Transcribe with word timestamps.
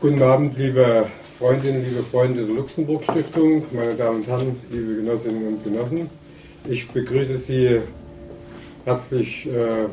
Guten 0.00 0.22
Abend, 0.22 0.58
liebe 0.58 1.06
Freundinnen, 1.38 1.82
liebe 1.82 2.02
Freunde 2.02 2.44
der 2.44 2.54
Luxemburg 2.54 3.02
Stiftung, 3.04 3.64
meine 3.72 3.94
Damen 3.94 4.16
und 4.16 4.26
Herren, 4.26 4.56
liebe 4.70 4.96
Genossinnen 4.96 5.48
und 5.48 5.64
Genossen. 5.64 6.10
Ich 6.68 6.88
begrüße 6.88 7.36
Sie 7.36 7.80
herzlich 8.84 9.46
äh, 9.46 9.86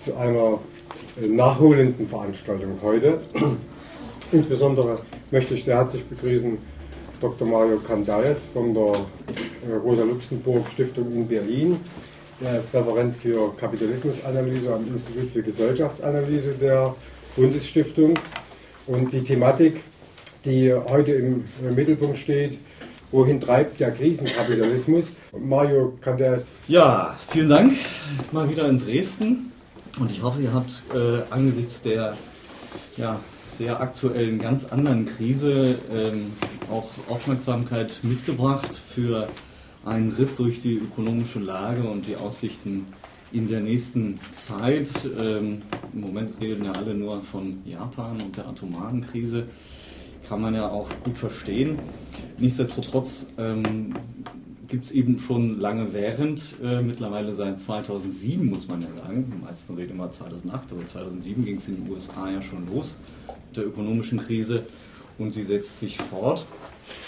zu 0.00 0.16
einer 0.16 0.58
äh, 1.22 1.28
nachholenden 1.28 2.08
Veranstaltung 2.08 2.78
heute. 2.82 3.20
Insbesondere 4.32 4.98
möchte 5.30 5.54
ich 5.54 5.62
sehr 5.62 5.76
herzlich 5.76 6.04
begrüßen 6.04 6.58
Dr. 7.20 7.46
Mario 7.46 7.78
Candares 7.78 8.46
von 8.52 8.74
der 8.74 8.94
äh, 9.68 9.74
Rosa 9.80 10.02
Luxemburg 10.02 10.66
Stiftung 10.72 11.12
in 11.12 11.26
Berlin. 11.28 11.76
Er 12.40 12.58
ist 12.58 12.72
Referent 12.72 13.16
für 13.16 13.52
Kapitalismusanalyse 13.56 14.72
am 14.72 14.86
Institut 14.86 15.28
für 15.30 15.42
Gesellschaftsanalyse 15.42 16.52
der 16.52 16.94
Bundesstiftung. 17.34 18.16
Und 18.86 19.12
die 19.12 19.24
Thematik, 19.24 19.82
die 20.44 20.72
heute 20.72 21.12
im 21.12 21.44
Mittelpunkt 21.74 22.16
steht, 22.16 22.58
wohin 23.10 23.40
treibt 23.40 23.80
der 23.80 23.90
Krisenkapitalismus? 23.90 25.16
Mario 25.36 25.98
Candares. 26.00 26.46
Ja, 26.68 27.16
vielen 27.28 27.48
Dank. 27.48 27.72
Mal 28.30 28.48
wieder 28.48 28.68
in 28.68 28.78
Dresden. 28.78 29.52
Und 29.98 30.12
ich 30.12 30.22
hoffe, 30.22 30.40
ihr 30.40 30.52
habt 30.52 30.84
äh, 30.94 31.22
angesichts 31.30 31.82
der 31.82 32.16
ja, 32.96 33.18
sehr 33.50 33.80
aktuellen, 33.80 34.38
ganz 34.38 34.64
anderen 34.66 35.06
Krise 35.06 35.76
ähm, 35.92 36.32
auch 36.70 36.88
Aufmerksamkeit 37.08 37.90
mitgebracht 38.02 38.80
für 38.94 39.28
einen 39.84 40.10
Ritt 40.12 40.38
durch 40.38 40.60
die 40.60 40.76
ökonomische 40.76 41.38
Lage 41.38 41.82
und 41.82 42.06
die 42.06 42.16
Aussichten 42.16 42.86
in 43.32 43.48
der 43.48 43.60
nächsten 43.60 44.18
Zeit. 44.32 44.90
Ähm, 45.18 45.62
Im 45.92 46.00
Moment 46.00 46.40
reden 46.40 46.64
ja 46.64 46.72
alle 46.72 46.94
nur 46.94 47.22
von 47.22 47.58
Japan 47.64 48.20
und 48.22 48.36
der 48.36 48.48
atomaren 48.48 49.02
Krise. 49.02 49.46
Kann 50.28 50.40
man 50.40 50.54
ja 50.54 50.68
auch 50.68 50.88
gut 51.04 51.16
verstehen. 51.16 51.78
Nichtsdestotrotz 52.38 53.26
ähm, 53.38 53.94
gibt 54.68 54.86
es 54.86 54.90
eben 54.90 55.18
schon 55.18 55.58
lange 55.58 55.92
während, 55.92 56.56
äh, 56.62 56.82
mittlerweile 56.82 57.34
seit 57.34 57.60
2007 57.60 58.44
muss 58.44 58.68
man 58.68 58.82
ja 58.82 58.88
sagen, 59.02 59.32
die 59.32 59.44
meisten 59.44 59.74
reden 59.74 59.92
immer 59.92 60.10
2008, 60.10 60.72
aber 60.72 60.86
2007 60.86 61.44
ging 61.44 61.56
es 61.56 61.68
in 61.68 61.76
den 61.76 61.90
USA 61.90 62.30
ja 62.30 62.42
schon 62.42 62.66
los 62.72 62.96
mit 63.48 63.56
der 63.56 63.66
ökonomischen 63.66 64.18
Krise 64.18 64.64
und 65.18 65.32
sie 65.32 65.42
setzt 65.42 65.80
sich 65.80 65.96
fort. 65.96 66.44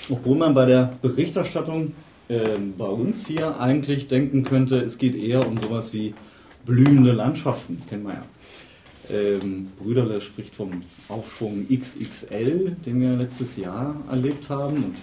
Obwohl 0.08 0.38
man 0.38 0.54
bei 0.54 0.66
der 0.66 0.94
Berichterstattung 1.02 1.92
äh, 2.30 2.56
bei 2.78 2.86
uns 2.86 3.26
hier 3.26 3.60
eigentlich 3.60 4.06
denken 4.06 4.44
könnte, 4.44 4.76
es 4.78 4.98
geht 4.98 5.16
eher 5.16 5.46
um 5.46 5.58
sowas 5.58 5.92
wie 5.92 6.14
blühende 6.64 7.12
Landschaften, 7.12 7.82
kennen 7.88 8.04
wir 8.04 8.14
ja. 8.14 8.22
Ähm, 9.10 9.72
Brüderle 9.80 10.20
spricht 10.20 10.54
vom 10.54 10.82
Aufschwung 11.08 11.66
XXL, 11.68 12.76
den 12.86 13.00
wir 13.00 13.16
letztes 13.16 13.56
Jahr 13.56 13.96
erlebt 14.08 14.48
haben 14.48 14.76
und 14.76 14.94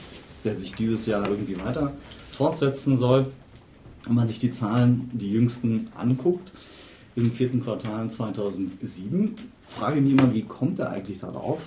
der 0.46 0.56
sich 0.56 0.74
dieses 0.76 1.06
Jahr 1.06 1.28
irgendwie 1.28 1.60
weiter 1.60 1.92
fortsetzen 2.32 2.98
soll. 2.98 3.28
Wenn 4.06 4.16
man 4.16 4.30
sich 4.30 4.40
die 4.40 4.52
Zahlen, 4.52 5.10
die 5.12 5.30
jüngsten, 5.30 5.90
anguckt, 5.98 6.54
im 7.18 7.34
vierten 7.34 7.62
Quartal 7.62 8.10
2007, 8.10 9.36
frage 9.68 9.98
ich 9.98 10.04
mich 10.04 10.14
immer, 10.14 10.34
wie 10.34 10.44
kommt 10.44 10.80
er 10.80 10.92
eigentlich 10.92 11.20
darauf? 11.20 11.60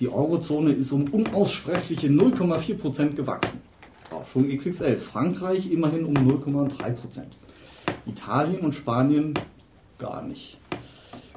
Die 0.00 0.08
Eurozone 0.08 0.72
ist 0.72 0.92
um 0.92 1.04
unaussprechliche 1.04 2.08
0,4 2.08 2.74
Prozent 2.74 3.16
gewachsen. 3.16 3.60
Aufschwung 4.10 4.48
XXL. 4.48 4.96
Frankreich 4.96 5.70
immerhin 5.70 6.04
um 6.04 6.14
0,3%. 6.14 7.22
Italien 8.06 8.60
und 8.60 8.74
Spanien 8.74 9.34
gar 9.98 10.22
nicht. 10.22 10.58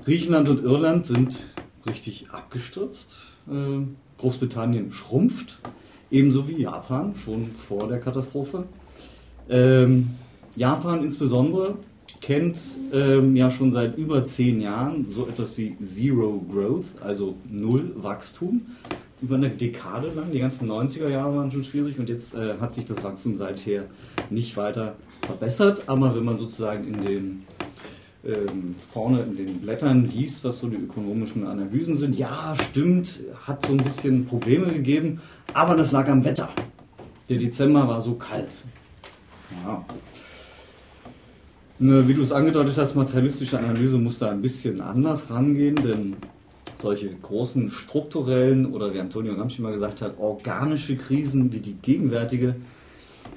Griechenland 0.03 0.49
und 0.49 0.63
Irland 0.63 1.05
sind 1.05 1.45
richtig 1.85 2.31
abgestürzt. 2.31 3.17
Äh, 3.49 3.85
Großbritannien 4.17 4.91
schrumpft 4.91 5.59
ebenso 6.11 6.47
wie 6.47 6.61
Japan 6.61 7.15
schon 7.15 7.51
vor 7.53 7.87
der 7.87 7.99
Katastrophe. 7.99 8.65
Ähm, 9.49 10.11
Japan 10.55 11.03
insbesondere 11.03 11.75
kennt 12.19 12.59
ähm, 12.93 13.35
ja 13.35 13.49
schon 13.49 13.71
seit 13.71 13.97
über 13.97 14.25
zehn 14.25 14.61
Jahren 14.61 15.07
so 15.09 15.27
etwas 15.27 15.57
wie 15.57 15.75
Zero 15.79 16.43
Growth, 16.51 16.85
also 17.01 17.35
Null 17.49 17.93
Wachstum. 17.95 18.61
Über 19.21 19.35
eine 19.35 19.49
Dekade 19.49 20.11
lang, 20.15 20.31
die 20.31 20.39
ganzen 20.39 20.69
90er 20.69 21.07
Jahre 21.07 21.35
waren 21.35 21.51
schon 21.51 21.63
schwierig 21.63 21.99
und 21.99 22.09
jetzt 22.09 22.33
äh, 22.33 22.55
hat 22.59 22.73
sich 22.73 22.85
das 22.85 23.03
Wachstum 23.03 23.35
seither 23.35 23.85
nicht 24.29 24.57
weiter 24.57 24.95
verbessert. 25.21 25.83
Aber 25.87 26.15
wenn 26.15 26.25
man 26.25 26.39
sozusagen 26.39 26.85
in 26.85 27.05
den 27.05 27.43
ähm, 28.23 28.75
vorne 28.91 29.21
in 29.21 29.35
den 29.35 29.61
Blättern 29.61 30.09
liest, 30.09 30.43
was 30.43 30.59
so 30.59 30.67
die 30.67 30.75
ökonomischen 30.75 31.47
Analysen 31.47 31.97
sind, 31.97 32.15
ja, 32.15 32.55
stimmt, 32.69 33.19
hat 33.45 33.65
so 33.65 33.73
ein 33.73 33.77
bisschen 33.77 34.25
Probleme 34.25 34.71
gegeben, 34.71 35.21
aber 35.53 35.75
das 35.75 35.91
lag 35.91 36.07
am 36.07 36.23
Wetter. 36.23 36.49
Der 37.29 37.37
Dezember 37.37 37.87
war 37.87 38.01
so 38.01 38.13
kalt. 38.13 38.63
Ja. 39.65 39.85
Wie 41.79 42.13
du 42.13 42.21
es 42.21 42.31
angedeutet 42.31 42.77
hast, 42.77 42.93
materialistische 42.95 43.57
Analyse 43.57 43.97
muss 43.97 44.19
da 44.19 44.29
ein 44.29 44.43
bisschen 44.43 44.81
anders 44.81 45.31
rangehen, 45.31 45.75
denn 45.75 46.15
solche 46.81 47.09
großen 47.09 47.71
strukturellen 47.71 48.65
oder 48.65 48.93
wie 48.93 48.99
Antonio 48.99 49.35
Gramsci 49.35 49.61
mal 49.61 49.73
gesagt 49.73 50.01
hat, 50.01 50.19
organische 50.19 50.95
Krisen 50.95 51.51
wie 51.51 51.59
die 51.59 51.73
gegenwärtige, 51.73 52.55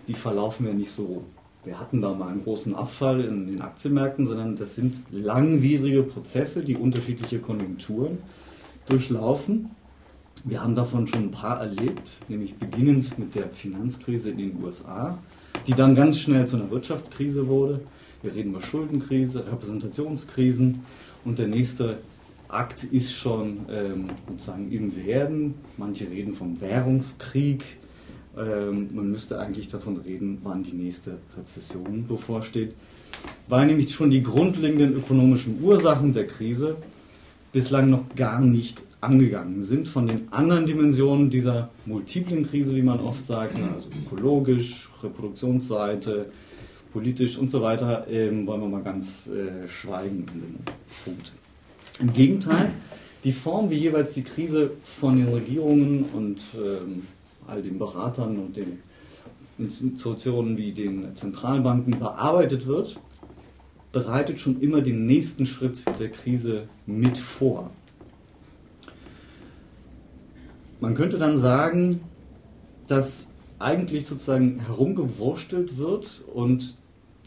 die 0.09 0.15
verlaufen 0.15 0.67
ja 0.67 0.73
nicht 0.73 0.91
so 0.91 1.25
wir 1.65 1.81
hatten 1.81 2.03
da 2.03 2.13
mal 2.13 2.29
einen 2.29 2.45
großen 2.45 2.75
Abfall 2.75 3.23
in 3.23 3.47
den 3.47 3.63
Aktienmärkten, 3.63 4.27
sondern 4.27 4.57
das 4.57 4.75
sind 4.75 5.01
langwierige 5.11 6.03
Prozesse, 6.03 6.63
die 6.63 6.77
unterschiedliche 6.77 7.39
Konjunkturen 7.39 8.19
durchlaufen. 8.87 9.71
Wir 10.45 10.63
haben 10.63 10.75
davon 10.75 11.07
schon 11.07 11.25
ein 11.25 11.31
paar 11.31 11.61
erlebt, 11.61 12.11
nämlich 12.29 12.57
beginnend 12.57 13.19
mit 13.19 13.35
der 13.35 13.49
Finanzkrise 13.49 14.31
in 14.31 14.39
den 14.39 14.63
USA, 14.63 15.17
die 15.67 15.73
dann 15.73 15.95
ganz 15.95 16.19
schnell 16.19 16.47
zu 16.47 16.57
einer 16.57 16.71
Wirtschaftskrise 16.71 17.49
wurde. 17.49 17.81
Wir 18.21 18.35
reden 18.35 18.51
über 18.51 18.61
Schuldenkrise, 18.61 19.47
Repräsentationskrisen 19.47 20.81
und 21.25 21.39
der 21.39 21.49
nächste 21.49 21.99
Akt 22.55 22.85
ist 22.85 23.13
schon 23.13 23.67
ähm, 23.71 24.11
sozusagen 24.29 24.71
im 24.71 24.95
Werden. 24.97 25.55
Manche 25.77 26.09
reden 26.09 26.35
vom 26.35 26.61
Währungskrieg, 26.61 27.79
ähm, 28.37 28.89
man 28.95 29.11
müsste 29.11 29.39
eigentlich 29.39 29.69
davon 29.69 29.97
reden, 29.97 30.39
wann 30.43 30.63
die 30.63 30.73
nächste 30.73 31.19
Rezession 31.37 32.07
bevorsteht, 32.07 32.75
weil 33.49 33.67
nämlich 33.67 33.93
schon 33.93 34.11
die 34.11 34.23
grundlegenden 34.23 34.95
ökonomischen 34.95 35.63
Ursachen 35.63 36.13
der 36.13 36.27
Krise 36.27 36.77
bislang 37.53 37.91
noch 37.91 38.15
gar 38.17 38.41
nicht 38.41 38.83
angegangen 39.01 39.63
sind 39.63 39.89
von 39.89 40.07
den 40.07 40.33
anderen 40.33 40.67
Dimensionen 40.67 41.31
dieser 41.31 41.69
multiplen 41.87 42.47
Krise, 42.47 42.75
wie 42.75 42.83
man 42.83 43.01
oft 43.01 43.27
sagt, 43.27 43.55
also 43.55 43.89
ökologisch, 44.07 44.89
Reproduktionsseite, 45.03 46.27
politisch 46.93 47.37
und 47.37 47.51
so 47.51 47.61
weiter, 47.61 48.07
ähm, 48.09 48.47
wollen 48.47 48.63
wir 48.63 48.69
mal 48.69 48.83
ganz 48.83 49.29
äh, 49.29 49.69
schweigen 49.69 50.25
in 50.33 50.41
dem 50.41 50.59
Punkt. 51.05 51.33
Im 52.01 52.13
Gegenteil, 52.13 52.73
die 53.23 53.33
Form, 53.33 53.71
wie 53.71 53.77
jeweils 53.77 54.15
die 54.15 54.25
Krise 54.25 54.73
von 54.83 55.17
den 55.17 55.29
Regierungen 55.29 56.05
und 56.13 56.41
ähm, 56.57 57.05
all 57.47 57.63
den 57.63 57.79
Beratern 57.79 58.39
und 58.39 58.57
den 58.57 58.81
Institutionen 59.59 60.59
wie 60.59 60.73
den 60.73 61.15
Zentralbanken 61.15 61.99
bearbeitet 61.99 62.67
wird, 62.67 62.99
bereitet 63.93 64.41
schon 64.41 64.61
immer 64.61 64.81
den 64.81 65.07
nächsten 65.07 65.47
Schritt 65.47 65.85
der 66.01 66.11
Krise 66.11 66.69
mit 66.87 67.17
vor. 67.17 67.71
Man 70.81 70.97
könnte 70.97 71.19
dann 71.19 71.39
sagen, 71.39 72.01
dass 72.89 73.31
eigentlich 73.61 74.05
sozusagen 74.05 74.61
herumgewurstelt 74.67 75.79
wird 75.79 76.23
und 76.35 76.77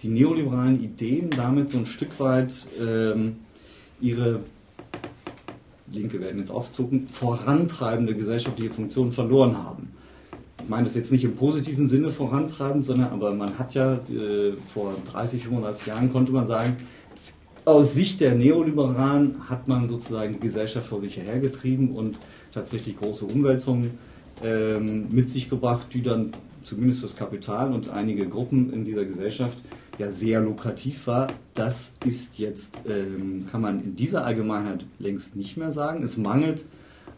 die 0.03 0.09
neoliberalen 0.09 0.83
Ideen 0.83 1.29
damit 1.29 1.71
so 1.71 1.77
ein 1.77 1.85
Stück 1.85 2.19
weit 2.19 2.67
ähm, 2.79 3.37
ihre 3.99 4.41
Linke 5.91 6.19
werden 6.19 6.39
jetzt 6.39 6.51
aufzucken, 6.51 7.07
vorantreibende 7.07 8.13
gesellschaftliche 8.13 8.73
Funktion 8.73 9.11
verloren 9.11 9.57
haben. 9.57 9.89
Ich 10.63 10.69
meine 10.69 10.83
das 10.83 10.95
jetzt 10.95 11.11
nicht 11.11 11.23
im 11.23 11.35
positiven 11.35 11.87
Sinne 11.87 12.09
vorantreiben, 12.09 12.83
sondern 12.83 13.11
aber 13.11 13.33
man 13.33 13.57
hat 13.57 13.73
ja 13.73 13.93
äh, 13.93 14.53
vor 14.73 14.95
30, 15.11 15.43
35 15.43 15.87
Jahren 15.87 16.11
konnte 16.11 16.31
man 16.31 16.47
sagen, 16.47 16.75
aus 17.63 17.93
Sicht 17.93 18.21
der 18.21 18.33
Neoliberalen 18.33 19.49
hat 19.49 19.67
man 19.67 19.89
sozusagen 19.89 20.33
die 20.33 20.39
Gesellschaft 20.39 20.87
vor 20.87 21.01
sich 21.01 21.17
hergetrieben 21.17 21.91
und 21.91 22.17
tatsächlich 22.53 22.97
große 22.97 23.25
Umwälzungen 23.25 23.91
ähm, 24.43 25.07
mit 25.11 25.29
sich 25.29 25.49
gebracht, 25.49 25.87
die 25.93 26.01
dann 26.01 26.31
zumindest 26.63 27.01
fürs 27.01 27.15
Kapital 27.15 27.73
und 27.73 27.89
einige 27.89 28.27
Gruppen 28.27 28.71
in 28.73 28.85
dieser 28.85 29.05
Gesellschaft 29.05 29.57
ja 29.97 30.11
sehr 30.11 30.41
lukrativ 30.41 31.07
war. 31.07 31.27
Das 31.53 31.91
ist 32.05 32.39
jetzt, 32.39 32.75
ähm, 32.87 33.45
kann 33.51 33.61
man 33.61 33.83
in 33.83 33.95
dieser 33.95 34.25
Allgemeinheit 34.25 34.85
längst 34.99 35.35
nicht 35.35 35.57
mehr 35.57 35.71
sagen. 35.71 36.03
Es 36.03 36.17
mangelt 36.17 36.65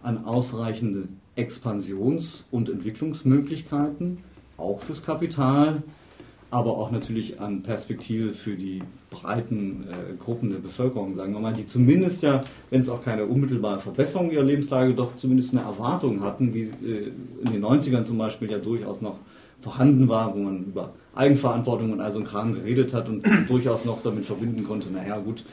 an 0.02 0.26
ausreichenden 0.26 1.20
Expansions- 1.36 2.46
und 2.52 2.70
Entwicklungsmöglichkeiten, 2.70 4.20
auch 4.58 4.82
fürs 4.82 5.04
Kapital, 5.04 5.84
aber 6.52 6.78
auch 6.78 6.92
natürlich 6.92 7.40
an 7.40 7.62
Perspektive 7.62 8.34
für 8.34 8.56
die 8.56 8.82
breiten 9.10 9.86
äh, 9.88 10.16
Gruppen 10.18 10.50
der 10.50 10.58
Bevölkerung, 10.58 11.16
sagen 11.16 11.34
wir 11.34 11.40
mal, 11.40 11.54
die 11.54 11.68
zumindest 11.68 12.24
ja, 12.24 12.42
wenn 12.72 12.82
es 12.82 12.90
auch 12.90 13.04
keine 13.04 13.26
unmittelbare 13.26 13.80
Verbesserung 13.80 14.32
ihrer 14.32 14.44
Lebenslage, 14.44 14.94
doch 14.94 15.16
zumindest 15.16 15.54
eine 15.54 15.62
Erwartung 15.62 16.24
hatten, 16.24 16.54
wie 16.54 16.64
äh, 16.64 17.12
in 17.44 17.52
den 17.52 17.64
90ern 17.64 18.04
zum 18.04 18.18
Beispiel 18.18 18.50
ja 18.50 18.58
durchaus 18.58 19.02
noch 19.02 19.18
vorhanden 19.62 20.08
war, 20.08 20.34
wo 20.34 20.40
man 20.40 20.64
über 20.66 20.94
Eigenverantwortung 21.20 21.92
und 21.92 22.00
all 22.02 22.12
so 22.12 22.20
ein 22.20 22.26
Kram 22.26 22.54
geredet 22.54 22.94
hat 22.94 23.10
und 23.10 23.24
durchaus 23.48 23.86
noch 23.86 24.02
damit 24.02 24.26
verbinden 24.26 24.64
konnte, 24.64 24.90
naja 24.92 25.20
gut, 25.20 25.44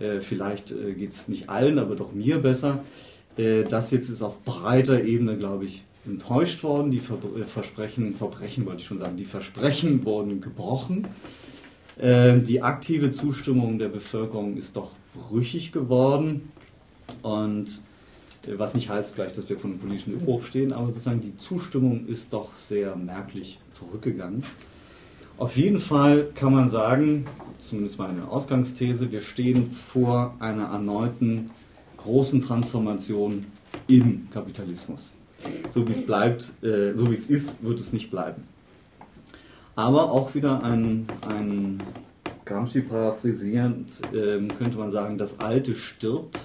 äh, 0.00 0.20
vielleicht 0.20 0.70
äh, 0.70 0.94
geht 0.94 1.12
es 1.12 1.28
nicht 1.28 1.48
allen, 1.48 1.78
aber 1.78 1.96
doch 1.96 2.12
mir 2.12 2.38
besser. 2.38 2.84
Äh, 3.36 3.64
das 3.64 3.90
jetzt 3.90 4.08
ist 4.08 4.22
auf 4.22 4.42
breiter 4.44 5.02
Ebene, 5.02 5.36
glaube 5.36 5.64
ich, 5.64 5.84
enttäuscht 6.06 6.62
worden. 6.62 6.90
Die 6.90 7.00
Ver 7.00 7.18
Versprechen, 7.46 8.14
Verbrechen 8.14 8.66
wollte 8.66 8.80
ich 8.82 8.86
schon 8.86 8.98
sagen, 8.98 9.16
die 9.16 9.24
Versprechen 9.24 10.04
wurden 10.04 10.40
gebrochen. 10.40 11.06
Äh, 11.98 12.38
die 12.38 12.62
aktive 12.62 13.10
Zustimmung 13.10 13.78
der 13.78 13.88
Bevölkerung 13.88 14.56
ist 14.56 14.76
doch 14.76 14.90
brüchig 15.14 15.72
geworden. 15.72 16.52
Und 17.22 17.80
was 18.46 18.74
nicht 18.74 18.88
heißt 18.88 19.16
gleich, 19.16 19.32
dass 19.32 19.50
wir 19.50 19.58
von 19.58 19.72
einem 19.72 19.80
politischen 19.80 20.14
Umbruch 20.14 20.44
stehen, 20.44 20.72
aber 20.72 20.86
sozusagen 20.86 21.20
die 21.20 21.36
Zustimmung 21.36 22.06
ist 22.06 22.32
doch 22.32 22.54
sehr 22.56 22.96
merklich 22.96 23.58
zurückgegangen. 23.72 24.44
Auf 25.40 25.56
jeden 25.56 25.78
Fall 25.78 26.28
kann 26.34 26.52
man 26.52 26.68
sagen, 26.68 27.24
zumindest 27.66 27.98
meine 27.98 28.28
Ausgangsthese, 28.28 29.10
wir 29.10 29.22
stehen 29.22 29.72
vor 29.72 30.34
einer 30.38 30.64
erneuten 30.64 31.50
großen 31.96 32.42
Transformation 32.42 33.46
im 33.88 34.28
Kapitalismus. 34.30 35.12
So 35.70 35.88
wie 35.88 35.92
es 35.92 36.04
bleibt, 36.04 36.52
äh, 36.62 36.94
so 36.94 37.10
wie 37.10 37.14
es 37.14 37.24
ist, 37.24 37.64
wird 37.64 37.80
es 37.80 37.94
nicht 37.94 38.10
bleiben. 38.10 38.42
Aber 39.76 40.12
auch 40.12 40.34
wieder 40.34 40.62
ein, 40.62 41.06
ein 41.26 41.82
Gramsci 42.44 42.82
paraphrasierend 42.82 43.98
äh, 44.12 44.46
könnte 44.58 44.76
man 44.76 44.90
sagen, 44.90 45.16
das 45.16 45.40
Alte 45.40 45.74
stirbt, 45.74 46.38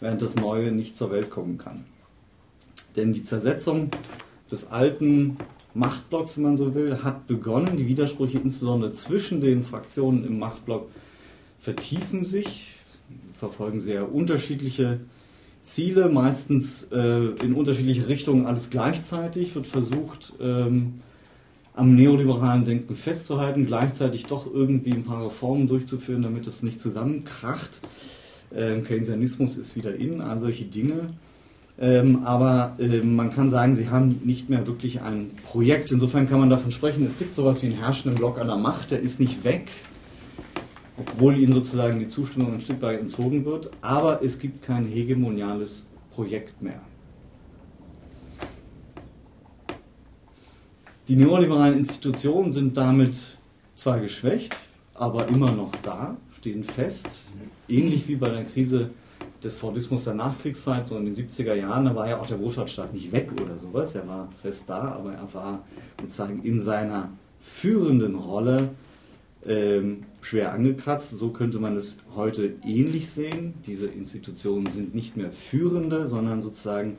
während 0.00 0.20
das 0.20 0.36
Neue 0.36 0.70
nicht 0.70 0.98
zur 0.98 1.10
Welt 1.10 1.30
kommen 1.30 1.56
kann. 1.56 1.84
Denn 2.94 3.14
die 3.14 3.24
Zersetzung 3.24 3.88
des 4.50 4.70
alten 4.70 5.38
Machtblocks, 5.74 6.36
wenn 6.36 6.44
man 6.44 6.56
so 6.56 6.74
will, 6.74 7.02
hat 7.02 7.26
begonnen. 7.26 7.76
Die 7.76 7.86
Widersprüche 7.86 8.38
insbesondere 8.38 8.92
zwischen 8.92 9.40
den 9.40 9.64
Fraktionen 9.64 10.26
im 10.26 10.38
Machtblock 10.38 10.88
vertiefen 11.58 12.24
sich, 12.24 12.74
verfolgen 13.38 13.80
sehr 13.80 14.12
unterschiedliche 14.12 15.00
Ziele, 15.62 16.08
meistens 16.08 16.88
äh, 16.92 17.26
in 17.42 17.54
unterschiedliche 17.54 18.08
Richtungen, 18.08 18.46
alles 18.46 18.70
gleichzeitig, 18.70 19.54
wird 19.54 19.66
versucht, 19.66 20.32
ähm, 20.40 20.94
am 21.74 21.94
neoliberalen 21.94 22.64
Denken 22.64 22.94
festzuhalten, 22.94 23.64
gleichzeitig 23.64 24.26
doch 24.26 24.52
irgendwie 24.52 24.92
ein 24.92 25.04
paar 25.04 25.24
Reformen 25.26 25.66
durchzuführen, 25.66 26.22
damit 26.22 26.46
es 26.46 26.62
nicht 26.62 26.80
zusammenkracht. 26.80 27.80
Ähm, 28.54 28.84
Keynesianismus 28.84 29.56
ist 29.56 29.76
wieder 29.76 29.94
in, 29.94 30.20
all 30.20 30.38
solche 30.38 30.64
Dinge. 30.64 31.10
Ähm, 31.82 32.24
aber 32.24 32.76
ähm, 32.78 33.16
man 33.16 33.32
kann 33.32 33.50
sagen, 33.50 33.74
sie 33.74 33.90
haben 33.90 34.20
nicht 34.22 34.48
mehr 34.48 34.68
wirklich 34.68 35.02
ein 35.02 35.32
Projekt. 35.44 35.90
Insofern 35.90 36.28
kann 36.28 36.38
man 36.38 36.48
davon 36.48 36.70
sprechen, 36.70 37.04
es 37.04 37.18
gibt 37.18 37.34
sowas 37.34 37.60
wie 37.60 37.66
einen 37.66 37.78
herrschenden 37.78 38.16
Block 38.16 38.38
an 38.40 38.46
der 38.46 38.56
Macht, 38.56 38.92
der 38.92 39.00
ist 39.00 39.18
nicht 39.18 39.42
weg, 39.42 39.68
obwohl 40.96 41.36
ihnen 41.36 41.52
sozusagen 41.52 41.98
die 41.98 42.06
Zustimmung 42.06 42.54
ein 42.54 42.60
Stück 42.60 42.80
weit 42.82 43.00
entzogen 43.00 43.44
wird, 43.44 43.70
aber 43.80 44.22
es 44.22 44.38
gibt 44.38 44.62
kein 44.62 44.86
hegemoniales 44.86 45.84
Projekt 46.12 46.62
mehr. 46.62 46.80
Die 51.08 51.16
neoliberalen 51.16 51.78
Institutionen 51.78 52.52
sind 52.52 52.76
damit 52.76 53.20
zwar 53.74 53.98
geschwächt, 53.98 54.56
aber 54.94 55.26
immer 55.26 55.50
noch 55.50 55.72
da, 55.82 56.16
stehen 56.38 56.62
fest, 56.62 57.26
ähnlich 57.68 58.06
wie 58.06 58.14
bei 58.14 58.28
der 58.28 58.44
Krise 58.44 58.90
des 59.42 59.56
Fordismus 59.56 60.04
der 60.04 60.14
Nachkriegszeit, 60.14 60.88
so 60.88 60.96
in 60.96 61.04
den 61.04 61.14
70er 61.14 61.54
Jahren, 61.54 61.84
da 61.84 61.94
war 61.94 62.08
ja 62.08 62.18
auch 62.18 62.26
der 62.26 62.38
Wohlfahrtsstaat 62.38 62.94
nicht 62.94 63.12
weg 63.12 63.30
oder 63.32 63.58
sowas, 63.58 63.94
er 63.94 64.06
war 64.06 64.28
fest 64.40 64.64
da, 64.68 64.92
aber 64.92 65.14
er 65.14 65.34
war 65.34 65.64
sozusagen 66.00 66.42
in 66.42 66.60
seiner 66.60 67.10
führenden 67.40 68.14
Rolle 68.14 68.70
ähm, 69.44 70.04
schwer 70.20 70.52
angekratzt. 70.52 71.10
So 71.10 71.30
könnte 71.30 71.58
man 71.58 71.76
es 71.76 71.98
heute 72.14 72.54
ähnlich 72.64 73.10
sehen. 73.10 73.54
Diese 73.66 73.86
Institutionen 73.86 74.66
sind 74.66 74.94
nicht 74.94 75.16
mehr 75.16 75.32
führende, 75.32 76.06
sondern 76.06 76.42
sozusagen 76.42 76.96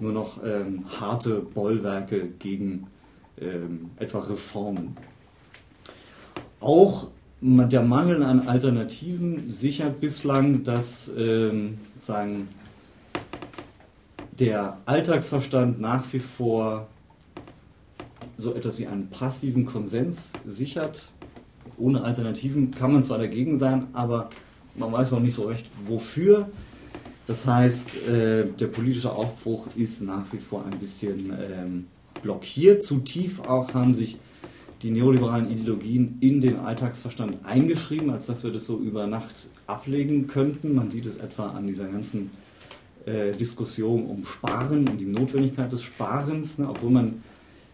nur 0.00 0.12
noch 0.12 0.42
ähm, 0.42 0.84
harte 1.00 1.40
Bollwerke 1.40 2.28
gegen 2.38 2.86
ähm, 3.38 3.90
etwa 3.98 4.20
Reformen. 4.20 4.96
Auch 6.60 7.08
der 7.42 7.82
Mangel 7.82 8.22
an 8.22 8.46
Alternativen 8.46 9.52
sichert 9.52 10.00
bislang, 10.00 10.64
dass 10.64 11.10
ähm, 11.16 11.78
sagen, 12.00 12.48
der 14.38 14.78
Alltagsverstand 14.86 15.80
nach 15.80 16.04
wie 16.12 16.20
vor 16.20 16.86
so 18.38 18.54
etwas 18.54 18.78
wie 18.78 18.86
einen 18.86 19.08
passiven 19.08 19.66
Konsens 19.66 20.32
sichert 20.46 21.10
ohne 21.78 22.04
Alternativen 22.04 22.70
kann 22.70 22.92
man 22.92 23.04
zwar 23.04 23.18
dagegen 23.18 23.58
sein, 23.58 23.86
aber 23.92 24.30
man 24.76 24.92
weiß 24.92 25.12
noch 25.12 25.20
nicht 25.20 25.34
so 25.34 25.44
recht, 25.44 25.66
wofür. 25.86 26.48
Das 27.26 27.46
heißt, 27.46 28.08
äh, 28.08 28.44
der 28.58 28.66
politische 28.68 29.12
Aufbruch 29.12 29.66
ist 29.76 30.02
nach 30.02 30.32
wie 30.32 30.38
vor 30.38 30.64
ein 30.64 30.78
bisschen 30.78 31.32
ähm, 31.32 31.86
blockiert. 32.22 32.82
Zu 32.82 33.00
tief 33.00 33.40
auch 33.40 33.74
haben 33.74 33.94
sich 33.94 34.18
die 34.82 34.90
neoliberalen 34.90 35.50
Ideologien 35.50 36.16
in 36.20 36.40
den 36.40 36.58
Alltagsverstand 36.58 37.44
eingeschrieben, 37.44 38.10
als 38.10 38.26
dass 38.26 38.42
wir 38.42 38.52
das 38.52 38.66
so 38.66 38.78
über 38.78 39.06
Nacht 39.06 39.46
ablegen 39.66 40.26
könnten. 40.26 40.74
Man 40.74 40.90
sieht 40.90 41.06
es 41.06 41.16
etwa 41.16 41.50
an 41.50 41.66
dieser 41.66 41.86
ganzen 41.86 42.30
äh, 43.06 43.32
Diskussion 43.32 44.06
um 44.06 44.24
Sparen 44.26 44.88
und 44.88 45.00
die 45.00 45.06
Notwendigkeit 45.06 45.70
des 45.72 45.82
Sparens, 45.82 46.58
ne, 46.58 46.68
obwohl 46.68 46.90
man 46.90 47.22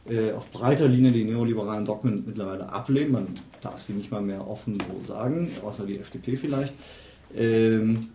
äh, 0.08 0.32
auf 0.32 0.50
breiter 0.50 0.86
Linie 0.88 1.12
die 1.12 1.24
neoliberalen 1.24 1.84
Dogmen 1.84 2.24
mittlerweile 2.26 2.68
ablehnen. 2.70 3.12
Man 3.12 3.26
darf 3.60 3.80
sie 3.80 3.94
nicht 3.94 4.10
mal 4.10 4.22
mehr 4.22 4.46
offen 4.46 4.78
so 4.78 5.06
sagen, 5.06 5.50
außer 5.64 5.86
die 5.86 5.98
FDP 5.98 6.36
vielleicht. 6.36 6.74
Ähm, 7.34 8.08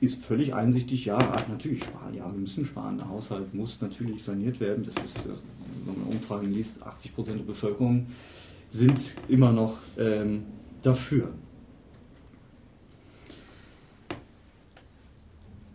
ist 0.00 0.24
völlig 0.24 0.54
einsichtig, 0.54 1.04
ja, 1.04 1.18
natürlich 1.48 1.84
sparen, 1.84 2.14
ja, 2.14 2.24
wir 2.24 2.38
müssen 2.38 2.64
sparen. 2.64 2.96
Der 2.96 3.08
Haushalt 3.08 3.52
muss 3.52 3.80
natürlich 3.80 4.24
saniert 4.24 4.58
werden. 4.58 4.84
Das 4.84 4.94
ist, 5.04 5.26
wenn 5.84 5.98
man 5.98 6.12
Umfragen 6.12 6.52
liest, 6.52 6.82
80 6.82 7.14
Prozent 7.14 7.38
der 7.40 7.44
Bevölkerung 7.44 8.06
sind 8.70 9.14
immer 9.28 9.52
noch 9.52 9.78
ähm, 9.98 10.44
dafür. 10.82 11.28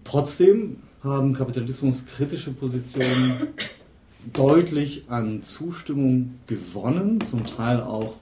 Trotzdem 0.04 0.78
haben 1.04 1.34
kapitalismuskritische 1.34 2.52
Positionen 2.52 3.48
deutlich 4.34 5.06
an 5.10 5.44
Zustimmung 5.44 6.36
gewonnen, 6.48 7.22
zum 7.22 7.46
Teil 7.46 7.82
auch 7.82 8.16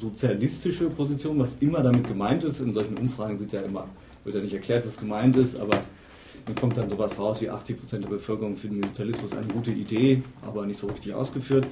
sozialistische 0.00 0.88
Positionen, 0.88 1.38
was 1.40 1.56
immer 1.56 1.82
damit 1.82 2.06
gemeint 2.06 2.44
ist. 2.44 2.60
In 2.60 2.72
solchen 2.72 2.96
Umfragen 2.98 3.38
ja 3.52 3.62
immer, 3.62 3.86
wird 4.24 4.36
ja 4.36 4.42
nicht 4.42 4.54
erklärt, 4.54 4.86
was 4.86 4.98
gemeint 4.98 5.36
ist, 5.36 5.58
aber 5.58 5.82
dann 6.46 6.54
kommt 6.54 6.76
dann 6.76 6.88
sowas 6.88 7.18
raus 7.18 7.40
wie 7.40 7.50
80% 7.50 7.98
der 7.98 8.08
Bevölkerung 8.08 8.56
finden 8.56 8.82
Sozialismus 8.82 9.32
eine 9.32 9.46
gute 9.46 9.72
Idee, 9.72 10.22
aber 10.42 10.66
nicht 10.66 10.78
so 10.78 10.86
richtig 10.86 11.12
ausgeführt. 11.14 11.66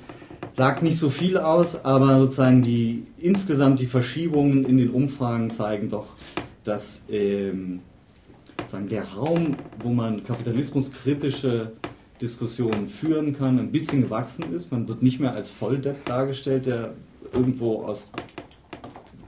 Sagt 0.52 0.82
nicht 0.82 0.98
so 0.98 1.08
viel 1.08 1.36
aus, 1.38 1.84
aber 1.84 2.20
sozusagen 2.20 2.62
die 2.62 3.06
insgesamt 3.18 3.80
die 3.80 3.86
Verschiebungen 3.86 4.64
in 4.64 4.76
den 4.76 4.90
Umfragen 4.90 5.50
zeigen 5.50 5.88
doch, 5.88 6.06
dass 6.62 7.02
ähm, 7.10 7.80
sozusagen 8.58 8.88
der 8.88 9.04
Raum, 9.04 9.56
wo 9.82 9.88
man 9.90 10.22
kapitalismuskritische 10.22 11.72
Diskussionen 12.20 12.86
führen 12.86 13.36
kann, 13.36 13.58
ein 13.58 13.72
bisschen 13.72 14.02
gewachsen 14.02 14.54
ist. 14.54 14.70
Man 14.70 14.86
wird 14.86 15.02
nicht 15.02 15.18
mehr 15.18 15.34
als 15.34 15.50
Volldepp 15.50 16.04
dargestellt, 16.04 16.66
der 16.66 16.94
irgendwo 17.32 17.82
aus 17.82 18.12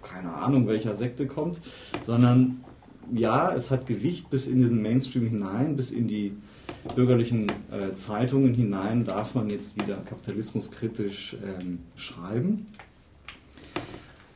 keine 0.02 0.32
Ahnung 0.32 0.66
welcher 0.66 0.96
Sekte 0.96 1.26
kommt, 1.26 1.60
sondern 2.02 2.64
ja, 3.12 3.52
es 3.54 3.70
hat 3.70 3.86
Gewicht 3.86 4.30
bis 4.30 4.46
in 4.46 4.62
den 4.62 4.82
Mainstream 4.82 5.28
hinein, 5.28 5.76
bis 5.76 5.90
in 5.90 6.08
die 6.08 6.36
bürgerlichen 6.94 7.48
äh, 7.70 7.96
Zeitungen 7.96 8.54
hinein 8.54 9.04
darf 9.04 9.34
man 9.34 9.50
jetzt 9.50 9.76
wieder 9.76 9.96
kapitalismuskritisch 9.96 11.36
ähm, 11.44 11.78
schreiben. 11.96 12.66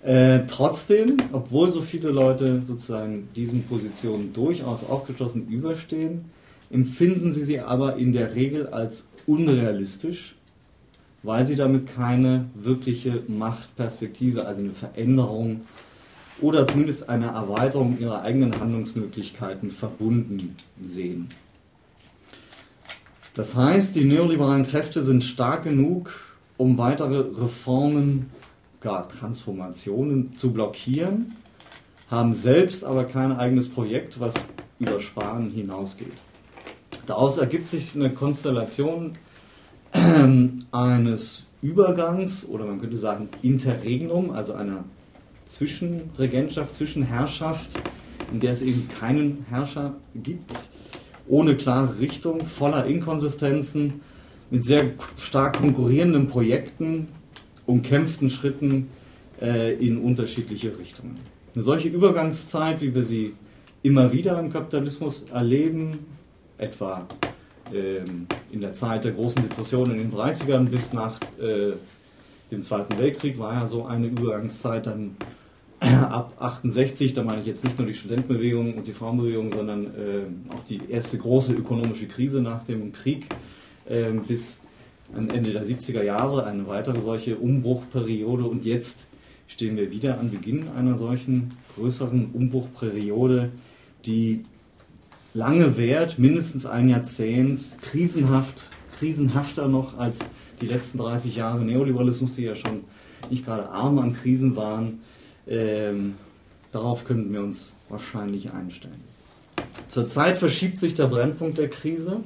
Äh, 0.03 0.41
trotzdem, 0.49 1.19
obwohl 1.33 1.71
so 1.71 1.83
viele 1.83 2.09
Leute 2.11 2.63
sozusagen 2.67 3.29
diesen 3.37 3.65
Positionen 3.65 4.33
durchaus 4.33 4.83
aufgeschlossen 4.85 5.49
überstehen, 5.49 6.25
empfinden 6.71 7.33
sie 7.33 7.45
sie 7.45 7.61
aber 7.61 7.97
in 7.97 8.13
der 8.13 8.35
Regel 8.35 8.69
als 8.69 9.05
unrealistisch, 9.27 10.37
weil 11.23 11.45
sie 11.45 11.57
damit 11.57 11.87
keine 11.87 12.47
wirkliche 12.55 13.23
Machtperspektive, 13.29 14.47
also 14.47 14.63
eine 14.63 14.73
Veränderung 14.73 15.63
oder 16.41 16.67
zumindest 16.67 17.11
eine 17.11 17.27
Erweiterung 17.27 17.99
ihrer 18.01 18.23
eigenen 18.23 18.59
Handlungsmöglichkeiten 18.59 19.71
verbunden 19.71 20.57
sehen. 20.81 21.29
Das 23.35 23.57
heißt, 23.57 23.95
die 23.95 24.05
neoliberalen 24.05 24.67
Kräfte 24.67 25.03
sind 25.03 25.23
stark 25.23 25.65
genug, 25.65 26.13
um 26.57 26.79
weitere 26.79 27.19
Reformen 27.41 28.31
gar 28.81 29.09
Transformationen 29.09 30.35
zu 30.37 30.53
blockieren, 30.53 31.37
haben 32.11 32.33
selbst 32.33 32.85
aber 32.85 33.05
kein 33.05 33.33
eigenes 33.33 33.69
Projekt, 33.69 34.19
was 34.19 34.35
über 34.79 35.01
Sparen 35.01 35.51
hinausgeht. 35.51 36.13
Daraus 37.07 37.39
ergibt 37.39 37.69
sich 37.69 37.95
eine 37.95 38.11
Konstellation 38.11 39.13
eines 40.73 41.47
Übergangs 41.63 42.47
oder 42.49 42.65
man 42.65 42.81
könnte 42.81 42.97
sagen 42.97 43.29
Interregnum, 43.43 44.31
also 44.31 44.55
einer 44.55 44.85
Zwischenregentschaft, 45.49 46.75
Zwischenherrschaft, 46.75 47.71
in 48.33 48.41
der 48.41 48.53
es 48.53 48.63
eben 48.63 48.89
keinen 48.89 49.45
Herrscher 49.49 49.95
gibt, 50.15 50.71
ohne 51.31 51.55
klare 51.55 51.99
Richtung, 52.01 52.45
voller 52.45 52.87
Inkonsistenzen, 52.87 54.01
mit 54.51 54.65
sehr 54.65 54.91
stark 55.17 55.59
konkurrierenden 55.59 56.27
Projekten, 56.27 57.07
umkämpften 57.67 58.31
Schritten 58.31 58.89
äh, 59.41 59.75
in 59.75 59.99
unterschiedliche 59.99 60.77
Richtungen. 60.77 61.15
Eine 61.55 61.63
solche 61.63 61.89
Übergangszeit, 61.89 62.81
wie 62.81 62.95
wir 62.95 63.05
sie 63.05 63.35
immer 63.83 64.13
wieder 64.13 64.39
im 64.41 64.53
Kapitalismus 64.53 65.27
erleben, 65.33 66.01
etwa 66.59 67.07
ähm, 67.73 68.27
in 68.51 68.61
der 68.61 68.73
Zeit 68.73 69.05
der 69.05 69.13
großen 69.13 69.43
Depression 69.43 69.93
in 69.93 69.99
den 69.99 70.13
30ern 70.13 70.65
bis 70.65 70.93
nach 70.93 71.21
äh, 71.41 71.75
dem 72.51 72.65
Zweiten 72.65 72.99
Weltkrieg, 72.99 73.39
war 73.39 73.55
ja 73.55 73.67
so 73.69 73.87
eine 73.87 74.09
Übergangszeit 74.09 74.87
dann 74.87 75.17
ab 76.11 76.35
68, 76.39 77.15
da 77.15 77.23
meine 77.23 77.41
ich 77.41 77.47
jetzt 77.47 77.65
nicht 77.65 77.79
nur 77.79 77.87
die 77.87 77.95
Studentenbewegung 77.95 78.75
und 78.75 78.87
die 78.87 78.93
Frauenbewegung, 78.93 79.53
sondern 79.53 79.87
äh, 79.87 80.55
auch 80.55 80.63
die 80.65 80.81
erste 80.89 81.19
große 81.19 81.55
ökonomische 81.55 82.07
Krise 82.07 82.43
nach 82.43 82.65
dem 82.65 82.93
Krieg 82.93 83.27
äh, 83.87 84.11
bis 84.27 84.61
Ende 85.15 85.53
der 85.53 85.65
70er 85.65 86.03
Jahre, 86.03 86.45
eine 86.45 86.69
weitere 86.69 87.01
solche 87.01 87.37
Umbruchperiode 87.37 88.45
und 88.45 88.65
jetzt 88.65 89.07
stehen 89.49 89.77
wir 89.77 89.91
wieder 89.91 90.21
an 90.21 90.31
Beginn 90.31 90.69
einer 90.77 90.97
solchen 90.97 91.51
größeren 91.75 92.31
Umbruchperiode, 92.33 93.51
die 94.07 94.45
lange 95.35 95.77
währt, 95.77 96.19
mindestens 96.19 96.67
ein 96.67 96.89
Jahrzehnt, 96.89 97.79
krisenhaft, 97.81 98.65
krisenhafter 98.99 99.67
noch 99.67 99.99
als 99.99 100.27
die 100.61 100.67
letzten 100.67 100.99
30 100.99 101.37
Jahre 101.37 101.65
Neoliberalismus, 101.65 102.35
die 102.35 102.43
ja 102.43 102.55
schon 102.55 102.85
nicht 103.31 103.45
gerade 103.45 103.69
arm 103.71 103.99
an 103.99 104.15
Krisen 104.15 104.57
waren. 104.57 105.01
Ähm, 105.51 106.15
darauf 106.73 107.05
könnten 107.05 107.33
wir 107.33 107.43
uns 107.43 107.77
wahrscheinlich 107.89 108.53
einstellen. 108.53 109.03
Zurzeit 109.89 110.39
verschiebt 110.39 110.79
sich 110.79 110.95
der 110.95 111.09
Brennpunkt 111.09 111.59
der 111.59 111.69
Krise. 111.69 112.21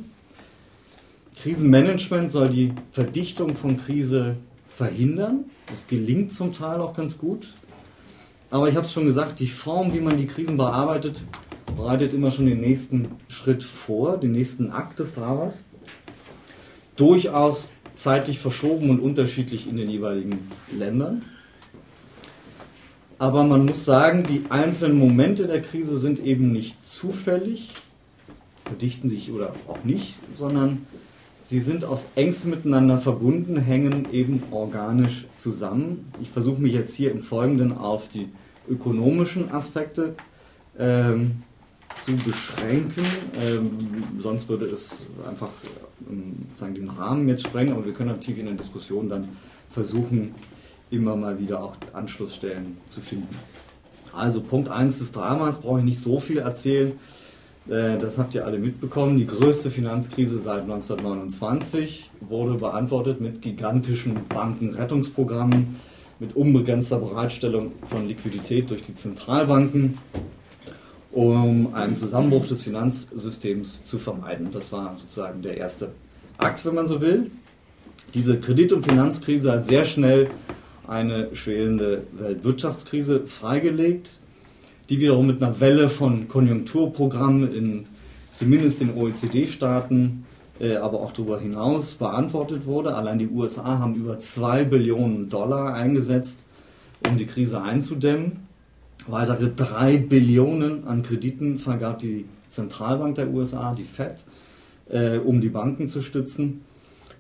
Krisenmanagement 1.41 2.31
soll 2.31 2.51
die 2.51 2.73
Verdichtung 2.93 3.57
von 3.57 3.79
Krise 3.79 4.37
verhindern. 4.69 5.47
Das 5.67 5.87
gelingt 5.87 6.33
zum 6.33 6.53
Teil 6.53 6.81
auch 6.81 6.95
ganz 6.95 7.19
gut. 7.19 7.55
Aber 8.51 8.69
ich 8.69 8.77
habe 8.77 8.87
es 8.87 8.93
schon 8.93 9.07
gesagt, 9.07 9.41
die 9.41 9.49
Form, 9.49 9.95
wie 9.95 10.01
man 10.01 10.17
die 10.17 10.27
Krisen 10.27 10.57
bearbeitet, 10.57 11.25
bereitet 11.77 12.13
immer 12.13 12.31
schon 12.31 12.47
den 12.47 12.61
nächsten 12.61 13.09
Schritt 13.29 13.65
vor, 13.65 14.19
den 14.19 14.33
nächsten 14.33 14.71
Akt 14.71 14.99
des 14.99 15.15
Dramas. 15.15 15.55
Durchaus 16.97 17.71
zeitlich 17.97 18.39
verschoben 18.39 18.91
und 18.91 19.01
unterschiedlich 19.01 19.69
in 19.69 19.77
den 19.77 19.91
jeweiligen 19.91 20.51
Ländern. 20.71 21.23
Aber 23.19 23.45
man 23.45 23.67
muss 23.67 23.85
sagen, 23.85 24.25
die 24.29 24.45
einzelnen 24.51 24.99
Momente 24.99 25.47
der 25.47 25.63
Krise 25.63 25.99
sind 25.99 26.19
eben 26.21 26.53
nicht 26.53 26.85
zufällig, 26.87 27.73
verdichten 28.65 29.09
sich 29.09 29.31
oder 29.31 29.55
auch 29.69 29.85
nicht, 29.85 30.19
sondern 30.37 30.87
sie 31.45 31.61
sind 31.61 31.85
aus 31.85 32.07
engstem 32.17 32.51
miteinander 32.51 32.99
verbunden, 32.99 33.57
hängen 33.57 34.09
eben 34.13 34.43
organisch 34.51 35.27
zusammen. 35.37 36.13
Ich 36.21 36.31
versuche 36.31 36.61
mich 36.61 36.73
jetzt 36.73 36.95
hier 36.95 37.13
im 37.13 37.21
Folgenden 37.21 37.77
auf 37.77 38.09
die 38.09 38.29
ökonomischen 38.69 39.51
Aspekte 39.53 40.15
ähm, 40.79 41.43
zu 41.97 42.17
beschränken. 42.17 43.05
Ähm, 43.39 43.71
sonst 44.21 44.49
würde 44.49 44.67
es 44.67 45.07
einfach 45.29 45.51
ähm, 46.11 46.35
sagen, 46.55 46.75
den 46.75 46.89
Rahmen 46.89 47.29
jetzt 47.29 47.47
sprengen, 47.47 47.75
aber 47.75 47.85
wir 47.85 47.93
können 47.93 48.11
natürlich 48.11 48.41
in 48.41 48.47
der 48.47 48.55
Diskussion 48.55 49.09
dann 49.09 49.29
versuchen, 49.71 50.35
immer 50.95 51.17
mal 51.17 51.39
wieder 51.39 51.63
auch 51.63 51.75
Anschlussstellen 51.93 52.79
zu 52.89 53.01
finden. 53.01 53.35
Also 54.17 54.41
Punkt 54.41 54.69
1 54.69 54.99
des 54.99 55.13
Dramas 55.13 55.61
brauche 55.61 55.81
ich 55.81 55.85
nicht 55.85 56.01
so 56.01 56.21
viel 56.21 56.39
erzählen. 56.39 56.93
Äh, 57.69 57.99
das 57.99 58.19
habt 58.19 58.35
ihr 58.35 58.47
alle 58.47 58.59
mitbekommen. 58.59 59.19
Die 59.19 59.27
größte 59.27 59.71
Finanzkrise 59.71 60.39
seit 60.39 60.63
1929 60.63 62.11
wurde 62.21 62.55
beantwortet 62.55 63.21
mit 63.21 63.43
gigantischen 63.43 64.17
Bankenrettungsprogrammen, 64.29 65.77
mit 66.21 66.37
unbegrenzter 66.37 66.99
Bereitstellung 66.99 67.73
von 67.87 68.07
Liquidität 68.07 68.71
durch 68.71 68.83
die 68.83 68.95
Zentralbanken 68.95 69.99
um 71.15 71.73
einen 71.75 71.97
Zusammenbruch 71.97 72.47
des 72.47 72.63
Finanzsystems 72.63 73.87
zu 73.87 73.99
vermeiden. 73.99 74.49
Das 74.53 74.73
war 74.73 74.97
sozusagen 74.99 75.43
der 75.43 75.57
erste 75.57 75.93
Akt, 76.39 76.65
wenn 76.67 76.75
man 76.75 76.89
so 76.89 77.01
will. 77.01 77.31
Diese 78.15 78.39
Kredit- 78.41 78.73
und 78.73 78.85
Finanzkrise 78.85 79.53
hat 79.53 79.67
sehr 79.67 79.85
schnell 79.85 80.29
eine 80.87 81.35
schwelende 81.35 82.05
Weltwirtschaftskrise 82.13 83.27
freigelegt, 83.27 84.19
die 84.91 85.01
wiederum 85.01 85.27
mit 85.27 85.43
einer 85.43 85.61
Welle 85.61 85.89
von 85.89 86.29
Konjunkturprogrammen 86.29 87.55
in 87.55 87.87
zumindest 88.33 88.81
den 88.81 88.95
OECD-Staaten, 88.95 90.27
äh, 90.61 90.77
aber 90.77 91.01
auch 91.01 91.13
darüber 91.13 91.41
hinaus 91.41 91.95
beantwortet 91.95 92.67
wurde. 92.67 92.95
Allein 92.95 93.19
die 93.19 93.29
USA 93.29 93.79
haben 93.79 93.95
über 93.95 94.19
2 94.19 94.65
Billionen 94.65 95.29
Dollar 95.29 95.75
eingesetzt, 95.75 96.45
um 97.09 97.17
die 97.17 97.27
Krise 97.27 97.63
einzudämmen. 97.63 98.45
Weitere 99.07 99.51
3 99.51 99.99
Billionen 99.99 100.87
an 100.87 101.03
Krediten 101.03 101.59
vergab 101.59 101.99
die 101.99 102.27
Zentralbank 102.49 103.17
der 103.17 103.31
USA, 103.31 103.75
die 103.75 103.85
Fed, 103.85 104.25
äh, 104.89 105.19
um 105.19 105.41
die 105.41 105.49
Banken 105.49 105.89
zu 105.89 106.03
stützen. 106.03 106.63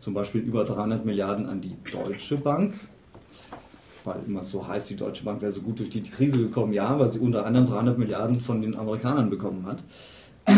Zum 0.00 0.14
Beispiel 0.14 0.42
über 0.42 0.64
300 0.64 1.04
Milliarden 1.04 1.47
an 1.47 1.61
die 1.61 1.76
Deutsche 1.90 2.37
Bank. 2.37 2.75
Weil 4.04 4.20
immer 4.26 4.44
so 4.44 4.68
heißt, 4.68 4.90
die 4.90 4.96
Deutsche 4.96 5.25
Bank 5.25 5.40
wäre 5.40 5.52
so 5.52 5.62
gut 5.62 5.80
durch 5.80 5.90
die 5.90 6.02
Krise 6.02 6.38
gekommen. 6.38 6.73
Ja, 6.73 6.99
weil 6.99 7.11
sie 7.11 7.18
unter 7.18 7.46
anderem 7.46 7.66
300 7.66 7.99
Milliarden 7.99 8.40
von 8.40 8.61
den 8.61 8.76
Amerikanern 8.76 9.30
bekommen 9.30 9.66
hat. 9.66 9.82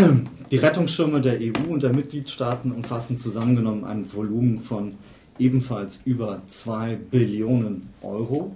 Die 0.50 0.56
Rettungsschirme 0.56 1.20
der 1.20 1.38
EU 1.40 1.72
und 1.72 1.84
der 1.84 1.92
Mitgliedstaaten 1.92 2.72
umfassen 2.72 3.20
zusammengenommen 3.20 3.84
ein 3.84 4.12
Volumen 4.12 4.58
von 4.58 4.94
ebenfalls 5.38 6.00
über 6.04 6.42
2 6.48 6.96
Billionen 6.96 7.88
Euro. 8.02 8.52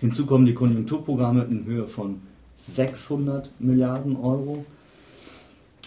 Hinzu 0.00 0.26
kommen 0.26 0.46
die 0.46 0.54
Konjunkturprogramme 0.54 1.44
in 1.44 1.66
Höhe 1.66 1.86
von 1.86 2.20
600 2.56 3.50
Milliarden 3.60 4.16
Euro. 4.16 4.64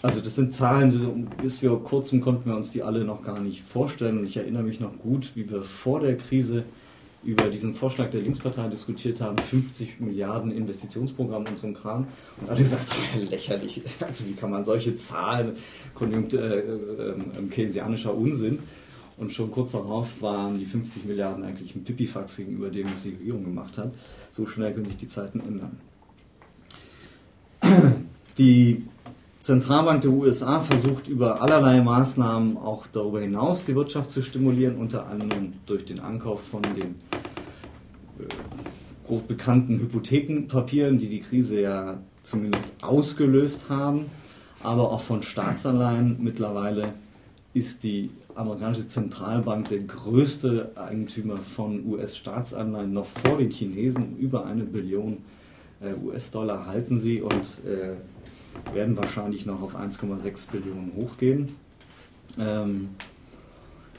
Also 0.01 0.22
das 0.22 0.36
sind 0.36 0.53
Zahlen, 0.53 1.27
bis 1.42 1.62
wir 1.62 1.72
kurzem 1.77 2.22
konnten 2.22 2.50
wir 2.50 2.56
uns 2.56 2.72
die 2.72 2.84
alle 2.84 3.06
noch 3.06 3.24
gar 3.24 3.39
nicht 3.39 3.63
vorstellen. 3.63 4.20
Und 4.20 4.25
ich 4.25 4.38
erinnere 4.38 4.63
mich 4.63 4.80
noch 4.80 4.98
gut, 5.00 5.32
wie 5.36 5.50
wir 5.50 5.63
vor 5.63 6.00
der 6.00 6.18
Krise 6.18 6.63
über 7.24 7.46
diesen 7.46 7.74
Vorschlag 7.74 8.10
der 8.10 8.22
Linkspartei 8.22 8.68
diskutiert 8.68 9.22
haben, 9.22 9.38
50 9.38 10.00
Milliarden 10.00 10.51
Investitionsprogramm 10.51 11.46
und 11.46 11.58
so 11.58 11.68
ein 11.68 11.74
Kram. 11.74 12.08
Und 12.42 12.50
alle 12.50 12.60
gesagt 12.60 12.94
haben, 12.94 13.27
lächerlich, 13.27 13.82
also 14.00 14.25
wie 14.27 14.34
kann 14.34 14.51
man 14.51 14.63
solche 14.63 14.96
Zahlen, 14.96 15.53
Konjunktur, 15.94 16.42
äh, 16.42 16.60
äh, 16.60 17.10
äh, 17.12 17.48
keynesianischer 17.50 18.13
Unsinn. 18.13 18.60
Und 19.15 19.32
schon 19.32 19.51
kurz 19.51 19.74
darauf 19.74 20.22
waren 20.22 20.58
die 20.60 20.65
50 20.65 21.06
Milliarden 21.06 21.44
eigentlich 21.44 21.75
ein 21.75 21.84
Pipifax 21.84 22.38
gegenüber 22.38 22.70
dem, 22.70 22.92
was 22.92 23.03
die 23.03 23.10
Regierung 23.10 23.44
gemacht 23.44 23.77
hat. 23.77 23.94
So 24.32 24.48
schnell 24.48 24.74
können 24.74 24.86
sich 24.86 24.98
die 24.98 25.08
Zeiten 25.08 25.39
ändern. 25.39 25.77
Die 28.38 28.84
Zentralbank 29.44 30.00
der 30.00 30.12
USA 30.12 30.62
versucht 30.62 31.10
über 31.10 31.42
allerlei 31.42 31.82
Maßnahmen 31.82 32.56
auch 32.56 32.88
darüber 32.88 33.20
hinaus 33.20 33.66
die 33.66 33.76
Wirtschaft 33.76 34.10
zu 34.10 34.22
stimulieren, 34.22 34.78
unter 34.78 35.08
anderem 35.08 35.52
durch 35.66 35.84
den 35.84 36.00
Ankauf 36.00 36.42
von 36.48 36.62
den 36.62 36.96
äh, 38.20 39.20
bekannten 39.28 39.80
Hypothekenpapieren, 39.80 40.98
die 40.98 41.10
die 41.10 41.20
Krise 41.20 41.60
ja 41.60 41.98
zumindest 42.24 42.72
ausgelöst 42.82 43.66
haben, 43.68 44.06
aber 44.62 44.94
auch 44.94 45.02
von 45.02 45.24
Staatsanleihen. 45.24 46.20
Mittlerweile 46.22 46.94
ist 47.54 47.84
die 47.84 48.12
amerikanische 48.36 48.88
Zentralbank 48.88 49.68
der 49.68 49.80
größte 49.80 50.72
Eigentümer 50.76 51.36
von 51.40 51.86
US-Staatsanleihen 51.86 52.94
noch 52.94 53.08
vor 53.08 53.40
den 53.40 53.52
Chinesen. 53.52 54.16
Über 54.18 54.46
eine 54.46 54.64
Billion 54.64 55.18
äh, 55.82 56.02
US-Dollar 56.02 56.66
halten 56.66 56.98
sie. 56.98 57.22
Und 57.22 57.60
äh, 57.66 57.98
werden 58.74 58.98
wahrscheinlich 58.98 59.46
noch 59.46 59.62
auf 59.62 59.76
1,6 59.76 60.52
Billionen 60.52 60.94
hochgehen. 60.96 61.56
Ähm, 62.40 62.90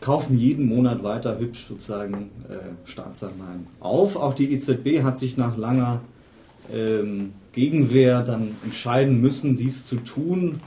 kaufen 0.00 0.38
jeden 0.38 0.66
Monat 0.66 1.02
weiter 1.02 1.38
hübsch 1.38 1.66
sozusagen 1.68 2.30
äh, 2.48 2.88
Staatsanleihen 2.88 3.66
auf. 3.80 4.16
Auch 4.16 4.34
die 4.34 4.52
EZB 4.52 5.02
hat 5.02 5.18
sich 5.18 5.36
nach 5.36 5.56
langer 5.56 6.02
ähm, 6.72 7.32
Gegenwehr 7.52 8.22
dann 8.22 8.56
entscheiden 8.64 9.20
müssen, 9.20 9.56
dies 9.56 9.86
zu 9.86 9.96
tun 9.96 10.60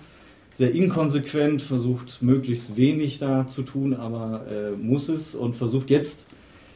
sehr 0.57 0.73
inkonsequent, 0.73 1.61
versucht 1.61 2.23
möglichst 2.23 2.77
wenig 2.77 3.19
da 3.19 3.47
zu 3.47 3.61
tun, 3.61 3.93
aber 3.93 4.41
äh, 4.49 4.71
muss 4.71 5.07
es 5.07 5.35
und 5.35 5.55
versucht 5.55 5.91
jetzt 5.91 6.25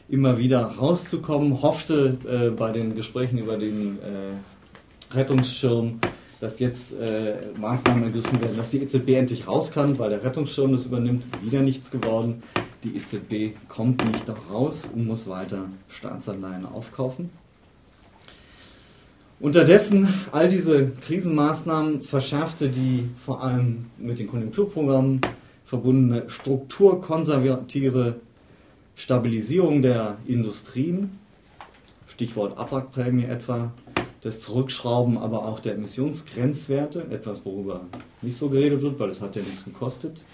immer 0.07 0.37
wieder 0.37 0.61
rauszukommen, 0.61 1.63
hoffte 1.63 2.15
äh, 2.29 2.51
bei 2.51 2.71
den 2.71 2.93
Gesprächen 2.93 3.39
über 3.39 3.57
den 3.57 3.97
äh, 3.97 5.15
Rettungsschirm, 5.15 5.99
dass 6.41 6.57
jetzt 6.57 6.99
äh, 6.99 7.35
Maßnahmen 7.59 8.03
ergriffen 8.03 8.41
werden, 8.41 8.57
dass 8.57 8.71
die 8.71 8.81
EZB 8.81 9.09
endlich 9.09 9.47
raus 9.47 9.71
kann, 9.71 9.97
weil 9.99 10.09
der 10.09 10.23
Rettungsschirm 10.23 10.71
das 10.71 10.87
übernimmt. 10.87 11.25
Wieder 11.43 11.61
nichts 11.61 11.91
geworden. 11.91 12.41
Die 12.83 12.97
EZB 12.97 13.55
kommt 13.69 14.03
nicht 14.11 14.25
raus 14.51 14.89
und 14.91 15.05
muss 15.05 15.29
weiter 15.29 15.65
Staatsanleihen 15.87 16.65
aufkaufen. 16.65 17.29
Unterdessen 19.39 20.11
all 20.31 20.49
diese 20.49 20.89
Krisenmaßnahmen 20.89 22.01
verschärfte 22.01 22.69
die 22.69 23.07
vor 23.23 23.43
allem 23.43 23.85
mit 23.97 24.17
den 24.17 24.27
Konjunkturprogrammen 24.27 25.21
verbundene 25.65 26.23
strukturkonservative 26.27 28.15
Stabilisierung 28.95 29.81
der 29.83 30.17
Industrien, 30.25 31.17
Stichwort 32.07 32.57
Abwrackprämie 32.57 33.25
etwa, 33.25 33.71
das 34.21 34.39
Zurückschrauben 34.39 35.17
aber 35.17 35.45
auch 35.45 35.59
der 35.59 35.75
Emissionsgrenzwerte, 35.75 37.07
etwas 37.09 37.45
worüber 37.45 37.81
nicht 38.21 38.37
so 38.37 38.49
geredet 38.49 38.81
wird, 38.81 38.99
weil 38.99 39.09
es 39.09 39.21
hat 39.21 39.35
ja 39.35 39.41
nichts 39.41 39.65
gekostet, 39.65 40.25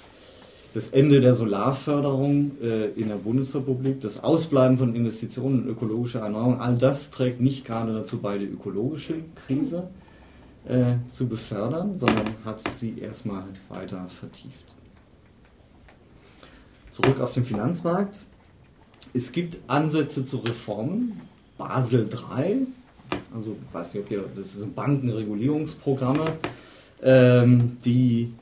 das 0.73 0.89
Ende 0.89 1.21
der 1.21 1.33
Solarförderung 1.33 2.51
äh, 2.61 2.89
in 2.99 3.07
der 3.07 3.15
Bundesrepublik, 3.15 4.01
das 4.01 4.23
Ausbleiben 4.23 4.77
von 4.77 4.93
Investitionen 4.95 5.63
in 5.63 5.69
ökologische 5.69 6.19
Erneuerung, 6.19 6.59
all 6.59 6.77
das 6.77 7.09
trägt 7.09 7.41
nicht 7.41 7.65
gerade 7.65 7.93
dazu 7.93 8.19
bei, 8.19 8.37
die 8.37 8.45
ökologische 8.45 9.15
Krise 9.47 9.87
äh, 10.67 10.95
zu 11.09 11.27
befördern, 11.27 11.97
sondern 11.97 12.27
hat 12.43 12.61
sie 12.61 12.99
erstmal 12.99 13.45
weiter 13.69 14.05
vertieft. 14.09 14.65
Zurück 16.91 17.21
auf 17.21 17.31
den 17.31 17.45
Finanzmarkt. 17.45 18.23
Es 19.13 19.31
gibt 19.31 19.57
Ansätze 19.67 20.25
zu 20.25 20.37
Reformen. 20.37 21.21
Basel 21.57 22.07
III, 22.11 22.67
also 23.33 23.55
ich 23.67 23.73
weiß 23.73 23.93
nicht, 23.93 24.03
ob 24.03 24.11
ihr, 24.11 24.25
das 24.35 24.53
sind 24.53 24.75
Bankenregulierungsprogramme, 24.75 26.25
ähm, 27.01 27.77
die 27.83 28.33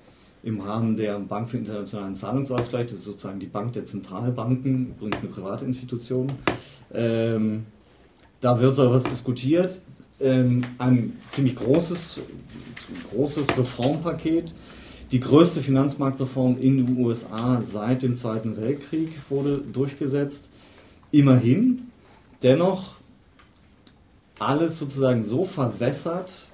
im 0.44 0.62
Rahmen 0.62 0.96
der 0.96 1.20
Bank 1.20 1.50
für 1.50 1.58
internationalen 1.58 2.16
Zahlungsausgleich, 2.16 2.86
das 2.86 3.00
ist 3.00 3.06
sozusagen 3.06 3.40
die 3.40 3.48
Bank 3.48 3.74
der 3.74 3.86
Zentralbanken, 3.86 4.92
übrigens 4.92 5.20
eine 5.20 5.30
private 5.30 5.66
Institution, 5.66 6.28
ähm, 6.94 7.66
da 8.42 8.60
wird 8.60 8.76
so 8.76 8.92
was 8.92 9.04
diskutiert. 9.04 9.82
Ähm, 10.20 10.64
ein 10.78 11.14
ziemlich 11.32 11.56
großes, 11.56 12.20
großes 13.12 13.58
Reformpaket. 13.58 14.54
Die 15.12 15.20
größte 15.20 15.62
Finanzmarktreform 15.62 16.58
in 16.60 16.86
den 16.86 16.98
USA 16.98 17.62
seit 17.64 18.04
dem 18.04 18.16
Zweiten 18.16 18.56
Weltkrieg 18.58 19.10
wurde 19.30 19.58
durchgesetzt. 19.58 20.50
Immerhin, 21.12 21.92
dennoch 22.44 22.96
alles 24.40 24.80
sozusagen 24.80 25.24
so 25.24 25.46
verwässert, 25.46 26.50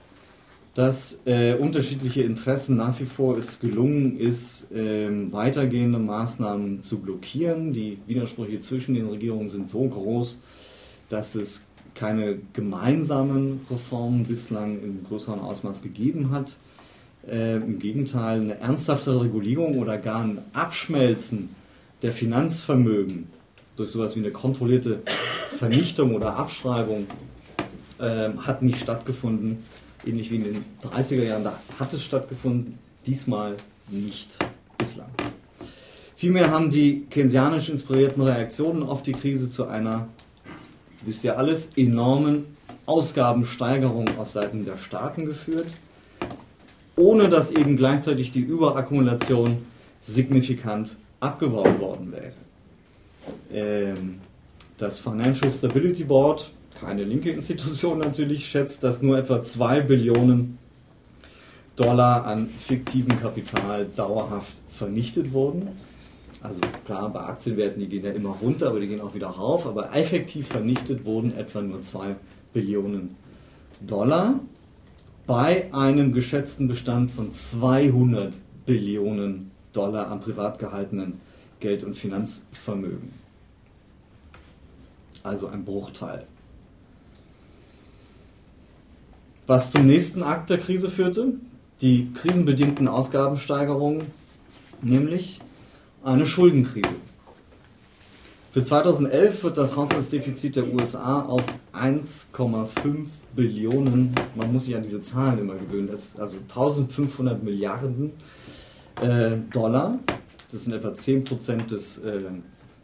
dass 0.74 1.22
äh, 1.26 1.56
unterschiedliche 1.56 2.22
Interessen 2.22 2.78
nach 2.78 2.98
wie 3.00 3.06
vor 3.06 3.38
es 3.38 3.60
gelungen 3.60 4.18
ist, 4.18 4.72
äh, 4.72 5.10
weitergehende 5.32 6.00
Maßnahmen 6.00 6.82
zu 6.82 7.00
blockieren. 7.00 7.74
Die 7.74 7.98
Widersprüche 8.08 8.62
zwischen 8.62 8.96
den 8.96 9.08
Regierungen 9.08 9.50
sind 9.50 9.70
so 9.70 9.86
groß, 9.86 10.40
dass 11.10 11.36
es 11.36 11.68
keine 11.94 12.38
gemeinsamen 12.54 13.62
Reformen 13.70 14.24
bislang 14.24 14.82
in 14.82 15.04
größerem 15.04 15.42
Ausmaß 15.42 15.82
gegeben 15.82 16.32
hat. 16.32 16.58
Äh, 17.30 17.58
Im 17.58 17.80
Gegenteil, 17.80 18.40
eine 18.40 18.60
ernsthafte 18.60 19.20
Regulierung 19.20 19.78
oder 19.78 19.98
gar 19.98 20.24
ein 20.24 20.40
Abschmelzen 20.54 21.50
der 22.02 22.14
Finanzvermögen 22.14 23.28
durch 23.76 23.92
sowas 23.92 24.16
wie 24.16 24.20
eine 24.20 24.32
kontrollierte 24.32 25.02
Vernichtung 25.58 26.16
oder 26.16 26.38
Abschreibung 26.38 27.08
ähm, 28.02 28.46
hat 28.46 28.62
nicht 28.62 28.80
stattgefunden 28.80 29.64
ähnlich 30.06 30.32
wie 30.32 30.36
in 30.38 30.44
den 30.44 30.66
30er 30.84 31.24
Jahren, 31.24 31.44
da 31.44 31.60
hat 31.80 31.94
es 31.94 32.04
stattgefunden, 32.04 32.80
diesmal 33.06 33.58
nicht 33.90 34.38
bislang. 34.78 35.10
Vielmehr 36.16 36.52
haben 36.52 36.70
die 36.70 37.06
keynesianisch 37.10 37.70
inspirierten 37.70 38.22
Reaktionen 38.22 38.84
auf 38.84 39.02
die 39.02 39.14
Krise 39.14 39.50
zu 39.50 39.68
einer, 39.68 40.08
wisst 41.04 41.24
ihr 41.24 41.38
alles, 41.38 41.72
enormen 41.76 42.46
Ausgabensteigerung 42.86 44.18
auf 44.18 44.30
Seiten 44.30 44.66
der 44.66 44.78
Staaten 44.78 45.26
geführt, 45.26 45.78
ohne 46.96 47.30
dass 47.30 47.52
eben 47.52 47.78
gleichzeitig 47.78 48.32
die 48.32 48.42
Überakkumulation 48.42 49.60
signifikant 50.02 50.96
abgebaut 51.20 51.80
worden 51.80 52.12
wäre. 52.12 52.34
Ähm, 53.52 54.20
das 54.78 55.00
Financial 55.00 55.52
Stability 55.52 56.04
Board 56.04 56.52
keine 56.82 57.04
linke 57.04 57.32
Institution 57.32 58.00
natürlich, 58.00 58.50
schätzt, 58.50 58.84
dass 58.84 59.02
nur 59.02 59.18
etwa 59.18 59.44
2 59.44 59.82
Billionen 59.82 60.58
Dollar 61.76 62.26
an 62.26 62.50
fiktivem 62.58 63.20
Kapital 63.22 63.86
dauerhaft 63.96 64.58
vernichtet 64.68 65.32
wurden. 65.32 65.70
Also 66.42 66.60
klar, 66.86 67.10
bei 67.12 67.22
Aktienwerten, 67.22 67.80
die 67.80 67.88
gehen 67.88 68.04
ja 68.04 68.12
immer 68.12 68.36
runter, 68.42 68.70
aber 68.70 68.80
die 68.80 68.88
gehen 68.88 69.02
auch 69.02 69.14
wieder 69.14 69.28
rauf. 69.28 69.68
Aber 69.68 69.96
effektiv 69.96 70.48
vernichtet 70.48 71.06
wurden 71.06 71.38
etwa 71.38 71.62
nur 71.62 71.84
2 71.84 72.16
Billionen 72.54 73.16
Dollar 73.86 74.40
bei 75.28 75.74
einem 75.74 76.14
geschätzten 76.14 76.68
Bestand 76.68 77.12
von 77.12 77.32
200 77.32 78.34
Billionen 78.66 79.52
Dollar 79.72 80.10
an 80.10 80.20
privat 80.20 80.60
gehaltenen 80.60 81.22
Geld- 81.60 81.84
und 81.84 81.96
Finanzvermögen. 81.96 83.14
Also 85.24 85.48
ein 85.48 85.64
Bruchteil 85.64 86.26
was 89.48 89.72
zum 89.72 89.86
nächsten 89.86 90.24
Akt 90.24 90.50
der 90.50 90.58
Krise 90.58 90.90
führte, 90.90 91.34
die 91.82 92.12
krisenbedingten 92.14 92.88
Ausgabensteigerungen, 92.88 94.08
nämlich 94.82 95.40
eine 96.04 96.26
Schuldenkrise. 96.26 96.96
Für 98.52 98.64
2011 98.64 99.44
wird 99.46 99.58
das 99.58 99.78
Haushaltsdefizit 99.78 100.58
der 100.58 100.74
USA 100.74 101.22
auf 101.22 101.44
1,5 101.74 103.06
Billionen, 103.34 104.14
man 104.36 104.52
muss 104.52 104.66
sich 104.66 104.76
an 104.76 104.84
diese 104.84 105.02
Zahlen 105.02 105.40
immer 105.40 105.56
gewöhnen, 105.56 105.90
also 105.90 106.38
1500 106.38 107.42
Milliarden 107.42 108.12
äh, 109.02 109.38
Dollar, 109.54 110.00
das 110.52 110.66
sind 110.66 110.74
etwa 110.74 110.90
10% 110.90 111.68
des 111.68 112.00
äh, 112.00 112.24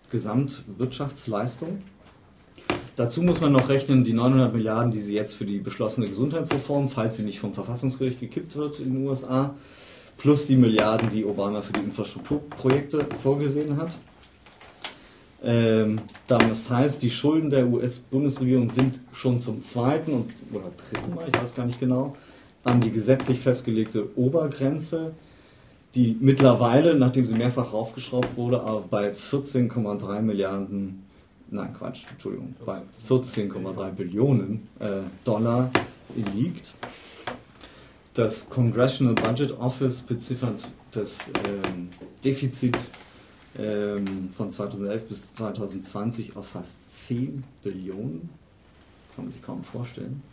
Gesamtwirtschaftsleistung 0.09 1.81
Dazu 2.97 3.21
muss 3.21 3.39
man 3.39 3.51
noch 3.51 3.69
rechnen, 3.69 4.03
die 4.03 4.11
900 4.11 4.51
Milliarden, 4.51 4.91
die 4.91 5.01
sie 5.01 5.13
jetzt 5.13 5.35
für 5.35 5.45
die 5.45 5.59
beschlossene 5.59 6.07
Gesundheitsreform, 6.07 6.89
falls 6.89 7.17
sie 7.17 7.23
nicht 7.23 7.39
vom 7.39 7.53
Verfassungsgericht 7.53 8.19
gekippt 8.19 8.55
wird 8.55 8.79
in 8.79 8.95
den 8.95 9.07
USA, 9.07 9.53
plus 10.17 10.47
die 10.47 10.55
Milliarden, 10.55 11.11
die 11.11 11.23
Obama 11.23 11.61
für 11.61 11.73
die 11.73 11.81
Infrastrukturprojekte 11.81 13.05
vorgesehen 13.21 13.77
hat. 13.77 13.95
Ähm, 15.43 15.99
das 16.27 16.71
heißt, 16.71 17.03
die 17.03 17.11
Schulden 17.11 17.51
der 17.51 17.67
US-Bundesregierung 17.67 18.71
sind 18.71 18.99
schon 19.13 19.41
zum 19.41 19.61
zweiten 19.61 20.11
und, 20.13 20.31
oder 20.51 20.71
dritten 20.75 21.13
Mal, 21.13 21.27
ich 21.31 21.39
weiß 21.39 21.53
gar 21.53 21.67
nicht 21.67 21.79
genau, 21.79 22.17
an 22.63 22.81
die 22.81 22.89
gesetzlich 22.89 23.39
festgelegte 23.39 24.17
Obergrenze, 24.17 25.13
die 25.93 26.17
mittlerweile, 26.19 26.95
nachdem 26.95 27.27
sie 27.27 27.35
mehrfach 27.35 27.73
raufgeschraubt 27.73 28.37
wurde, 28.37 28.59
bei 28.89 29.11
14,3 29.11 30.21
Milliarden 30.21 31.06
nein 31.49 31.73
Quatsch, 31.73 32.05
Entschuldigung, 32.09 32.55
bei 32.65 32.81
14,3 33.07 33.91
Billionen 33.91 34.67
äh, 34.79 35.01
Dollar 35.23 35.71
liegt. 36.33 36.73
Das 38.13 38.49
Congressional 38.49 39.13
Budget 39.13 39.51
Office 39.59 40.01
beziffert 40.01 40.67
das 40.91 41.31
ähm, 41.45 41.89
Defizit 42.23 42.75
ähm, 43.57 44.29
von 44.35 44.51
2011 44.51 45.07
bis 45.07 45.33
2020 45.35 46.35
auf 46.35 46.47
fast 46.47 46.77
10 46.87 47.43
Billionen. 47.63 48.29
Kann 49.15 49.25
man 49.25 49.31
sich 49.31 49.41
kaum 49.41 49.63
vorstellen. 49.63 50.23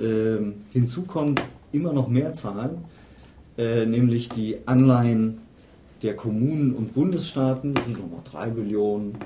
Ähm, 0.00 0.62
hinzu 0.72 1.02
kommen 1.02 1.34
immer 1.72 1.92
noch 1.92 2.08
mehr 2.08 2.32
Zahlen, 2.34 2.84
äh, 3.58 3.86
nämlich 3.86 4.28
die 4.28 4.58
Anleihen 4.66 5.40
der 6.02 6.16
Kommunen 6.16 6.74
und 6.74 6.94
Bundesstaaten, 6.94 7.74
das 7.74 7.84
sind 7.84 7.98
nochmal 7.98 8.22
3 8.24 8.50
Billionen. 8.50 9.16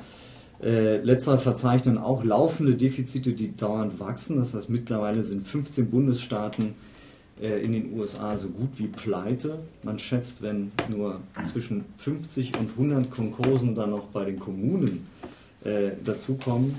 Äh, 0.65 0.97
letzterer 1.03 1.37
verzeichnen 1.37 1.99
auch 1.99 2.25
laufende 2.25 2.75
Defizite, 2.75 3.35
die 3.35 3.55
dauernd 3.55 4.01
wachsen. 4.01 4.39
Das 4.39 4.55
heißt, 4.55 4.71
mittlerweile 4.71 5.23
sind 5.23 5.47
15 5.47 5.91
Bundesstaaten 5.91 6.75
äh, 7.39 7.63
in 7.63 7.73
den 7.73 7.93
USA 7.93 8.39
so 8.39 8.49
gut 8.49 8.71
wie 8.77 8.87
pleite. 8.87 9.59
Man 9.83 9.99
schätzt, 9.99 10.41
wenn 10.41 10.73
nur 10.89 11.21
zwischen 11.45 11.85
50 11.99 12.59
und 12.59 12.71
100 12.71 13.11
Konkursen 13.11 13.75
dann 13.75 13.91
noch 13.91 14.05
bei 14.05 14.25
den 14.25 14.39
Kommunen 14.39 15.07
äh, 15.65 15.91
dazukommen, 16.03 16.77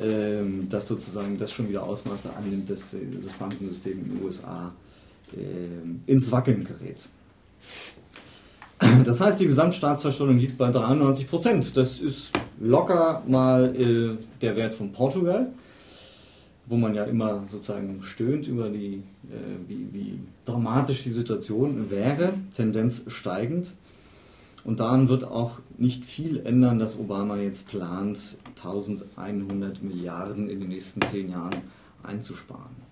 ähm, 0.00 0.66
dass 0.70 0.88
sozusagen 0.88 1.36
das 1.36 1.52
schon 1.52 1.68
wieder 1.68 1.82
Ausmaße 1.82 2.30
annimmt, 2.34 2.70
dass 2.70 2.92
das 2.92 3.32
Bankensystem 3.34 4.04
in 4.04 4.08
den 4.08 4.24
USA 4.24 4.72
ähm, 5.36 6.00
ins 6.06 6.32
Wackeln 6.32 6.64
gerät. 6.64 7.06
Das 9.04 9.20
heißt, 9.20 9.40
die 9.40 9.46
Gesamtstaatsverschuldung 9.46 10.38
liegt 10.38 10.58
bei 10.58 10.70
93 10.70 11.28
Prozent. 11.28 11.76
Das 11.76 11.98
ist 11.98 12.30
locker 12.60 13.22
mal 13.26 13.74
äh, 13.74 14.16
der 14.40 14.56
Wert 14.56 14.74
von 14.74 14.92
Portugal, 14.92 15.48
wo 16.66 16.76
man 16.76 16.94
ja 16.94 17.04
immer 17.04 17.44
sozusagen 17.50 18.02
stöhnt 18.02 18.48
über 18.48 18.68
die, 18.68 19.02
äh, 19.30 19.68
wie, 19.68 19.88
wie 19.92 20.18
dramatisch 20.44 21.04
die 21.04 21.12
Situation 21.12 21.90
wäre, 21.90 22.34
Tendenz 22.54 23.04
steigend. 23.06 23.72
Und 24.64 24.80
daran 24.80 25.08
wird 25.08 25.24
auch 25.24 25.60
nicht 25.78 26.04
viel 26.04 26.40
ändern, 26.44 26.78
dass 26.78 26.98
Obama 26.98 27.36
jetzt 27.36 27.68
plant, 27.68 28.36
1100 28.56 29.82
Milliarden 29.82 30.50
in 30.50 30.60
den 30.60 30.70
nächsten 30.70 31.00
zehn 31.02 31.30
Jahren 31.30 31.54
einzusparen. 32.02 32.86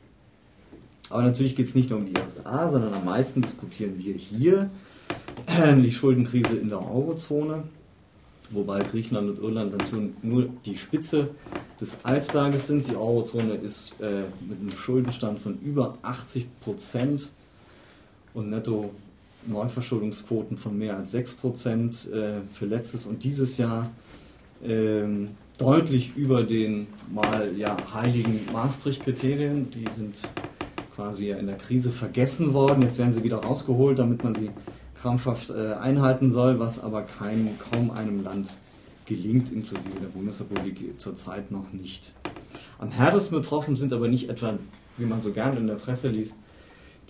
Aber 1.10 1.22
natürlich 1.22 1.56
geht 1.56 1.66
es 1.66 1.74
nicht 1.74 1.90
nur 1.90 1.98
um 1.98 2.06
die 2.06 2.18
USA, 2.24 2.70
sondern 2.70 2.94
am 2.94 3.04
meisten 3.04 3.42
diskutieren 3.42 3.94
wir 3.98 4.14
hier 4.14 4.70
die 5.82 5.92
Schuldenkrise 5.92 6.56
in 6.56 6.68
der 6.68 6.78
Eurozone, 6.78 7.64
wobei 8.50 8.80
Griechenland 8.80 9.30
und 9.30 9.38
Irland 9.42 9.76
natürlich 9.76 10.10
nur 10.22 10.48
die 10.64 10.76
Spitze 10.76 11.30
des 11.80 11.98
Eisberges 12.04 12.66
sind. 12.66 12.88
Die 12.88 12.96
Eurozone 12.96 13.54
ist 13.54 13.94
äh, 14.00 14.22
mit 14.48 14.60
einem 14.60 14.70
Schuldenstand 14.70 15.40
von 15.40 15.58
über 15.60 15.98
80 16.02 16.46
Prozent 16.60 17.30
und 18.32 18.50
netto 18.50 18.90
Neuverschuldungsquoten 19.46 20.56
von 20.56 20.78
mehr 20.78 20.96
als 20.96 21.12
6 21.12 21.34
Prozent 21.34 22.08
äh, 22.12 22.40
für 22.52 22.66
letztes 22.66 23.06
und 23.06 23.22
dieses 23.24 23.58
Jahr 23.58 23.90
ähm, 24.64 25.30
deutlich 25.58 26.16
über 26.16 26.42
den 26.42 26.86
mal 27.12 27.52
ja, 27.56 27.76
heiligen 27.92 28.40
Maastricht-Kriterien. 28.52 29.70
Die 29.70 29.84
sind 29.92 30.16
quasi 30.94 31.30
in 31.30 31.46
der 31.46 31.56
Krise 31.56 31.90
vergessen 31.90 32.54
worden. 32.54 32.82
Jetzt 32.82 32.98
werden 32.98 33.12
sie 33.12 33.22
wieder 33.22 33.38
rausgeholt, 33.38 33.98
damit 33.98 34.24
man 34.24 34.34
sie 34.34 34.50
krampfhaft 35.04 35.50
äh, 35.50 35.74
einhalten 35.74 36.30
soll, 36.30 36.58
was 36.58 36.82
aber 36.82 37.02
kein, 37.02 37.58
kaum 37.58 37.90
einem 37.90 38.24
Land 38.24 38.56
gelingt, 39.04 39.52
inklusive 39.52 40.00
der 40.00 40.08
Bundesrepublik 40.08 40.98
zurzeit 40.98 41.50
noch 41.50 41.74
nicht. 41.74 42.14
Am 42.78 42.90
härtesten 42.90 43.36
betroffen 43.36 43.76
sind 43.76 43.92
aber 43.92 44.08
nicht 44.08 44.30
etwa, 44.30 44.54
wie 44.96 45.04
man 45.04 45.20
so 45.20 45.30
gerne 45.30 45.60
in 45.60 45.66
der 45.66 45.74
Presse 45.74 46.08
liest, 46.08 46.36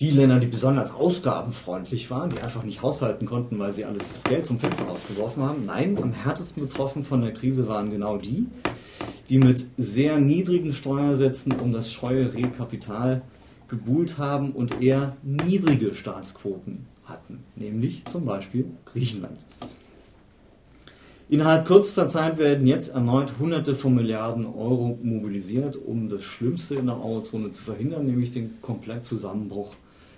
die 0.01 0.11
Länder, 0.11 0.39
die 0.39 0.47
besonders 0.47 0.93
ausgabenfreundlich 0.93 2.11
waren, 2.11 2.31
die 2.31 2.41
einfach 2.41 2.63
nicht 2.63 2.81
haushalten 2.81 3.27
konnten, 3.27 3.59
weil 3.59 3.71
sie 3.71 3.85
alles 3.85 4.11
das 4.11 4.25
Geld 4.25 4.45
zum 4.45 4.59
Fenster 4.59 4.83
rausgeworfen 4.83 5.41
haben. 5.41 5.65
Nein, 5.65 5.97
am 6.01 6.11
härtesten 6.11 6.67
betroffen 6.67 7.05
von 7.05 7.21
der 7.21 7.31
Krise 7.31 7.69
waren 7.69 7.91
genau 7.91 8.17
die, 8.17 8.47
die 9.29 9.37
mit 9.37 9.63
sehr 9.77 10.19
niedrigen 10.19 10.73
Steuersätzen 10.73 11.53
um 11.53 11.71
das 11.71 11.93
scheue 11.93 12.33
Rehkapital 12.33 13.21
gebuhlt 13.69 14.17
haben 14.17 14.51
und 14.51 14.81
eher 14.81 15.15
niedrige 15.23 15.95
Staatsquoten 15.95 16.93
hatten, 17.05 17.43
nämlich 17.55 18.03
zum 18.05 18.25
Beispiel 18.25 18.65
Griechenland. 18.85 19.45
Innerhalb 21.27 21.65
kürzester 21.65 22.07
Zeit 22.07 22.37
werden 22.37 22.67
jetzt 22.67 22.89
erneut 22.93 23.39
Hunderte 23.39 23.75
von 23.75 23.95
Milliarden 23.95 24.45
Euro 24.45 24.99
mobilisiert, 25.01 25.75
um 25.75 26.07
das 26.07 26.23
Schlimmste 26.23 26.75
in 26.75 26.85
der 26.85 27.03
Eurozone 27.03 27.51
zu 27.51 27.63
verhindern, 27.63 28.05
nämlich 28.05 28.29
den 28.31 28.61
Komplettzusammenbruch 28.61 29.73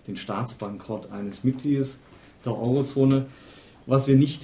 den 0.07 0.15
Staatsbankrott 0.15 1.11
eines 1.11 1.43
Mitgliedes 1.43 1.99
der 2.45 2.57
Eurozone, 2.57 3.25
was 3.85 4.07
wir 4.07 4.15
nicht 4.15 4.43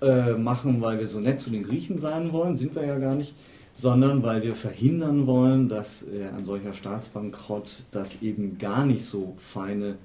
äh, 0.00 0.32
machen, 0.32 0.80
weil 0.80 0.98
wir 0.98 1.08
so 1.08 1.20
nett 1.20 1.40
zu 1.40 1.50
den 1.50 1.62
Griechen 1.62 1.98
sein 1.98 2.32
wollen, 2.32 2.56
sind 2.56 2.74
wir 2.74 2.84
ja 2.84 2.98
gar 2.98 3.14
nicht, 3.14 3.34
sondern 3.74 4.22
weil 4.22 4.42
wir 4.42 4.54
verhindern 4.54 5.26
wollen, 5.26 5.68
dass 5.68 6.02
äh, 6.02 6.28
ein 6.36 6.44
solcher 6.44 6.72
Staatsbankrott 6.72 7.84
das 7.92 8.22
eben 8.22 8.58
gar 8.58 8.84
nicht 8.84 9.04
so 9.04 9.34
feine 9.38 9.96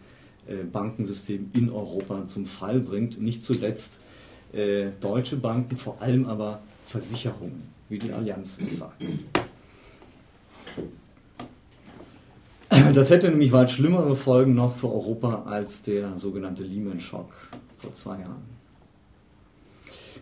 Bankensystem 0.71 1.49
in 1.53 1.71
Europa 1.71 2.27
zum 2.27 2.45
Fall 2.45 2.79
bringt. 2.79 3.21
Nicht 3.21 3.43
zuletzt 3.43 3.99
äh, 4.53 4.87
deutsche 5.01 5.37
Banken, 5.37 5.77
vor 5.77 6.01
allem 6.01 6.25
aber 6.25 6.61
Versicherungen, 6.87 7.63
wie 7.89 7.99
die 7.99 8.11
Allianz 8.11 8.59
etwa. 8.59 8.91
Das 12.93 13.09
hätte 13.09 13.29
nämlich 13.29 13.51
weit 13.51 13.71
schlimmere 13.71 14.15
Folgen 14.15 14.55
noch 14.55 14.77
für 14.77 14.87
Europa 14.87 15.43
als 15.45 15.81
der 15.81 16.15
sogenannte 16.17 16.63
Lehman-Schock 16.63 17.33
vor 17.77 17.93
zwei 17.93 18.19
Jahren. 18.19 18.55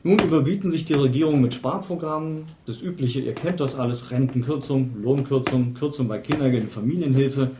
Nun 0.03 0.19
überbieten 0.19 0.69
sich 0.69 0.83
die 0.83 0.93
Regierungen 0.93 1.41
mit 1.41 1.53
Sparprogrammen. 1.53 2.45
Das 2.65 2.81
Übliche, 2.81 3.21
ihr 3.21 3.33
kennt 3.33 3.59
das 3.59 3.75
alles, 3.75 4.11
Rentenkürzung, 4.11 4.91
Lohnkürzung, 5.01 5.73
Kürzung 5.75 6.07
bei 6.07 6.19
Kindergeld 6.19 6.63
und 6.63 6.71
Familienhilfe, 6.71 7.51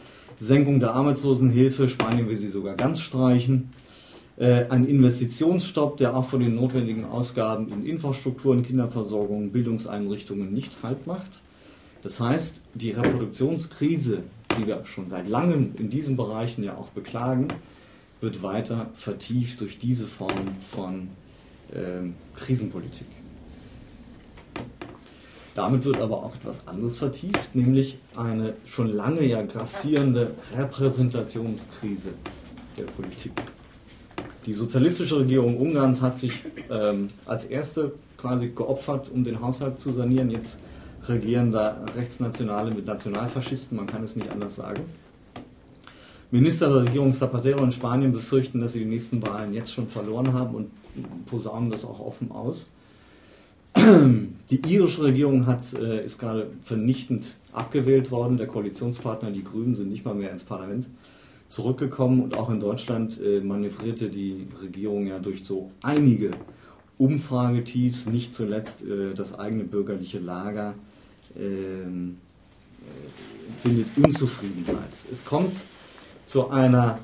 Senkung 0.44 0.80
der 0.80 0.94
Arbeitslosenhilfe, 0.94 1.88
Spanien 1.88 2.30
will 2.30 2.38
sie 2.38 2.50
sogar 2.50 2.76
ganz 2.76 3.00
streichen. 3.00 3.70
Äh, 4.38 4.66
ein 4.70 4.86
Investitionsstopp, 4.86 5.98
der 5.98 6.16
auch 6.16 6.26
von 6.26 6.40
den 6.40 6.56
notwendigen 6.56 7.06
Ausgaben 7.06 7.72
in 7.72 7.86
Infrastrukturen, 7.86 8.64
Kinderversorgung, 8.64 9.52
Bildungseinrichtungen 9.52 10.52
nicht 10.52 10.78
halt 10.84 11.08
macht. 11.08 11.42
Das 12.02 12.20
heißt, 12.20 12.64
die 12.74 12.92
Reproduktionskrise 12.92 14.24
die 14.58 14.68
wir 14.68 14.86
schon 14.86 15.10
seit 15.10 15.28
langem 15.28 15.76
in 15.78 15.90
diesen 15.90 16.18
Bereichen 16.18 16.64
ja 16.64 16.76
auch 16.76 16.90
beklagen, 16.90 17.48
wird 18.22 18.44
weiter 18.44 18.90
vertieft 18.94 19.62
durch 19.62 19.80
diese 19.80 20.08
Form 20.08 20.56
von 20.60 21.10
äh, 21.72 22.10
Krisenpolitik. 22.36 23.08
Damit 25.56 25.86
wird 25.86 26.02
aber 26.02 26.18
auch 26.18 26.34
etwas 26.36 26.68
anderes 26.68 26.98
vertieft, 26.98 27.54
nämlich 27.54 28.00
eine 28.16 28.54
schon 28.66 28.92
lange 28.92 29.24
ja 29.24 29.44
grassierende 29.44 30.32
Repräsentationskrise 30.58 32.10
der 32.78 32.86
Politik. 32.86 33.34
Die 34.46 34.54
sozialistische 34.54 35.20
Regierung 35.20 35.58
Ungarns 35.58 36.02
hat 36.02 36.18
sich 36.18 36.44
ähm, 36.70 37.10
als 37.26 37.46
erste 37.46 37.94
quasi 38.18 38.50
geopfert, 38.50 39.10
um 39.14 39.24
den 39.24 39.42
Haushalt 39.42 39.80
zu 39.80 39.92
sanieren. 39.92 40.32
Jetzt 40.32 40.60
regieren 41.08 41.52
da 41.52 41.86
Rechtsnationale 41.96 42.72
mit 42.72 42.86
Nationalfaschisten, 42.86 43.78
man 43.78 43.88
kann 43.88 44.04
es 44.04 44.16
nicht 44.16 44.30
anders 44.30 44.56
sagen. 44.56 44.82
Minister 46.32 46.68
der 46.70 46.86
Regierung 46.86 47.14
Zapatero 47.14 47.64
in 47.64 47.72
Spanien 47.72 48.12
befürchten, 48.12 48.60
dass 48.60 48.74
sie 48.74 48.80
die 48.80 48.86
nächsten 48.86 49.22
Wahlen 49.22 49.54
jetzt 49.54 49.72
schon 49.72 49.88
verloren 49.88 50.34
haben 50.34 50.56
und 50.56 50.72
posaunen 51.28 51.70
das 51.70 51.86
auch 51.86 52.00
offen 52.00 52.32
aus. 52.32 52.72
Die 54.50 54.74
irische 54.74 55.04
Regierung 55.04 55.46
hat, 55.48 55.74
äh, 55.74 56.06
ist 56.06 56.20
gerade 56.20 56.48
vernichtend 56.62 57.36
abgewählt 57.52 58.12
worden. 58.12 58.38
Der 58.38 58.48
Koalitionspartner, 58.48 59.32
die 59.32 59.44
Grünen, 59.44 59.76
sind 59.76 59.90
nicht 59.90 60.06
mal 60.06 60.16
mehr 60.16 60.32
ins 60.32 60.44
Parlament 60.44 60.88
zurückgekommen. 61.48 62.22
Und 62.22 62.38
auch 62.38 62.50
in 62.50 62.60
Deutschland 62.60 63.20
äh, 63.22 63.40
manövrierte 63.42 64.10
die 64.10 64.48
Regierung 64.62 65.08
ja 65.08 65.20
durch 65.20 65.44
so 65.44 65.72
einige 65.82 66.32
Umfragetiefs, 66.98 68.08
nicht 68.08 68.36
zuletzt 68.36 68.86
äh, 68.86 69.14
das 69.14 69.38
eigene 69.38 69.64
bürgerliche 69.64 70.20
Lager 70.20 70.76
ähm, 71.38 72.18
äh, 72.80 73.62
findet 73.62 73.88
Unzufriedenheit. 73.98 74.92
Es 75.12 75.26
kommt 75.26 75.64
zu 76.26 76.50
einer, 76.50 77.00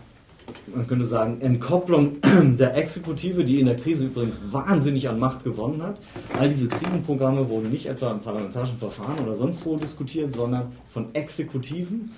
man 0.73 0.87
könnte 0.87 1.05
sagen, 1.05 1.41
Entkopplung 1.41 2.17
der 2.57 2.75
Exekutive, 2.75 3.43
die 3.43 3.59
in 3.59 3.65
der 3.65 3.77
Krise 3.77 4.05
übrigens 4.05 4.39
wahnsinnig 4.51 5.09
an 5.09 5.19
Macht 5.19 5.43
gewonnen 5.43 5.81
hat. 5.81 5.97
All 6.37 6.49
diese 6.49 6.67
Krisenprogramme 6.67 7.49
wurden 7.49 7.69
nicht 7.69 7.85
etwa 7.85 8.11
im 8.11 8.19
parlamentarischen 8.19 8.77
Verfahren 8.77 9.19
oder 9.23 9.35
sonst 9.35 9.65
wo 9.65 9.77
diskutiert, 9.77 10.31
sondern 10.31 10.71
von 10.87 11.13
Exekutiven 11.13 12.11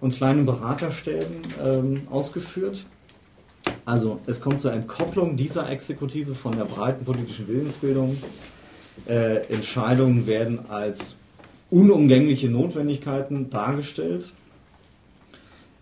und 0.00 0.14
kleinen 0.14 0.46
Beraterstäben 0.46 1.42
ähm, 1.64 2.02
ausgeführt. 2.10 2.84
Also 3.84 4.20
es 4.26 4.40
kommt 4.40 4.60
zur 4.60 4.72
Entkopplung 4.72 5.36
dieser 5.36 5.68
Exekutive 5.70 6.34
von 6.34 6.56
der 6.56 6.64
breiten 6.64 7.04
politischen 7.04 7.48
Willensbildung. 7.48 8.16
Äh, 9.08 9.46
Entscheidungen 9.46 10.26
werden 10.26 10.60
als 10.68 11.18
unumgängliche 11.70 12.48
Notwendigkeiten 12.48 13.48
dargestellt, 13.50 14.32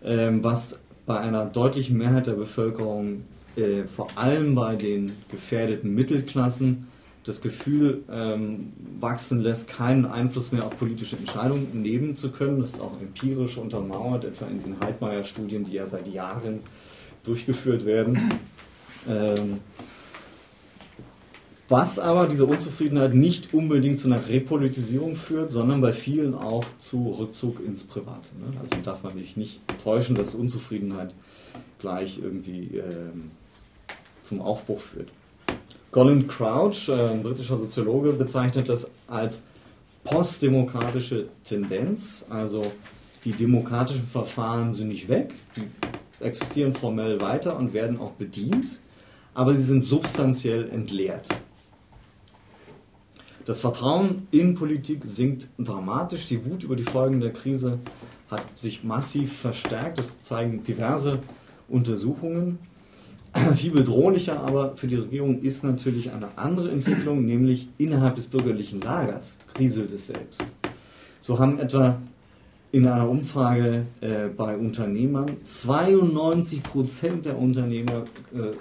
ähm, 0.03 0.43
was 0.43 0.79
bei 1.11 1.19
einer 1.19 1.43
deutlichen 1.43 1.97
Mehrheit 1.97 2.27
der 2.27 2.35
Bevölkerung, 2.35 3.25
äh, 3.57 3.83
vor 3.83 4.07
allem 4.15 4.55
bei 4.55 4.77
den 4.77 5.11
gefährdeten 5.29 5.93
Mittelklassen, 5.93 6.87
das 7.25 7.41
Gefühl 7.41 8.05
ähm, 8.09 8.71
wachsen 8.97 9.41
lässt, 9.41 9.67
keinen 9.67 10.05
Einfluss 10.05 10.53
mehr 10.53 10.65
auf 10.65 10.77
politische 10.77 11.17
Entscheidungen 11.17 11.81
nehmen 11.81 12.15
zu 12.15 12.31
können. 12.31 12.61
Das 12.61 12.75
ist 12.75 12.79
auch 12.79 12.93
empirisch 13.01 13.57
untermauert, 13.57 14.23
etwa 14.23 14.45
in 14.45 14.63
den 14.63 14.79
Heidmeier-Studien, 14.79 15.65
die 15.65 15.73
ja 15.73 15.85
seit 15.85 16.07
Jahren 16.07 16.61
durchgeführt 17.25 17.85
werden. 17.85 18.31
Ähm, 19.09 19.59
was 21.71 21.99
aber 21.99 22.27
diese 22.27 22.45
Unzufriedenheit 22.45 23.13
nicht 23.13 23.53
unbedingt 23.53 23.97
zu 23.97 24.07
einer 24.07 24.27
Repolitisierung 24.27 25.15
führt, 25.15 25.51
sondern 25.51 25.81
bei 25.81 25.93
vielen 25.93 26.35
auch 26.35 26.65
zu 26.79 27.15
Rückzug 27.17 27.65
ins 27.65 27.83
Private. 27.83 28.31
Ne? 28.39 28.57
Also 28.61 28.81
darf 28.83 29.03
man 29.03 29.17
sich 29.17 29.37
nicht 29.37 29.61
täuschen, 29.81 30.15
dass 30.15 30.35
Unzufriedenheit 30.35 31.15
gleich 31.79 32.19
irgendwie 32.21 32.77
ähm, 32.77 33.31
zum 34.21 34.41
Aufbruch 34.41 34.79
führt. 34.79 35.09
Colin 35.91 36.27
Crouch, 36.27 36.89
äh, 36.89 37.09
ein 37.09 37.23
britischer 37.23 37.57
Soziologe, 37.57 38.11
bezeichnet 38.13 38.69
das 38.69 38.91
als 39.07 39.43
postdemokratische 40.03 41.27
Tendenz. 41.43 42.25
Also 42.29 42.69
die 43.23 43.31
demokratischen 43.31 44.05
Verfahren 44.05 44.73
sind 44.73 44.89
nicht 44.89 45.07
weg, 45.07 45.33
die 45.55 45.63
existieren 46.23 46.73
formell 46.73 47.21
weiter 47.21 47.57
und 47.57 47.73
werden 47.73 47.99
auch 47.99 48.11
bedient 48.11 48.79
aber 49.33 49.53
sie 49.53 49.63
sind 49.63 49.83
substanziell 49.83 50.69
entleert. 50.69 51.27
Das 53.45 53.61
Vertrauen 53.61 54.27
in 54.31 54.53
Politik 54.53 55.03
sinkt 55.05 55.49
dramatisch. 55.57 56.27
Die 56.27 56.45
Wut 56.45 56.63
über 56.63 56.75
die 56.75 56.83
Folgen 56.83 57.19
der 57.19 57.33
Krise 57.33 57.79
hat 58.29 58.43
sich 58.55 58.83
massiv 58.83 59.33
verstärkt. 59.39 59.97
Das 59.97 60.21
zeigen 60.21 60.63
diverse 60.63 61.19
Untersuchungen. 61.67 62.59
Viel 63.55 63.71
bedrohlicher 63.71 64.39
aber 64.41 64.75
für 64.75 64.87
die 64.87 64.95
Regierung 64.95 65.41
ist 65.41 65.63
natürlich 65.63 66.11
eine 66.11 66.37
andere 66.37 66.69
Entwicklung, 66.69 67.25
nämlich 67.25 67.69
innerhalb 67.77 68.15
des 68.15 68.27
bürgerlichen 68.27 68.81
Lagers 68.81 69.39
kriselt 69.53 69.91
es 69.91 70.07
selbst. 70.07 70.43
So 71.19 71.39
haben 71.39 71.59
etwa 71.59 71.97
in 72.71 72.87
einer 72.87 73.09
Umfrage 73.09 73.85
äh, 74.01 74.27
bei 74.27 74.55
Unternehmern 74.55 75.37
92 75.45 76.63
Prozent 76.63 77.25
der 77.25 77.37
Unternehmer 77.37 78.05
äh, 78.33 78.53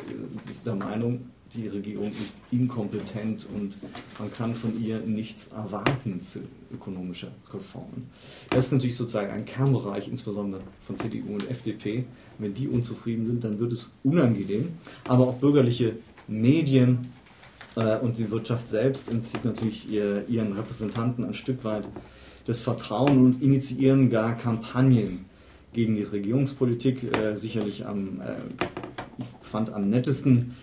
der 0.64 0.74
Meinung, 0.74 1.20
die 1.54 1.68
Regierung 1.68 2.08
ist 2.08 2.36
inkompetent 2.52 3.46
und 3.54 3.74
man 4.18 4.32
kann 4.32 4.54
von 4.54 4.82
ihr 4.82 5.00
nichts 5.00 5.48
erwarten 5.48 6.20
für 6.32 6.40
ökonomische 6.72 7.28
Reformen. 7.52 8.08
Das 8.50 8.66
ist 8.66 8.72
natürlich 8.72 8.96
sozusagen 8.96 9.30
ein 9.30 9.44
Kernbereich, 9.44 10.08
insbesondere 10.08 10.60
von 10.86 10.96
CDU 10.96 11.34
und 11.34 11.50
FDP. 11.50 12.04
Wenn 12.38 12.54
die 12.54 12.68
unzufrieden 12.68 13.26
sind, 13.26 13.42
dann 13.42 13.58
wird 13.58 13.72
es 13.72 13.90
unangenehm. 14.04 14.72
Aber 15.08 15.28
auch 15.28 15.34
bürgerliche 15.34 15.96
Medien 16.28 16.98
äh, 17.74 17.98
und 17.98 18.18
die 18.18 18.30
Wirtschaft 18.30 18.68
selbst 18.68 19.10
entzieht 19.10 19.44
natürlich 19.44 19.90
ihr, 19.90 20.28
ihren 20.28 20.52
Repräsentanten 20.52 21.24
ein 21.24 21.34
Stück 21.34 21.64
weit 21.64 21.88
das 22.46 22.60
Vertrauen 22.60 23.24
und 23.24 23.42
initiieren 23.42 24.08
gar 24.08 24.36
Kampagnen 24.36 25.26
gegen 25.72 25.96
die 25.96 26.04
Regierungspolitik. 26.04 27.16
Äh, 27.16 27.36
sicherlich 27.36 27.86
am, 27.86 28.20
äh, 28.20 28.34
ich 29.18 29.26
fand 29.40 29.70
am 29.70 29.90
nettesten 29.90 30.54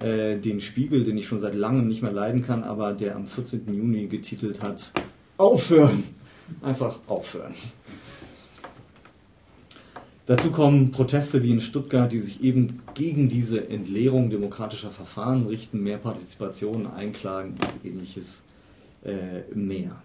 äh, 0.00 0.36
den 0.38 0.60
Spiegel, 0.60 1.04
den 1.04 1.16
ich 1.16 1.26
schon 1.26 1.40
seit 1.40 1.54
langem 1.54 1.88
nicht 1.88 2.02
mehr 2.02 2.12
leiden 2.12 2.42
kann, 2.42 2.64
aber 2.64 2.92
der 2.92 3.16
am 3.16 3.26
14. 3.26 3.72
Juni 3.72 4.06
getitelt 4.06 4.62
hat, 4.62 4.92
aufhören. 5.36 6.04
Einfach 6.62 6.98
aufhören. 7.06 7.54
Dazu 10.26 10.50
kommen 10.50 10.90
Proteste 10.90 11.42
wie 11.42 11.50
in 11.50 11.60
Stuttgart, 11.60 12.12
die 12.12 12.20
sich 12.20 12.42
eben 12.42 12.82
gegen 12.94 13.28
diese 13.28 13.68
Entleerung 13.68 14.30
demokratischer 14.30 14.90
Verfahren 14.90 15.46
richten, 15.46 15.82
mehr 15.82 15.98
Partizipation, 15.98 16.86
Einklagen 16.86 17.54
und 17.54 17.84
ähnliches 17.84 18.42
äh, 19.04 19.42
mehr. 19.54 20.02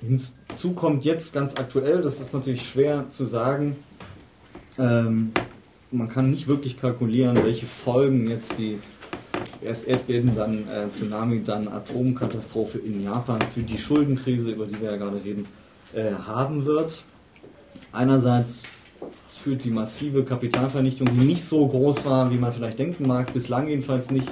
Hinzu 0.00 0.72
kommt 0.74 1.04
jetzt 1.04 1.32
ganz 1.32 1.56
aktuell, 1.56 2.00
das 2.00 2.20
ist 2.20 2.32
natürlich 2.32 2.68
schwer 2.68 3.06
zu 3.10 3.26
sagen, 3.26 3.76
ähm, 4.78 5.32
man 5.90 6.08
kann 6.08 6.30
nicht 6.30 6.48
wirklich 6.48 6.78
kalkulieren, 6.80 7.36
welche 7.44 7.66
Folgen 7.66 8.28
jetzt 8.28 8.58
die 8.58 8.78
erst 9.62 9.88
Erdbeben, 9.88 10.34
dann 10.36 10.68
äh, 10.68 10.90
Tsunami, 10.90 11.42
dann 11.42 11.68
Atomkatastrophe 11.68 12.78
in 12.78 13.02
Japan 13.02 13.40
für 13.54 13.62
die 13.62 13.78
Schuldenkrise, 13.78 14.50
über 14.50 14.66
die 14.66 14.80
wir 14.80 14.92
ja 14.92 14.96
gerade 14.96 15.22
reden, 15.24 15.46
äh, 15.94 16.12
haben 16.12 16.64
wird. 16.64 17.02
Einerseits 17.92 18.64
führt 19.32 19.64
die 19.64 19.70
massive 19.70 20.24
Kapitalvernichtung, 20.24 21.08
die 21.08 21.24
nicht 21.24 21.44
so 21.44 21.66
groß 21.66 22.04
war, 22.04 22.30
wie 22.30 22.38
man 22.38 22.52
vielleicht 22.52 22.78
denken 22.78 23.06
mag, 23.06 23.32
bislang 23.32 23.68
jedenfalls 23.68 24.10
nicht. 24.10 24.28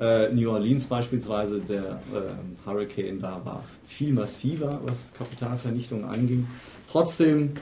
Äh, 0.00 0.32
New 0.32 0.50
Orleans 0.50 0.86
beispielsweise, 0.86 1.60
der 1.60 2.00
äh, 2.12 2.66
Hurricane 2.66 3.20
da 3.20 3.40
war 3.44 3.62
viel 3.84 4.12
massiver, 4.12 4.80
was 4.84 5.12
Kapitalvernichtung 5.16 6.04
anging. 6.04 6.48
Trotzdem 6.90 7.52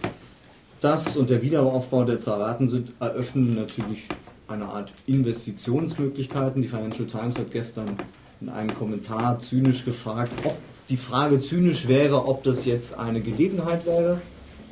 das 0.82 1.16
und 1.16 1.30
der 1.30 1.42
Wiederaufbau, 1.42 2.04
der 2.04 2.18
zu 2.18 2.30
erwarten 2.30 2.68
sind, 2.68 2.92
eröffnen 3.00 3.50
natürlich 3.50 4.08
eine 4.48 4.66
Art 4.66 4.92
Investitionsmöglichkeiten. 5.06 6.60
Die 6.60 6.68
Financial 6.68 7.06
Times 7.06 7.38
hat 7.38 7.52
gestern 7.52 7.96
in 8.40 8.48
einem 8.48 8.74
Kommentar 8.74 9.38
zynisch 9.38 9.84
gefragt, 9.84 10.32
ob 10.44 10.56
die 10.88 10.96
Frage 10.96 11.40
zynisch 11.40 11.86
wäre, 11.86 12.26
ob 12.26 12.42
das 12.42 12.64
jetzt 12.64 12.98
eine 12.98 13.20
Gelegenheit 13.20 13.86
wäre, 13.86 14.20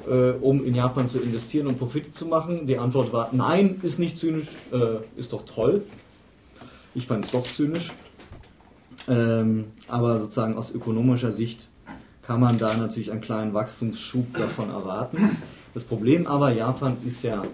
äh, 0.09 0.33
um 0.41 0.65
in 0.65 0.75
Japan 0.75 1.09
zu 1.09 1.21
investieren 1.21 1.69
und 1.69 1.79
Profite 1.79 2.11
zu 2.11 2.27
machen. 2.27 2.67
Die 2.67 2.79
Antwort 2.79 3.13
war, 3.13 3.29
nein, 3.33 3.79
ist 3.83 4.01
nicht 4.01 4.19
zynisch, 4.19 4.49
äh, 4.73 4.99
ist 5.17 5.33
doch 5.33 5.45
toll. 5.45 5.83
Ich 6.95 7.07
fand 7.07 7.25
es 7.25 7.31
doch 7.31 7.45
zynisch. 7.45 7.93
Ähm, 9.09 9.67
aber 9.89 10.21
sozusagen 10.21 10.59
aus 10.59 10.75
ökonomischer 10.75 11.33
Sicht 11.33 11.69
kann 12.23 12.41
man 12.41 12.59
da 12.59 12.77
natürlich 12.77 13.13
einen 13.13 13.21
kleinen 13.21 13.55
Wachstumsschub 13.55 14.37
davon 14.37 14.71
erwarten. 14.71 15.39
Das 15.75 15.85
Problem 15.85 16.27
aber, 16.27 16.53
Japan 16.53 16.97
ist 17.05 17.23
ja 17.23 17.45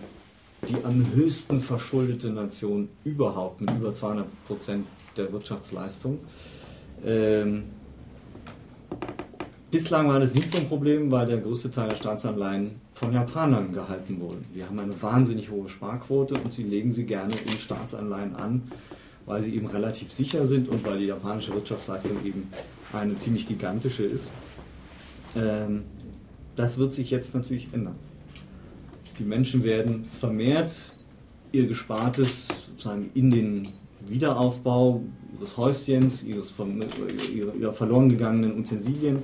die 0.69 0.77
am 0.85 1.15
höchsten 1.15 1.61
verschuldete 1.61 2.29
Nation 2.29 2.89
überhaupt 3.05 3.61
mit 3.61 3.71
über 3.71 3.93
200 3.93 4.27
Prozent 4.47 4.87
der 5.17 5.33
Wirtschaftsleistung. 5.33 6.19
Ähm, 7.05 7.65
bislang 9.71 10.09
war 10.09 10.19
das 10.19 10.35
nicht 10.35 10.51
so 10.51 10.59
ein 10.59 10.67
Problem, 10.69 11.11
weil 11.11 11.27
der 11.27 11.39
größte 11.39 11.71
Teil 11.71 11.91
der 11.91 11.97
Staatsanleihen 11.97 12.81
von 12.95 13.13
Japanern 13.13 13.73
gehalten 13.73 14.21
wurde. 14.21 14.39
Die 14.55 14.65
haben 14.65 14.79
eine 14.79 15.01
wahnsinnig 15.01 15.51
hohe 15.51 15.69
Sparquote 15.69 16.35
und 16.35 16.55
sie 16.55 16.65
legen 16.65 16.93
sie 16.93 17.05
gerne 17.05 17.35
in 17.35 17.53
Staatsanleihen 17.53 18.35
an, 18.35 18.63
weil 19.27 19.43
sie 19.43 19.55
eben 19.55 19.67
relativ 19.67 20.11
sicher 20.11 20.47
sind 20.47 20.69
und 20.69 20.85
weil 20.85 20.99
die 20.99 21.07
japanische 21.07 21.53
Wirtschaftsleistung 21.55 22.25
eben 22.25 22.51
eine 22.93 23.19
ziemlich 23.19 23.47
gigantische 23.47 24.05
ist. 24.05 24.31
Ähm, 25.37 25.85
das 26.57 26.79
wird 26.79 26.95
sich 26.95 27.11
jetzt 27.11 27.35
natürlich 27.35 27.69
ändern. 27.73 27.97
Die 29.19 29.25
Menschen 29.25 29.65
werden 29.65 30.05
vermehrt 30.05 30.93
ihr 31.53 31.67
Gespartes 31.67 32.49
sozusagen 32.69 33.11
in 33.15 33.31
den 33.31 33.69
Wiederaufbau 34.07 35.03
ihres 35.39 35.57
Häuschens, 35.57 36.23
ihres, 36.23 36.53
ihrer, 37.35 37.73
verloren 37.73 38.09
gegangenen 38.11 38.59
Utensilien 38.59 39.23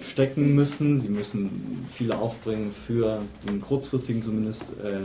stecken 0.00 0.54
müssen. 0.54 1.00
Sie 1.00 1.08
müssen 1.08 1.84
viele 1.90 2.16
aufbringen 2.18 2.70
für 2.70 3.20
den 3.46 3.60
kurzfristigen 3.60 4.22
zumindest 4.22 4.74
äh, 4.80 5.00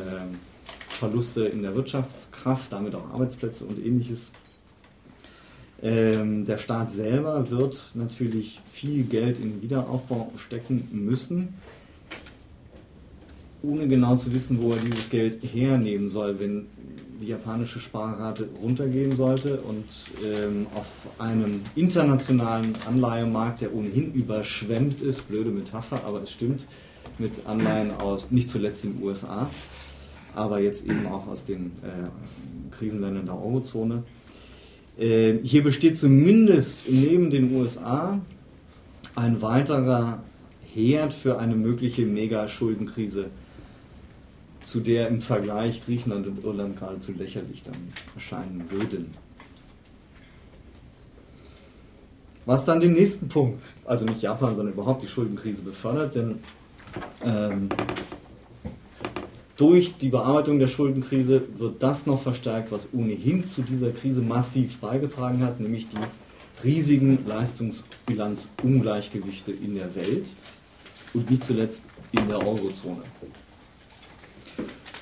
Verluste 0.88 1.46
in 1.46 1.64
der 1.64 1.76
Wirtschaftskraft, 1.76 2.72
damit 2.72 2.94
auch 2.94 3.10
Arbeitsplätze 3.12 3.66
und 3.66 3.84
ähnliches. 3.84 4.32
Ähm, 5.82 6.46
der 6.46 6.58
Staat 6.58 6.92
selber 6.92 7.50
wird 7.50 7.92
natürlich 7.94 8.60
viel 8.70 9.04
Geld 9.04 9.40
in 9.40 9.54
den 9.54 9.62
Wiederaufbau 9.62 10.32
stecken 10.36 10.88
müssen 10.92 11.56
ohne 13.62 13.88
genau 13.88 14.16
zu 14.16 14.34
wissen, 14.34 14.62
wo 14.62 14.72
er 14.72 14.80
dieses 14.80 15.10
Geld 15.10 15.40
hernehmen 15.44 16.08
soll, 16.10 16.40
wenn 16.40 16.68
die 17.22 17.28
japanische 17.28 17.80
Sparrate 17.80 18.48
runtergehen 18.62 19.16
sollte 19.16 19.60
und 19.62 19.86
ähm, 20.24 20.68
auf 20.74 20.86
einem 21.20 21.62
internationalen 21.76 22.78
Anleihemarkt, 22.88 23.62
der 23.62 23.74
ohnehin 23.74 24.14
überschwemmt 24.14 25.02
ist, 25.02 25.28
blöde 25.28 25.50
Metapher, 25.50 26.04
aber 26.06 26.22
es 26.22 26.32
stimmt, 26.32 26.66
mit 27.18 27.46
Anleihen 27.46 27.92
aus, 27.92 28.32
nicht 28.32 28.50
zuletzt 28.50 28.86
den 28.86 29.02
USA, 29.04 29.50
aber 30.34 30.60
jetzt 30.60 30.86
eben 30.86 31.08
auch 31.08 31.28
aus 31.28 31.44
den 31.44 31.72
äh, 31.84 32.72
Krisenländern 32.72 33.26
der 33.26 33.36
Eurozone. 33.36 34.04
Äh, 34.98 35.40
hier 35.44 35.64
besteht 35.64 35.98
zumindest 35.98 36.90
neben 36.90 37.30
den 37.30 37.54
USA 37.54 38.22
ein 39.16 39.42
weiterer 39.42 40.24
Herd 40.62 41.14
für 41.14 41.40
eine 41.40 41.56
mögliche 41.56 42.06
Mega-Schuldenkrise 42.06 43.26
zu 44.64 44.80
der 44.80 45.08
im 45.08 45.22
Vergleich 45.22 45.86
Griechenland 45.86 46.28
und 46.28 46.44
Irland 46.44 46.78
geradezu 46.78 47.14
lächerlich 47.14 47.64
dann 47.64 47.78
erscheinen 48.16 48.70
würden. 48.70 49.12
Was 52.46 52.66
dann 52.66 52.80
den 52.80 52.94
nächsten 52.94 53.30
Punkt, 53.30 53.62
also 53.86 54.06
nicht 54.06 54.22
Japan, 54.22 54.56
sondern 54.56 54.74
überhaupt 54.74 55.04
die 55.04 55.08
Schuldenkrise 55.08 55.62
befördert, 55.62 56.16
denn 56.16 56.40
ähm, 57.24 57.70
durch 59.56 59.98
die 59.98 60.10
Bearbeitung 60.10 60.58
der 60.58 60.68
Schuldenkrise 60.68 61.44
wird 61.58 61.84
das 61.84 62.06
noch 62.06 62.22
verstärkt, 62.22 62.72
was 62.72 62.88
ohnehin 62.94 63.50
zu 63.50 63.62
dieser 63.62 63.92
Krise 63.92 64.22
massiv 64.22 64.80
beigetragen 64.80 65.44
hat, 65.44 65.60
nämlich 65.60 65.90
die 65.90 65.98
riesigen 66.64 67.26
Leistungsbilanzungleichgewichte 67.28 69.52
in 69.52 69.76
der 69.76 69.94
Welt 69.96 70.30
und 71.14 71.30
nicht 71.30 71.46
zuletzt 71.46 71.84
in 72.14 72.28
der 72.28 72.38
Eurozone. 72.38 73.04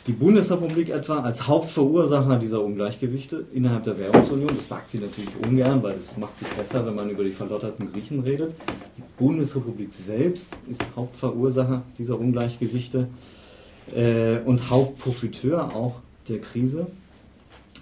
Die 0.07 0.13
Bundesrepublik 0.13 0.87
etwa 0.87 1.19
als 1.19 1.49
Hauptverursacher 1.49 2.37
dieser 2.37 2.63
Ungleichgewichte 2.63 3.45
innerhalb 3.53 3.83
der 3.83 3.99
Währungsunion, 3.99 4.55
das 4.55 4.69
sagt 4.69 4.89
sie 4.89 4.99
natürlich 4.99 5.35
ungern, 5.45 5.83
weil 5.83 5.97
es 5.97 6.15
macht 6.15 6.39
sich 6.39 6.47
besser, 6.47 6.85
wenn 6.85 6.95
man 6.95 7.09
über 7.09 7.25
die 7.25 7.33
verlotterten 7.33 7.91
Griechen 7.91 8.21
redet. 8.21 8.55
Die 8.95 9.03
Bundesrepublik 9.17 9.89
selbst 9.93 10.55
ist 10.69 10.81
Hauptverursacher 10.95 11.83
dieser 11.97 12.17
Ungleichgewichte 12.17 13.09
äh, 13.93 14.37
und 14.45 14.69
Hauptprofiteur 14.69 15.75
auch 15.75 15.95
der 16.29 16.39
Krise, 16.39 16.87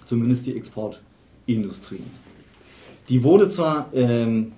zumindest 0.08 0.48
die 0.48 0.58
Exportindustrie. 0.58 2.02
Die 3.08 3.22
wurde 3.22 3.50
zwar 3.50 3.92
ähm, 3.94 4.54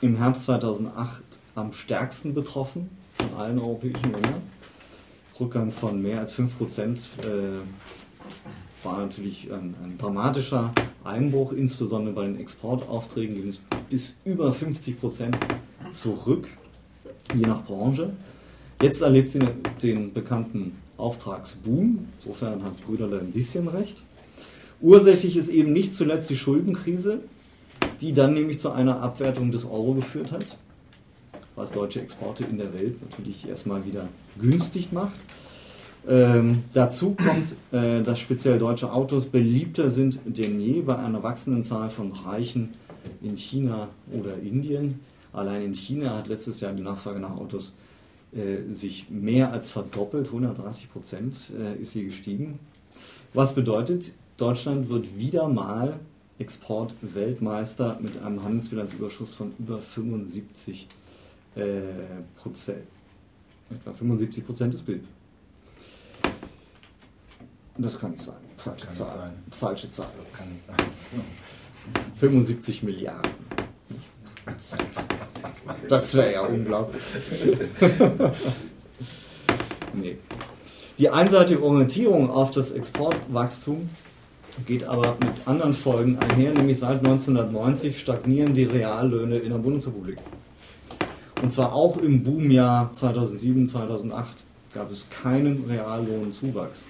im 0.00 0.16
Herbst 0.16 0.42
2008 0.46 1.22
am 1.54 1.72
stärksten 1.72 2.34
betroffen 2.34 2.90
von 3.14 3.38
allen 3.38 3.60
europäischen 3.60 4.10
Ländern, 4.10 4.42
Rückgang 5.40 5.72
von 5.72 6.02
mehr 6.02 6.20
als 6.20 6.36
5% 6.36 6.46
äh, 6.46 7.60
war 8.82 8.98
natürlich 8.98 9.50
ein, 9.52 9.74
ein, 9.84 9.96
dramatischer 9.98 10.72
Einbruch, 11.04 11.52
insbesondere 11.52 12.14
bei 12.14 12.24
den 12.24 12.38
Exportaufträgen 12.38 13.36
ging 13.36 13.48
es 13.48 13.60
bis 13.88 14.16
über 14.24 14.50
50% 14.50 15.34
zurück, 15.92 16.48
je 17.34 17.46
nach 17.46 17.64
Branche. 17.64 18.10
Jetzt 18.82 19.00
erlebt 19.00 19.30
sie 19.30 19.40
den 19.82 20.12
bekannten 20.12 20.76
Auftragsboom, 20.96 22.06
insofern 22.18 22.62
hat 22.62 22.80
Brüderle 22.84 23.20
ein 23.20 23.32
bisschen 23.32 23.68
recht. 23.68 24.02
Ursächlich 24.80 25.36
ist 25.36 25.48
eben 25.48 25.72
nicht 25.72 25.94
zuletzt 25.94 26.30
die 26.30 26.36
Schuldenkrise, 26.36 27.20
die 28.00 28.12
dann 28.12 28.34
nämlich 28.34 28.60
zu 28.60 28.70
einer 28.70 29.00
Abwertung 29.02 29.50
des 29.50 29.64
Euro 29.64 29.94
geführt 29.94 30.30
hat, 30.30 30.56
was 31.56 31.72
deutsche 31.72 32.00
Exporte 32.00 32.44
in 32.44 32.58
der 32.58 32.72
Welt 32.72 33.00
natürlich 33.02 33.48
erstmal 33.48 33.84
wieder 33.84 34.08
günstig 34.38 34.92
macht. 34.92 35.18
Ähm, 36.08 36.64
dazu 36.72 37.14
kommt, 37.14 37.54
äh, 37.72 38.02
dass 38.02 38.18
speziell 38.18 38.58
deutsche 38.58 38.92
Autos 38.92 39.26
beliebter 39.26 39.90
sind 39.90 40.20
denn 40.24 40.60
je 40.60 40.80
bei 40.80 40.96
einer 40.96 41.22
wachsenden 41.22 41.64
Zahl 41.64 41.90
von 41.90 42.12
Reichen 42.12 42.70
in 43.22 43.36
China 43.36 43.88
oder 44.10 44.38
Indien. 44.38 45.00
Allein 45.32 45.62
in 45.62 45.74
China 45.74 46.16
hat 46.16 46.28
letztes 46.28 46.60
Jahr 46.60 46.72
die 46.72 46.82
Nachfrage 46.82 47.20
nach 47.20 47.36
Autos 47.36 47.74
äh, 48.32 48.72
sich 48.72 49.10
mehr 49.10 49.52
als 49.52 49.70
verdoppelt, 49.70 50.26
130 50.26 50.90
Prozent 50.90 51.52
äh, 51.58 51.80
ist 51.80 51.92
sie 51.92 52.04
gestiegen. 52.04 52.58
Was 53.34 53.54
bedeutet, 53.54 54.12
Deutschland 54.36 54.88
wird 54.88 55.18
wieder 55.18 55.48
mal 55.48 55.98
Exportweltmeister 56.38 57.98
mit 58.00 58.22
einem 58.22 58.42
Handelsbilanzüberschuss 58.42 59.34
von 59.34 59.52
über 59.58 59.80
75 59.80 60.86
äh, 61.56 61.62
Prozent. 62.36 62.78
Etwa 63.70 63.92
75 63.92 64.46
Prozent 64.46 64.74
des 64.74 64.82
BIP. 64.82 65.04
Das 67.76 67.98
kann 67.98 68.10
nicht 68.12 68.24
sein. 68.24 68.34
Falsche 68.56 68.90
Zahl. 68.90 69.06
Nicht 69.06 69.14
sein. 69.14 69.32
Falsche 69.50 69.90
Zahl. 69.90 70.08
Das 70.18 70.32
kann 70.32 70.52
nicht 70.52 70.64
sein. 70.64 70.76
75 72.16 72.82
Milliarden. 72.82 73.30
Das 75.88 76.14
wäre 76.14 76.32
ja 76.32 76.40
unglaublich. 76.42 77.02
nee. 79.92 80.18
Die 80.98 81.10
einseitige 81.10 81.62
Orientierung 81.62 82.30
auf 82.30 82.50
das 82.50 82.72
Exportwachstum 82.72 83.88
geht 84.66 84.84
aber 84.84 85.16
mit 85.20 85.46
anderen 85.46 85.74
Folgen 85.74 86.18
einher, 86.18 86.52
nämlich 86.52 86.78
seit 86.78 86.98
1990 86.98 88.00
stagnieren 88.00 88.54
die 88.54 88.64
Reallöhne 88.64 89.36
in 89.36 89.50
der 89.50 89.58
Bundesrepublik. 89.58 90.18
Und 91.42 91.52
zwar 91.52 91.72
auch 91.72 91.96
im 91.98 92.24
Boomjahr 92.24 92.92
2007, 92.92 93.68
2008 93.68 94.26
gab 94.74 94.90
es 94.90 95.06
keinen 95.10 95.64
Reallohnzuwachs. 95.68 96.88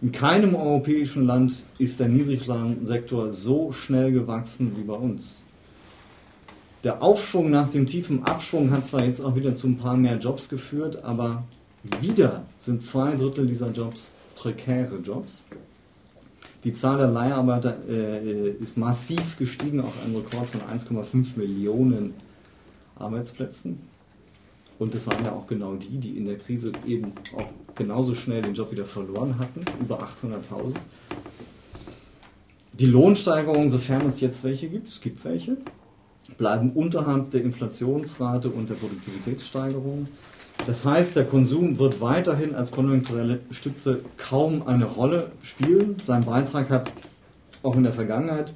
In 0.00 0.10
keinem 0.10 0.56
europäischen 0.56 1.26
Land 1.26 1.64
ist 1.78 2.00
der 2.00 2.08
Niedriglohnsektor 2.08 3.30
so 3.30 3.70
schnell 3.70 4.10
gewachsen 4.10 4.72
wie 4.76 4.82
bei 4.82 4.94
uns. 4.94 5.40
Der 6.82 7.00
Aufschwung 7.00 7.50
nach 7.50 7.68
dem 7.68 7.86
tiefen 7.86 8.24
Abschwung 8.24 8.72
hat 8.72 8.86
zwar 8.86 9.04
jetzt 9.04 9.20
auch 9.20 9.36
wieder 9.36 9.54
zu 9.54 9.68
ein 9.68 9.78
paar 9.78 9.96
mehr 9.96 10.16
Jobs 10.18 10.48
geführt, 10.48 11.04
aber 11.04 11.44
wieder 12.00 12.42
sind 12.58 12.84
zwei 12.84 13.14
Drittel 13.14 13.46
dieser 13.46 13.70
Jobs 13.70 14.08
prekäre 14.34 14.96
Jobs. 14.96 15.42
Die 16.64 16.72
Zahl 16.72 16.98
der 16.98 17.08
Leiharbeiter 17.08 17.76
äh, 17.88 18.50
ist 18.60 18.76
massiv 18.76 19.36
gestiegen 19.36 19.80
auf 19.80 19.92
einen 20.04 20.16
Rekord 20.16 20.48
von 20.48 20.60
1,5 20.62 21.38
Millionen 21.38 22.14
Arbeitsplätzen. 22.96 23.80
Und 24.78 24.94
das 24.94 25.06
waren 25.06 25.24
ja 25.24 25.32
auch 25.32 25.46
genau 25.46 25.74
die, 25.74 25.98
die 25.98 26.16
in 26.16 26.24
der 26.24 26.38
Krise 26.38 26.72
eben 26.86 27.12
auch 27.36 27.74
genauso 27.74 28.14
schnell 28.14 28.42
den 28.42 28.54
Job 28.54 28.72
wieder 28.72 28.84
verloren 28.84 29.38
hatten, 29.38 29.64
über 29.80 30.02
800.000. 30.02 30.74
Die 32.72 32.86
Lohnsteigerungen, 32.86 33.70
sofern 33.70 34.06
es 34.06 34.20
jetzt 34.20 34.42
welche 34.44 34.68
gibt, 34.68 34.88
es 34.88 35.00
gibt 35.00 35.24
welche, 35.24 35.56
bleiben 36.38 36.72
unterhalb 36.72 37.30
der 37.30 37.42
Inflationsrate 37.42 38.48
und 38.48 38.70
der 38.70 38.74
Produktivitätssteigerung. 38.74 40.08
Das 40.66 40.84
heißt, 40.84 41.16
der 41.16 41.26
Konsum 41.26 41.78
wird 41.78 42.00
weiterhin 42.00 42.54
als 42.54 42.70
konjunkturelle 42.70 43.40
Stütze 43.50 44.04
kaum 44.16 44.66
eine 44.66 44.84
Rolle 44.86 45.32
spielen. 45.42 45.96
Sein 46.04 46.24
Beitrag 46.24 46.70
hat 46.70 46.92
auch 47.62 47.76
in 47.76 47.82
der 47.82 47.92
Vergangenheit, 47.92 48.54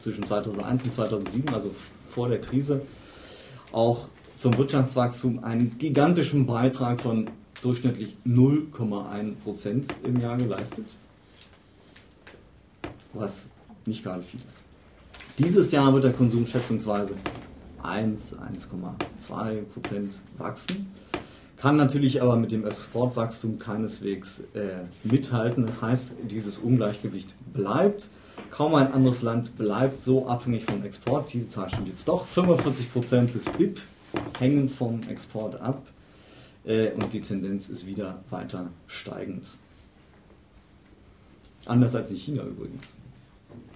zwischen 0.00 0.24
2001 0.24 0.84
und 0.84 0.92
2007, 0.92 1.54
also 1.54 1.70
vor 2.08 2.28
der 2.28 2.40
Krise, 2.40 2.82
auch 3.72 4.08
zum 4.38 4.56
Wirtschaftswachstum 4.56 5.44
einen 5.44 5.78
gigantischen 5.78 6.46
Beitrag 6.46 7.00
von 7.00 7.28
durchschnittlich 7.62 8.16
0,1 8.26 9.34
Prozent 9.36 9.86
im 10.02 10.20
Jahr 10.20 10.36
geleistet, 10.36 10.86
was 13.12 13.50
nicht 13.86 14.02
gerade 14.02 14.22
viel 14.22 14.40
ist. 14.46 14.62
Dieses 15.38 15.70
Jahr 15.70 15.92
wird 15.94 16.04
der 16.04 16.12
Konsum 16.12 16.46
schätzungsweise 16.46 17.14
1, 17.82 18.36
1,2 18.36 19.62
Prozent 19.62 20.20
wachsen, 20.38 20.92
kann 21.56 21.76
natürlich 21.76 22.20
aber 22.20 22.36
mit 22.36 22.50
dem 22.50 22.66
Exportwachstum 22.66 23.60
keineswegs 23.60 24.40
äh, 24.54 24.84
mithalten. 25.04 25.64
Das 25.64 25.80
heißt, 25.80 26.14
dieses 26.28 26.58
Ungleichgewicht 26.58 27.34
bleibt. 27.52 28.08
Kaum 28.50 28.74
ein 28.74 28.92
anderes 28.92 29.22
Land 29.22 29.56
bleibt 29.56 30.02
so 30.02 30.28
abhängig 30.28 30.64
vom 30.64 30.84
Export. 30.84 31.32
Diese 31.32 31.48
Zahl 31.48 31.70
stimmt 31.70 31.88
jetzt 31.88 32.06
doch. 32.06 32.26
45 32.26 32.92
Prozent 32.92 33.34
des 33.34 33.44
BIP 33.44 33.80
hängen 34.38 34.68
vom 34.68 35.00
Export 35.08 35.60
ab 35.60 35.86
äh, 36.64 36.90
und 36.90 37.12
die 37.12 37.20
Tendenz 37.20 37.68
ist 37.68 37.86
wieder 37.86 38.22
weiter 38.30 38.70
steigend. 38.86 39.46
Anders 41.66 41.94
als 41.94 42.10
in 42.10 42.16
China 42.16 42.42
übrigens. 42.42 42.84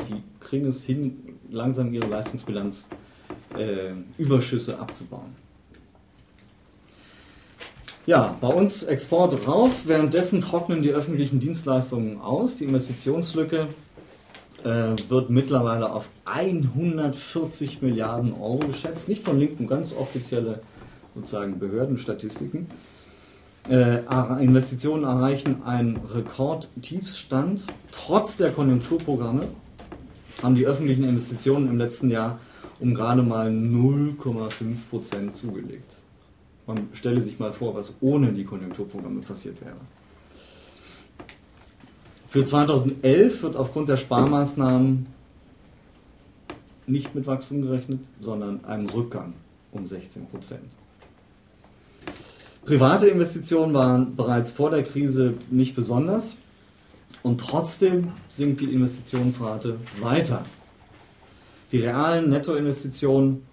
Die 0.08 0.22
kriegen 0.40 0.66
es 0.66 0.82
hin, 0.82 1.38
langsam 1.50 1.92
ihre 1.92 2.06
Leistungsbilanz 2.06 2.88
äh, 3.56 3.92
Überschüsse 4.18 4.78
abzubauen. 4.78 5.34
Ja, 8.06 8.36
bei 8.40 8.48
uns 8.48 8.84
Export 8.84 9.48
rauf, 9.48 9.86
währenddessen 9.86 10.40
trocknen 10.40 10.82
die 10.82 10.90
öffentlichen 10.90 11.40
Dienstleistungen 11.40 12.20
aus. 12.20 12.56
Die 12.56 12.64
Investitionslücke 12.64 13.68
wird 14.64 15.30
mittlerweile 15.30 15.90
auf 15.90 16.08
140 16.24 17.82
Milliarden 17.82 18.32
Euro 18.32 18.58
geschätzt. 18.58 19.08
Nicht 19.08 19.22
von 19.22 19.38
Linken, 19.38 19.66
ganz 19.66 19.92
offizielle 19.92 20.60
sozusagen 21.14 21.58
Behördenstatistiken. 21.58 22.66
Äh, 23.68 23.98
Investitionen 24.42 25.04
erreichen 25.04 25.62
einen 25.64 25.96
Rekordtiefstand. 25.96 27.66
Trotz 27.90 28.36
der 28.36 28.52
Konjunkturprogramme 28.52 29.48
haben 30.42 30.54
die 30.54 30.66
öffentlichen 30.66 31.04
Investitionen 31.04 31.68
im 31.68 31.78
letzten 31.78 32.10
Jahr 32.10 32.38
um 32.78 32.94
gerade 32.94 33.22
mal 33.22 33.48
0,5 33.48 34.90
Prozent 34.90 35.36
zugelegt. 35.36 35.98
Man 36.66 36.88
stelle 36.92 37.22
sich 37.22 37.38
mal 37.38 37.52
vor, 37.52 37.74
was 37.74 37.94
ohne 38.00 38.32
die 38.32 38.44
Konjunkturprogramme 38.44 39.20
passiert 39.20 39.60
wäre. 39.62 39.76
Für 42.36 42.44
2011 42.44 43.42
wird 43.44 43.56
aufgrund 43.56 43.88
der 43.88 43.96
Sparmaßnahmen 43.96 45.06
nicht 46.86 47.14
mit 47.14 47.26
Wachstum 47.26 47.62
gerechnet, 47.62 48.00
sondern 48.20 48.62
einem 48.66 48.90
Rückgang 48.90 49.32
um 49.72 49.86
16 49.86 50.26
Prozent. 50.26 50.60
Private 52.66 53.08
Investitionen 53.08 53.72
waren 53.72 54.16
bereits 54.16 54.52
vor 54.52 54.70
der 54.70 54.82
Krise 54.82 55.32
nicht 55.50 55.74
besonders 55.74 56.36
und 57.22 57.40
trotzdem 57.40 58.12
sinkt 58.28 58.60
die 58.60 58.70
Investitionsrate 58.70 59.78
weiter. 60.02 60.44
Die 61.72 61.78
realen 61.78 62.28
Nettoinvestitionen 62.28 63.46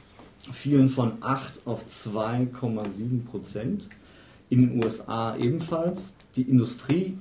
fielen 0.52 0.90
von 0.90 1.14
8 1.22 1.62
auf 1.64 1.86
2,7 1.86 3.24
Prozent. 3.32 3.88
In 4.50 4.72
den 4.72 4.84
USA 4.84 5.38
ebenfalls. 5.38 6.12
Die 6.36 6.42
Industrie 6.42 7.18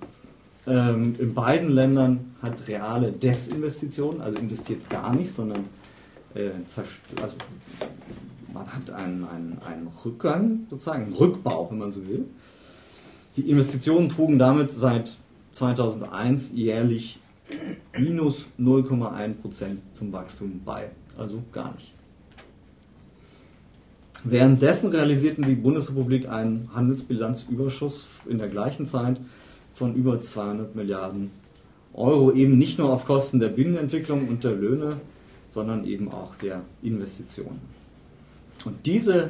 ähm, 0.66 1.16
in 1.18 1.34
beiden 1.34 1.70
Ländern 1.70 2.34
hat 2.40 2.68
reale 2.68 3.12
Desinvestitionen, 3.12 4.20
also 4.20 4.38
investiert 4.38 4.88
gar 4.88 5.14
nicht, 5.14 5.32
sondern 5.32 5.64
äh, 6.34 6.50
also 7.20 7.36
man 8.52 8.66
hat 8.66 8.90
einen, 8.90 9.24
einen, 9.24 9.58
einen 9.66 9.88
Rückgang, 10.04 10.66
sozusagen 10.70 11.04
einen 11.04 11.14
Rückbau, 11.14 11.70
wenn 11.70 11.78
man 11.78 11.92
so 11.92 12.06
will. 12.06 12.26
Die 13.36 13.48
Investitionen 13.50 14.08
trugen 14.08 14.38
damit 14.38 14.72
seit 14.72 15.16
2001 15.52 16.52
jährlich 16.52 17.18
minus 17.98 18.46
0,1% 18.58 19.78
zum 19.92 20.12
Wachstum 20.12 20.60
bei, 20.64 20.90
also 21.18 21.42
gar 21.50 21.72
nicht. 21.72 21.92
Währenddessen 24.24 24.90
realisierten 24.90 25.44
die 25.44 25.56
Bundesrepublik 25.56 26.28
einen 26.28 26.70
Handelsbilanzüberschuss 26.72 28.20
in 28.28 28.38
der 28.38 28.48
gleichen 28.48 28.86
Zeit 28.86 29.18
von 29.82 29.96
über 29.96 30.22
200 30.22 30.76
Milliarden 30.76 31.32
Euro, 31.92 32.30
eben 32.30 32.56
nicht 32.56 32.78
nur 32.78 32.92
auf 32.92 33.04
Kosten 33.04 33.40
der 33.40 33.48
Binnenentwicklung 33.48 34.28
und 34.28 34.44
der 34.44 34.52
Löhne, 34.52 35.00
sondern 35.50 35.84
eben 35.84 36.08
auch 36.12 36.36
der 36.36 36.60
Investitionen. 36.84 37.60
Und 38.64 38.86
dieses 38.86 39.24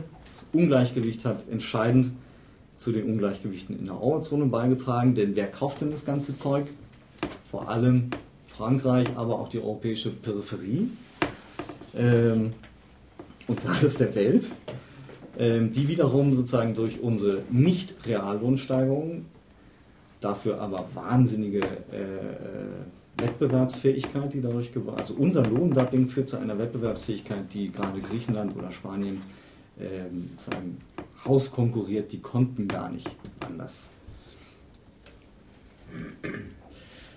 Ungleichgewicht 0.53 1.25
hat 1.25 1.49
entscheidend 1.49 2.11
zu 2.77 2.93
den 2.93 3.05
Ungleichgewichten 3.05 3.79
in 3.79 3.87
der 3.87 3.99
Eurozone 3.99 4.45
beigetragen, 4.45 5.15
denn 5.15 5.37
wer 5.37 5.47
kauft 5.47 5.81
denn 5.81 5.91
das 5.91 6.05
ganze 6.05 6.37
Zeug? 6.37 6.67
Vor 7.51 7.71
allem 7.71 8.11
Frankreich, 8.45 9.09
aber 9.17 9.39
auch 9.39 9.49
die 9.49 9.59
europäische 9.59 10.11
Peripherie 10.11 10.91
ähm, 11.97 12.53
und 13.47 13.65
der 13.65 13.83
Rest 13.83 14.01
der 14.01 14.15
Welt, 14.15 14.51
ähm, 15.39 15.73
die 15.73 15.89
wiederum 15.89 16.37
sozusagen 16.37 16.75
durch 16.75 17.01
unsere 17.01 17.39
Nicht-Reallohnsteigerungen, 17.51 19.32
dafür 20.25 20.61
aber 20.61 20.85
wahnsinnige 20.95 21.61
äh, 21.61 22.03
äh, 22.03 23.18
Wettbewerbsfähigkeit, 23.18 24.33
die 24.33 24.41
dadurch 24.41 24.73
gewonnen 24.73 24.99
Also 24.99 25.14
unser 25.14 25.45
Lohndumping 25.45 26.09
führt 26.09 26.29
zu 26.29 26.39
einer 26.39 26.59
Wettbewerbsfähigkeit, 26.59 27.53
die 27.53 27.70
gerade 27.70 28.01
Griechenland 28.01 28.57
oder 28.57 28.70
Spanien 28.70 29.20
ähm, 29.81 30.31
sagen, 30.37 30.79
Haus 31.25 31.51
konkurriert, 31.51 32.12
die 32.12 32.20
konnten 32.20 32.66
gar 32.68 32.91
nicht 32.91 33.14
anders. 33.41 33.91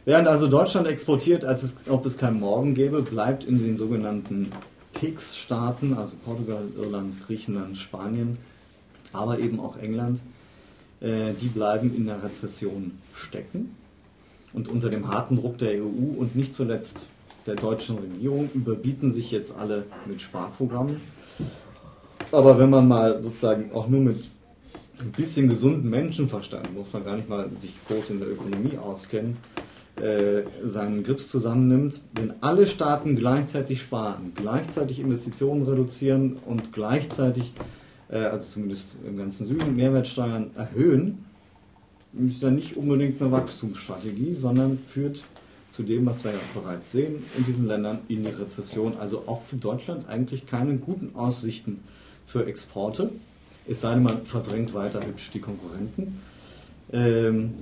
Während 0.04 0.28
also 0.28 0.48
Deutschland 0.48 0.86
exportiert, 0.88 1.46
als 1.46 1.64
es, 1.64 1.76
ob 1.90 2.06
es 2.06 2.18
kein 2.18 2.40
Morgen 2.40 2.76
gäbe, 2.76 3.02
bleibt 3.02 3.46
in 3.46 3.58
den 3.58 3.78
sogenannten 3.78 4.52
PIGS-Staaten, 4.94 5.96
also 5.96 6.16
Portugal, 6.24 6.64
Irland, 6.78 7.26
Griechenland, 7.26 7.78
Spanien, 7.78 8.38
aber 9.14 9.40
eben 9.40 9.60
auch 9.60 9.78
England, 9.78 10.22
die 11.06 11.48
bleiben 11.48 11.96
in 11.96 12.08
der 12.08 12.24
Rezession 12.24 12.98
stecken. 13.14 13.76
Und 14.54 14.70
unter 14.70 14.90
dem 14.90 15.08
harten 15.08 15.36
Druck 15.36 15.58
der 15.58 15.84
EU 15.84 16.18
und 16.18 16.36
nicht 16.36 16.56
zuletzt 16.56 17.08
der 17.46 17.56
deutschen 17.56 17.98
Regierung 17.98 18.50
überbieten 18.54 19.12
sich 19.12 19.32
jetzt 19.32 19.56
alle 19.56 19.86
mit 20.06 20.22
Sparprogrammen. 20.22 20.98
Aber 22.32 22.58
wenn 22.58 22.70
man 22.70 22.88
mal 22.88 23.22
sozusagen 23.22 23.72
auch 23.72 23.88
nur 23.88 24.02
mit 24.02 24.30
ein 25.00 25.12
bisschen 25.12 25.50
gesunden 25.50 25.90
Menschenverstand, 25.90 26.74
muss 26.74 26.92
man 26.94 27.04
gar 27.04 27.16
nicht 27.16 27.30
mal 27.30 27.50
sich 27.60 27.74
groß 27.88 28.12
in 28.12 28.20
der 28.20 28.30
Ökonomie 28.30 28.78
auskennen, 28.78 29.38
äh, 30.02 30.44
seinen 30.66 31.04
Grips 31.04 31.30
zusammennimmt, 31.30 32.02
wenn 32.16 32.34
alle 32.42 32.66
Staaten 32.66 33.16
gleichzeitig 33.16 33.82
sparen, 33.82 34.34
gleichzeitig 34.36 35.00
Investitionen 35.00 35.64
reduzieren 35.64 36.38
und 36.46 36.74
gleichzeitig, 36.74 37.54
äh, 38.10 38.18
also 38.18 38.48
zumindest 38.48 38.98
im 39.06 39.18
ganzen 39.18 39.48
Süden, 39.48 39.76
Mehrwertsteuern 39.76 40.52
erhöhen, 40.56 41.26
ist 42.30 42.42
ja 42.42 42.52
nicht 42.52 42.78
unbedingt 42.78 43.22
eine 43.22 43.32
Wachstumsstrategie, 43.32 44.34
sondern 44.34 44.78
führt 44.78 45.24
zu 45.72 45.84
dem, 45.84 46.06
was 46.06 46.24
wir 46.24 46.32
ja 46.32 46.40
bereits 46.54 46.92
sehen 46.92 47.24
in 47.38 47.46
diesen 47.46 47.68
Ländern, 47.68 48.00
in 48.08 48.24
die 48.24 48.32
Rezession. 48.32 48.94
Also 49.00 49.24
auch 49.28 49.42
für 49.42 49.58
Deutschland 49.58 50.08
eigentlich 50.08 50.46
keine 50.46 50.78
guten 50.78 51.16
Aussichten 51.16 51.82
für 52.26 52.46
Exporte, 52.46 53.12
es 53.68 53.82
sei 53.82 53.96
denn, 53.96 54.04
man 54.04 54.26
verdrängt 54.26 54.74
weiter 54.74 55.06
hübsch 55.06 55.32
die 55.32 55.40
Konkurrenten. 55.40 56.22
Ähm, 56.94 57.56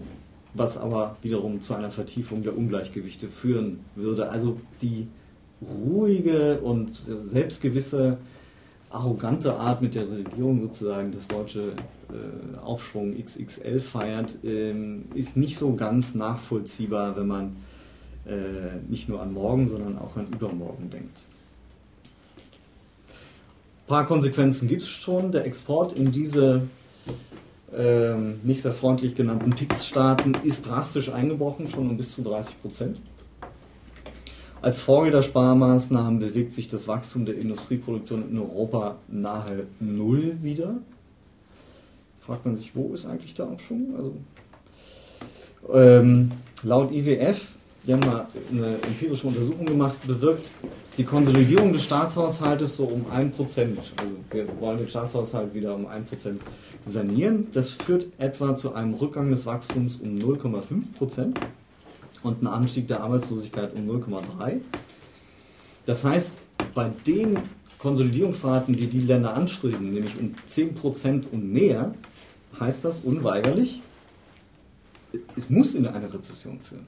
was 0.53 0.77
aber 0.77 1.17
wiederum 1.21 1.61
zu 1.61 1.73
einer 1.73 1.91
Vertiefung 1.91 2.43
der 2.43 2.57
Ungleichgewichte 2.57 3.27
führen 3.27 3.79
würde. 3.95 4.29
Also 4.29 4.59
die 4.81 5.07
ruhige 5.61 6.59
und 6.59 6.91
selbstgewisse, 7.25 8.17
arrogante 8.93 9.55
Art, 9.55 9.81
mit 9.81 9.95
der 9.95 10.09
Regierung 10.09 10.61
sozusagen 10.61 11.11
das 11.11 11.27
deutsche 11.27 11.73
äh, 12.09 12.57
Aufschwung 12.63 13.15
XXL 13.17 13.79
feiert, 13.79 14.37
ähm, 14.43 15.05
ist 15.15 15.35
nicht 15.35 15.57
so 15.57 15.75
ganz 15.75 16.15
nachvollziehbar, 16.15 17.17
wenn 17.17 17.27
man 17.27 17.55
äh, 18.25 18.77
nicht 18.87 19.09
nur 19.09 19.21
an 19.21 19.33
morgen, 19.33 19.67
sondern 19.67 19.97
auch 19.97 20.15
an 20.15 20.27
übermorgen 20.31 20.89
denkt. 20.89 21.23
Ein 23.07 23.87
paar 23.87 24.05
Konsequenzen 24.05 24.67
gibt 24.67 24.83
es 24.83 24.89
schon. 24.89 25.31
Der 25.31 25.45
Export 25.45 25.97
in 25.97 26.11
diese 26.11 26.61
ähm, 27.75 28.39
nicht 28.43 28.61
sehr 28.61 28.71
freundlich 28.71 29.15
genannten 29.15 29.49
PIX-Staaten 29.49 30.35
ist 30.43 30.67
drastisch 30.67 31.11
eingebrochen, 31.11 31.67
schon 31.67 31.89
um 31.89 31.97
bis 31.97 32.13
zu 32.13 32.21
30 32.21 32.61
Prozent. 32.61 32.97
Als 34.63 34.79
Folge 34.79 35.11
der 35.11 35.23
Sparmaßnahmen 35.23 36.21
bewegt 36.21 36.53
sich 36.53 36.69
das 36.69 36.87
Wachstum 36.87 37.25
der 37.25 37.35
Industrieproduktion 37.35 38.31
in 38.31 38.39
Europa 38.39 38.95
nahe 39.09 39.67
Null 39.81 40.37
wieder. 40.41 40.75
Fragt 42.21 42.45
man 42.45 42.55
sich, 42.55 42.73
wo 42.73 42.93
ist 42.93 43.05
eigentlich 43.05 43.33
der 43.33 43.47
Aufschwung? 43.47 43.93
Also, 43.97 44.15
ähm, 45.73 46.31
laut 46.63 46.93
IWF, 46.93 47.49
die 47.85 47.91
haben 47.91 48.05
mal 48.05 48.25
eine 48.53 48.75
empirische 48.83 49.27
Untersuchung 49.27 49.65
gemacht, 49.65 49.97
bewirkt 50.07 50.49
die 50.97 51.03
Konsolidierung 51.03 51.73
des 51.73 51.83
Staatshaushaltes 51.83 52.77
so 52.77 52.85
um 52.85 53.07
1%. 53.07 53.33
Also 53.97 54.13
wir 54.31 54.47
wollen 54.61 54.77
den 54.77 54.87
Staatshaushalt 54.87 55.53
wieder 55.53 55.75
um 55.75 55.87
1% 55.87 56.35
sanieren. 56.85 57.47
Das 57.51 57.71
führt 57.71 58.07
etwa 58.17 58.55
zu 58.55 58.73
einem 58.73 58.93
Rückgang 58.93 59.29
des 59.29 59.45
Wachstums 59.45 59.97
um 59.97 60.15
0,5% 60.15 61.33
und 62.23 62.39
einem 62.39 62.53
Anstieg 62.53 62.87
der 62.87 63.01
Arbeitslosigkeit 63.01 63.73
um 63.75 63.89
0,3%. 63.89 64.61
Das 65.85 66.03
heißt, 66.03 66.37
bei 66.73 66.89
den 67.05 67.37
Konsolidierungsraten, 67.77 68.75
die 68.75 68.87
die 68.87 69.01
Länder 69.01 69.33
anstreben, 69.35 69.93
nämlich 69.93 70.13
um 70.19 70.33
10% 70.49 71.25
und 71.31 71.51
mehr, 71.51 71.93
heißt 72.59 72.85
das 72.85 73.01
unweigerlich, 73.01 73.81
es 75.35 75.49
muss 75.49 75.73
in 75.73 75.85
eine 75.85 76.11
Rezession 76.11 76.59
führen. 76.61 76.87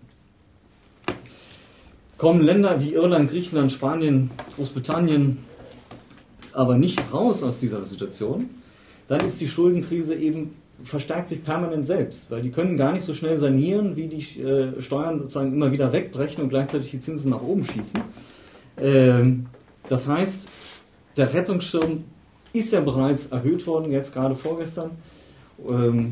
Kommen 2.18 2.42
Länder 2.42 2.82
wie 2.82 2.94
Irland, 2.94 3.30
Griechenland, 3.30 3.72
Spanien, 3.72 4.32
Großbritannien 4.56 5.40
aber 6.54 6.78
nicht 6.78 7.02
raus 7.12 7.44
aus 7.44 7.60
dieser 7.60 7.86
Situation, 7.86 8.50
dann 9.08 9.26
ist 9.26 9.42
die 9.42 9.48
Schuldenkrise 9.48 10.16
eben 10.16 10.56
verstärkt 10.84 11.30
sich 11.30 11.44
permanent 11.44 11.88
selbst, 11.88 12.30
weil 12.32 12.42
die 12.42 12.52
können 12.52 12.78
gar 12.78 12.92
nicht 12.92 13.04
so 13.04 13.14
schnell 13.14 13.38
sanieren, 13.38 13.96
wie 13.96 14.08
die 14.08 14.42
äh, 14.42 14.82
Steuern 14.82 15.20
sozusagen 15.20 15.54
immer 15.54 15.72
wieder 15.72 15.94
wegbrechen 15.94 16.44
und 16.44 16.50
gleichzeitig 16.50 16.92
die 16.92 17.00
Zinsen 17.00 17.32
nach 17.32 17.42
oben 17.42 17.64
schießen. 17.64 18.02
Ähm, 18.82 19.46
das 19.88 20.08
heißt, 20.08 20.50
der 21.18 21.34
Rettungsschirm 21.34 22.04
ist 22.54 22.72
ja 22.72 22.82
bereits 22.82 23.28
erhöht 23.28 23.66
worden, 23.68 23.92
jetzt 23.92 24.14
gerade 24.14 24.36
vorgestern. 24.36 24.92
Ähm, 25.68 26.12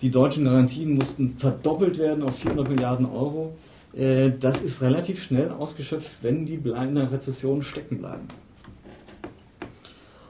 die 0.00 0.10
deutschen 0.10 0.44
Garantien 0.44 0.94
mussten 0.94 1.36
verdoppelt 1.36 1.98
werden 1.98 2.22
auf 2.22 2.38
400 2.38 2.68
Milliarden 2.68 3.06
Euro. 3.06 3.54
Äh, 3.94 4.30
das 4.38 4.62
ist 4.62 4.80
relativ 4.80 5.22
schnell 5.22 5.50
ausgeschöpft, 5.50 6.22
wenn 6.22 6.46
die 6.46 6.54
in 6.54 6.94
der 6.94 7.12
Rezession 7.12 7.62
stecken 7.62 7.98
bleiben. 7.98 8.28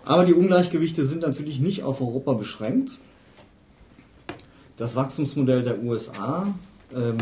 Aber 0.04 0.24
die 0.24 0.34
Ungleichgewichte 0.34 1.04
sind 1.04 1.22
natürlich 1.22 1.60
nicht 1.60 1.84
auf 1.84 2.00
Europa 2.00 2.32
beschränkt. 2.32 2.98
Das 4.80 4.96
Wachstumsmodell 4.96 5.62
der 5.62 5.82
USA, 5.82 6.46
ähm, 6.96 7.18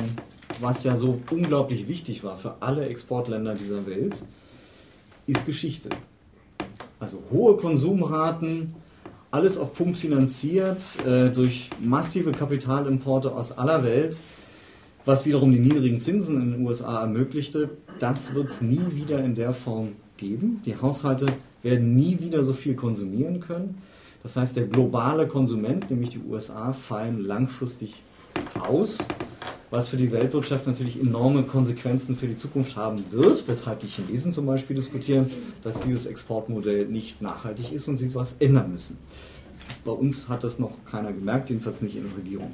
was 0.60 0.84
ja 0.84 0.96
so 0.96 1.20
unglaublich 1.32 1.88
wichtig 1.88 2.22
war 2.22 2.38
für 2.38 2.54
alle 2.60 2.86
Exportländer 2.86 3.56
dieser 3.56 3.84
Welt, 3.84 4.22
ist 5.26 5.44
Geschichte. 5.44 5.88
Also 7.00 7.20
hohe 7.32 7.56
Konsumraten, 7.56 8.76
alles 9.32 9.58
auf 9.58 9.74
Pump 9.74 9.96
finanziert 9.96 11.04
äh, 11.04 11.30
durch 11.30 11.70
massive 11.82 12.30
Kapitalimporte 12.30 13.32
aus 13.34 13.50
aller 13.50 13.82
Welt, 13.82 14.20
was 15.04 15.26
wiederum 15.26 15.50
die 15.50 15.58
niedrigen 15.58 15.98
Zinsen 15.98 16.40
in 16.40 16.52
den 16.52 16.64
USA 16.64 17.00
ermöglichte. 17.00 17.70
Das 17.98 18.34
wird 18.34 18.50
es 18.50 18.60
nie 18.60 18.82
wieder 18.92 19.18
in 19.24 19.34
der 19.34 19.52
Form 19.52 19.96
geben. 20.16 20.62
Die 20.64 20.76
Haushalte 20.76 21.26
werden 21.64 21.96
nie 21.96 22.20
wieder 22.20 22.44
so 22.44 22.52
viel 22.52 22.76
konsumieren 22.76 23.40
können. 23.40 23.82
Das 24.22 24.36
heißt, 24.36 24.56
der 24.56 24.66
globale 24.66 25.26
Konsument, 25.28 25.90
nämlich 25.90 26.10
die 26.10 26.20
USA, 26.20 26.72
fallen 26.72 27.24
langfristig 27.24 28.02
aus, 28.60 28.98
was 29.70 29.88
für 29.88 29.96
die 29.96 30.10
Weltwirtschaft 30.10 30.66
natürlich 30.66 30.98
enorme 30.98 31.42
Konsequenzen 31.42 32.16
für 32.16 32.26
die 32.26 32.36
Zukunft 32.36 32.76
haben 32.76 33.04
wird, 33.10 33.46
weshalb 33.46 33.80
die 33.80 33.86
Chinesen 33.86 34.32
zum 34.32 34.46
Beispiel 34.46 34.76
diskutieren, 34.76 35.30
dass 35.62 35.78
dieses 35.80 36.06
Exportmodell 36.06 36.86
nicht 36.86 37.20
nachhaltig 37.20 37.72
ist 37.72 37.86
und 37.88 37.98
sie 37.98 38.06
etwas 38.06 38.36
ändern 38.38 38.72
müssen. 38.72 38.98
Bei 39.84 39.92
uns 39.92 40.28
hat 40.28 40.44
das 40.44 40.58
noch 40.58 40.72
keiner 40.90 41.12
gemerkt, 41.12 41.50
jedenfalls 41.50 41.82
nicht 41.82 41.96
in 41.96 42.04
der 42.04 42.16
Regierung. 42.16 42.50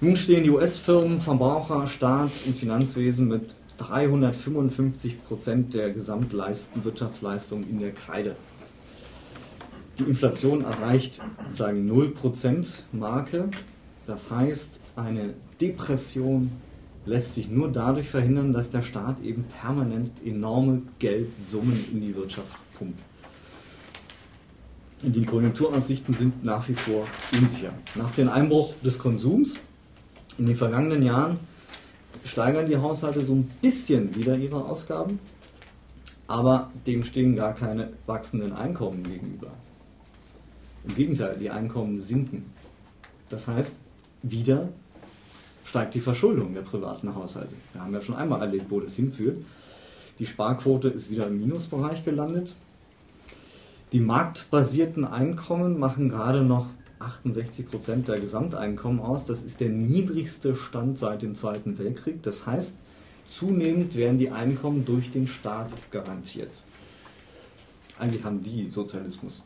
Nun 0.00 0.16
stehen 0.16 0.44
die 0.44 0.50
US-Firmen, 0.50 1.20
Verbraucher, 1.20 1.86
Staat 1.86 2.30
und 2.46 2.56
Finanzwesen 2.56 3.28
mit 3.28 3.54
355 3.78 5.24
Prozent 5.24 5.74
der 5.74 5.92
Gesamtwirtschaftsleistung 5.92 7.68
in 7.68 7.78
der 7.78 7.92
Kreide. 7.92 8.36
Die 9.98 10.04
Inflation 10.04 10.64
erreicht 10.64 11.22
sozusagen 11.44 11.90
0% 11.90 12.74
Marke. 12.92 13.48
Das 14.06 14.30
heißt, 14.30 14.80
eine 14.94 15.34
Depression 15.60 16.50
lässt 17.06 17.34
sich 17.34 17.48
nur 17.48 17.70
dadurch 17.70 18.08
verhindern, 18.08 18.52
dass 18.52 18.70
der 18.70 18.82
Staat 18.82 19.20
eben 19.20 19.44
permanent 19.60 20.10
enorme 20.24 20.82
Geldsummen 20.98 21.84
in 21.92 22.00
die 22.00 22.14
Wirtschaft 22.14 22.56
pumpt. 22.74 23.00
Die 25.02 25.24
Konjunkturaussichten 25.24 26.14
sind 26.14 26.44
nach 26.44 26.68
wie 26.68 26.74
vor 26.74 27.06
unsicher. 27.32 27.72
Nach 27.94 28.12
dem 28.12 28.28
Einbruch 28.28 28.74
des 28.82 28.98
Konsums 28.98 29.56
in 30.38 30.46
den 30.46 30.56
vergangenen 30.56 31.02
Jahren 31.02 31.38
steigern 32.26 32.66
die 32.66 32.76
Haushalte 32.76 33.22
so 33.22 33.34
ein 33.34 33.50
bisschen 33.62 34.14
wieder 34.14 34.36
ihre 34.36 34.64
Ausgaben, 34.64 35.18
aber 36.26 36.70
dem 36.86 37.04
stehen 37.04 37.36
gar 37.36 37.54
keine 37.54 37.90
wachsenden 38.06 38.52
Einkommen 38.52 39.02
gegenüber. 39.02 39.52
Im 40.88 40.94
Gegenteil, 40.94 41.36
die 41.38 41.50
Einkommen 41.50 41.98
sinken. 41.98 42.50
Das 43.28 43.48
heißt, 43.48 43.80
wieder 44.22 44.68
steigt 45.64 45.94
die 45.94 46.00
Verschuldung 46.00 46.54
der 46.54 46.62
privaten 46.62 47.14
Haushalte. 47.14 47.54
Wir 47.72 47.82
haben 47.82 47.92
ja 47.92 48.00
schon 48.00 48.14
einmal 48.14 48.40
erlebt, 48.40 48.70
wo 48.70 48.80
das 48.80 48.94
hinführt. 48.94 49.38
Die 50.18 50.26
Sparquote 50.26 50.88
ist 50.88 51.10
wieder 51.10 51.26
im 51.26 51.40
Minusbereich 51.40 52.04
gelandet. 52.04 52.54
Die 53.92 54.00
marktbasierten 54.00 55.04
Einkommen 55.04 55.78
machen 55.78 56.08
gerade 56.08 56.42
noch 56.42 56.66
68 56.98 57.70
Prozent 57.70 58.08
der 58.08 58.20
Gesamteinkommen 58.20 59.00
aus. 59.00 59.26
Das 59.26 59.42
ist 59.42 59.60
der 59.60 59.68
niedrigste 59.68 60.56
Stand 60.56 60.98
seit 60.98 61.22
dem 61.22 61.34
Zweiten 61.36 61.78
Weltkrieg. 61.78 62.22
Das 62.22 62.46
heißt, 62.46 62.74
zunehmend 63.28 63.96
werden 63.96 64.18
die 64.18 64.30
Einkommen 64.30 64.84
durch 64.84 65.10
den 65.10 65.26
Staat 65.26 65.70
garantiert. 65.90 66.50
Eigentlich 67.98 68.24
haben 68.24 68.42
die 68.42 68.70
Sozialismus. 68.70 69.42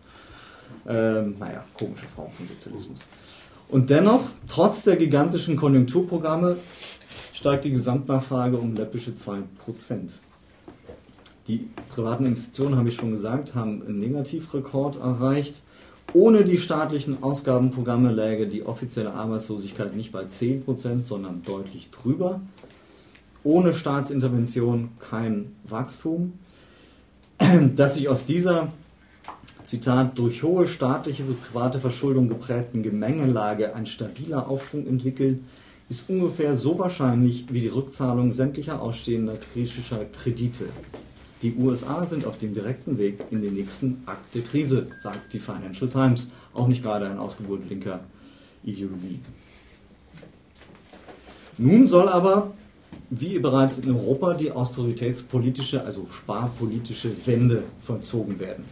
Ähm, 0.87 1.37
naja, 1.39 1.65
komische 1.75 2.07
Form 2.07 2.31
von 2.31 2.47
Sozialismus. 2.49 3.01
Und 3.69 3.91
dennoch, 3.91 4.23
trotz 4.49 4.83
der 4.83 4.97
gigantischen 4.97 5.57
Konjunkturprogramme, 5.57 6.57
steigt 7.33 7.65
die 7.65 7.71
Gesamtnachfrage 7.71 8.57
um 8.57 8.75
läppische 8.75 9.13
2%. 9.13 9.43
Die 11.47 11.69
privaten 11.89 12.27
Investitionen, 12.27 12.77
habe 12.77 12.89
ich 12.89 12.97
schon 12.97 13.13
gesagt, 13.13 13.55
haben 13.55 13.83
einen 13.83 13.99
Negativrekord 13.99 14.97
erreicht. 14.97 15.63
Ohne 16.13 16.43
die 16.43 16.59
staatlichen 16.59 17.23
Ausgabenprogramme 17.23 18.11
läge 18.11 18.49
die 18.49 18.67
offizielle 18.67 19.13
Arbeitslosigkeit 19.13 19.95
nicht 19.95 20.11
bei 20.11 20.23
10%, 20.25 21.07
sondern 21.07 21.43
deutlich 21.43 21.91
drüber. 21.91 22.41
Ohne 23.45 23.73
Staatsintervention 23.73 24.89
kein 24.99 25.53
Wachstum. 25.69 26.33
Dass 27.77 27.95
sich 27.95 28.09
aus 28.09 28.25
dieser, 28.27 28.73
Zitat, 29.65 30.19
durch 30.19 30.43
hohe 30.43 30.67
staatliche 30.67 31.23
und 31.25 31.41
private 31.41 31.81
Verschuldung 31.81 32.29
geprägten 32.29 32.83
Gemengelage 32.83 33.75
ein 33.75 33.87
stabiler 33.87 34.49
Aufschwung 34.49 34.87
entwickelt, 34.87 35.39
ist 35.89 36.09
ungefähr 36.09 36.57
so 36.57 36.79
wahrscheinlich 36.79 37.47
wie 37.51 37.61
die 37.61 37.69
Rückzahlung 37.69 38.33
sämtlicher 38.33 38.83
ausstehender 38.83 39.37
griechischer 39.53 40.05
Kredite. 40.05 40.67
Die 41.43 41.55
USA 41.55 42.07
sind 42.07 42.27
auf 42.27 42.37
dem 42.37 42.53
direkten 42.53 42.99
Weg 42.99 43.25
in 43.31 43.41
den 43.41 43.55
nächsten 43.55 44.03
Akt 44.05 44.35
der 44.35 44.43
Krise, 44.43 44.89
sagt 45.03 45.33
die 45.33 45.39
Financial 45.39 45.89
Times. 45.89 46.29
Auch 46.53 46.69
nicht 46.69 46.83
gerade 46.83 47.07
ein 47.07 47.19
Ausgeburt 47.19 47.69
linker 47.69 48.01
Ideologie. 48.63 49.21
Nun 51.57 51.89
soll 51.89 52.09
aber, 52.09 52.53
wie 53.09 53.39
bereits 53.39 53.79
in 53.79 53.91
Europa, 53.91 54.35
die 54.35 54.51
austeritätspolitische, 54.51 55.83
also 55.85 56.07
sparpolitische 56.11 57.11
Wende 57.27 57.65
vollzogen 57.81 58.39
werden. 58.39 58.65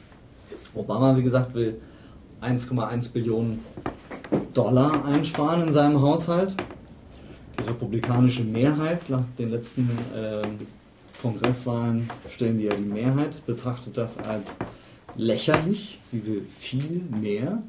Obama, 0.74 1.16
wie 1.16 1.22
gesagt, 1.22 1.54
will 1.54 1.80
1,1 2.42 3.12
Billionen 3.12 3.60
Dollar 4.52 5.04
einsparen 5.06 5.68
in 5.68 5.72
seinem 5.72 6.00
Haushalt. 6.00 6.54
Die 7.58 7.64
republikanische 7.64 8.44
Mehrheit 8.44 9.08
nach 9.08 9.24
den 9.38 9.50
letzten 9.50 9.90
äh, 10.14 10.42
Kongresswahlen 11.22 12.08
stellen 12.30 12.58
die 12.58 12.64
ja 12.64 12.74
die 12.74 12.82
Mehrheit, 12.82 13.44
betrachtet 13.46 13.96
das 13.96 14.18
als 14.18 14.56
lächerlich. 15.16 15.98
Sie 16.06 16.26
will 16.26 16.46
viel 16.58 17.02
mehr. 17.20 17.62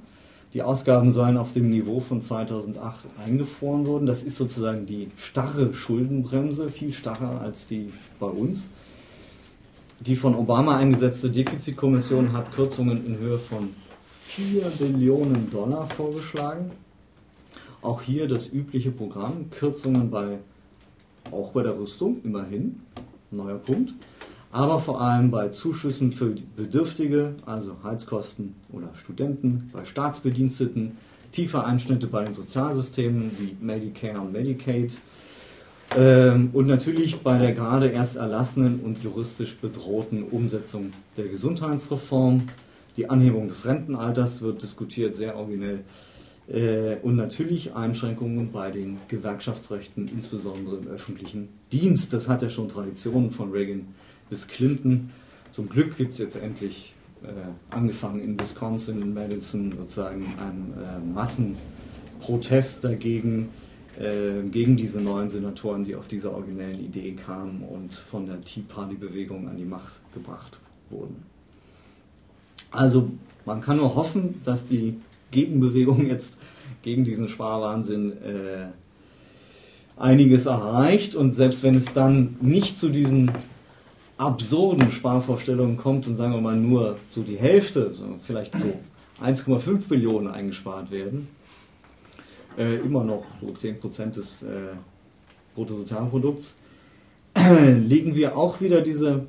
Die 0.53 0.63
Ausgaben 0.63 1.11
sollen 1.11 1.37
auf 1.37 1.53
dem 1.53 1.69
Niveau 1.69 1.99
von 1.99 2.21
2008 2.21 3.05
eingefroren 3.23 3.87
werden. 3.87 4.05
Das 4.05 4.23
ist 4.23 4.37
sozusagen 4.37 4.85
die 4.85 5.11
starre 5.15 5.73
Schuldenbremse, 5.73 6.69
viel 6.69 6.91
starrer 6.91 7.41
als 7.41 7.67
die 7.67 7.91
bei 8.19 8.27
uns. 8.27 8.67
Die 9.99 10.15
von 10.15 10.33
Obama 10.33 10.77
eingesetzte 10.77 11.29
Defizitkommission 11.29 12.33
hat 12.33 12.53
Kürzungen 12.53 13.05
in 13.05 13.17
Höhe 13.17 13.37
von 13.37 13.69
4 14.27 14.63
Billionen 14.79 15.51
Dollar 15.51 15.87
vorgeschlagen. 15.89 16.71
Auch 17.81 18.01
hier 18.01 18.27
das 18.27 18.47
übliche 18.47 18.91
Programm, 18.91 19.49
Kürzungen 19.51 20.09
bei, 20.09 20.39
auch 21.31 21.51
bei 21.51 21.63
der 21.63 21.77
Rüstung, 21.77 22.21
immerhin, 22.23 22.81
neuer 23.31 23.57
Punkt. 23.57 23.93
Aber 24.51 24.79
vor 24.79 24.99
allem 24.99 25.29
bei 25.29 25.49
Zuschüssen 25.49 26.11
für 26.11 26.33
Bedürftige, 26.55 27.35
also 27.45 27.77
Heizkosten 27.83 28.55
oder 28.71 28.89
Studenten, 28.95 29.69
bei 29.71 29.85
Staatsbediensteten, 29.85 30.97
tiefe 31.31 31.63
Einschnitte 31.63 32.07
bei 32.07 32.25
den 32.25 32.33
Sozialsystemen 32.33 33.31
wie 33.37 33.55
Medicare 33.63 34.19
und 34.19 34.31
Medicaid 34.31 34.97
ähm, 35.97 36.49
und 36.53 36.67
natürlich 36.67 37.19
bei 37.21 37.37
der 37.37 37.53
gerade 37.53 37.87
erst 37.87 38.15
erlassenen 38.15 38.79
und 38.81 39.03
juristisch 39.03 39.55
bedrohten 39.57 40.23
Umsetzung 40.23 40.91
der 41.17 41.27
Gesundheitsreform. 41.27 42.43
Die 42.97 43.09
Anhebung 43.09 43.47
des 43.47 43.65
Rentenalters 43.65 44.41
wird 44.41 44.61
diskutiert, 44.61 45.15
sehr 45.15 45.35
originell. 45.35 45.83
Äh, 46.49 46.97
und 47.03 47.15
natürlich 47.15 47.75
Einschränkungen 47.75 48.51
bei 48.51 48.71
den 48.71 48.97
Gewerkschaftsrechten, 49.07 50.07
insbesondere 50.07 50.77
im 50.77 50.87
öffentlichen 50.87 51.49
Dienst. 51.71 52.11
Das 52.13 52.27
hat 52.27 52.41
ja 52.41 52.49
schon 52.49 52.69
Traditionen 52.69 53.31
von 53.31 53.51
Reagan 53.51 53.87
bis 54.29 54.47
Clinton. 54.47 55.11
Zum 55.51 55.69
Glück 55.69 55.97
gibt 55.97 56.13
es 56.13 56.19
jetzt 56.19 56.35
endlich, 56.35 56.93
äh, 57.23 57.27
angefangen 57.69 58.19
in 58.21 58.39
Wisconsin, 58.39 59.01
in 59.01 59.13
Madison, 59.13 59.73
sozusagen 59.77 60.25
einen 60.39 60.73
äh, 60.73 61.13
Massenprotest 61.13 62.83
dagegen, 62.83 63.49
äh, 63.99 64.41
gegen 64.49 64.75
diese 64.75 65.01
neuen 65.01 65.29
Senatoren, 65.29 65.83
die 65.83 65.95
auf 65.95 66.07
diese 66.07 66.33
originellen 66.33 66.79
Ideen 66.79 67.17
kamen 67.17 67.63
und 67.63 67.93
von 67.93 68.25
der 68.25 68.41
Tea 68.41 68.63
Party-Bewegung 68.67 69.47
an 69.47 69.57
die 69.57 69.65
Macht 69.65 69.99
gebracht 70.13 70.59
wurden. 70.89 71.23
Also 72.71 73.11
man 73.45 73.61
kann 73.61 73.77
nur 73.77 73.95
hoffen, 73.95 74.41
dass 74.45 74.65
die 74.65 74.95
Gegenbewegung 75.31 76.07
jetzt 76.07 76.35
gegen 76.81 77.03
diesen 77.03 77.27
Sparwahnsinn 77.27 78.11
äh, 78.11 78.67
einiges 79.97 80.45
erreicht. 80.45 81.15
Und 81.15 81.35
selbst 81.35 81.63
wenn 81.63 81.75
es 81.75 81.93
dann 81.93 82.37
nicht 82.41 82.79
zu 82.79 82.89
diesen 82.89 83.31
absurden 84.17 84.91
Sparvorstellungen 84.91 85.77
kommt 85.77 86.07
und 86.07 86.15
sagen 86.15 86.33
wir 86.33 86.41
mal 86.41 86.55
nur 86.55 86.97
so 87.11 87.21
die 87.21 87.37
Hälfte, 87.37 87.93
so 87.93 88.15
vielleicht 88.21 88.53
so 88.53 89.23
1,5 89.23 89.87
Billionen 89.87 90.27
eingespart 90.27 90.91
werden, 90.91 91.29
äh, 92.57 92.75
immer 92.77 93.03
noch 93.03 93.23
so 93.41 93.47
10% 93.47 94.11
des 94.11 94.43
äh, 94.43 94.47
Bruttosozialprodukts, 95.55 96.57
legen 97.37 98.15
wir 98.15 98.35
auch 98.35 98.59
wieder 98.59 98.81
diese 98.81 99.27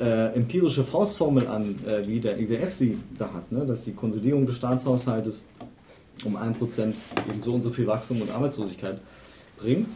äh, 0.00 0.34
empirische 0.34 0.84
Faustformel 0.84 1.46
an, 1.46 1.78
äh, 1.86 2.06
wie 2.06 2.20
der 2.20 2.38
IWF 2.38 2.72
sie 2.72 2.98
da 3.18 3.32
hat, 3.32 3.52
ne? 3.52 3.66
dass 3.66 3.84
die 3.84 3.92
Konsolidierung 3.92 4.46
des 4.46 4.56
Staatshaushaltes 4.56 5.44
um 6.24 6.36
1% 6.36 6.94
eben 7.28 7.42
so 7.42 7.54
und 7.54 7.62
so 7.62 7.70
viel 7.70 7.86
Wachstum 7.86 8.20
und 8.22 8.30
Arbeitslosigkeit 8.30 9.00
bringt, 9.56 9.88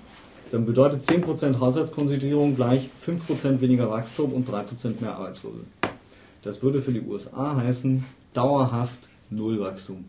dann 0.51 0.65
bedeutet 0.65 1.05
10% 1.05 1.59
Haushaltskonsolidierung 1.59 2.55
gleich 2.57 2.89
5% 3.05 3.61
weniger 3.61 3.91
Wachstum 3.91 4.33
und 4.33 4.49
3% 4.49 5.01
mehr 5.01 5.17
Arbeitslose. 5.17 5.61
Das 6.43 6.63
würde 6.63 6.83
für 6.83 6.93
die 6.93 7.01
USA 7.01 7.57
heißen, 7.57 8.05
dauerhaft 8.33 9.09
Null 9.31 9.61
Wachstum. 9.61 10.05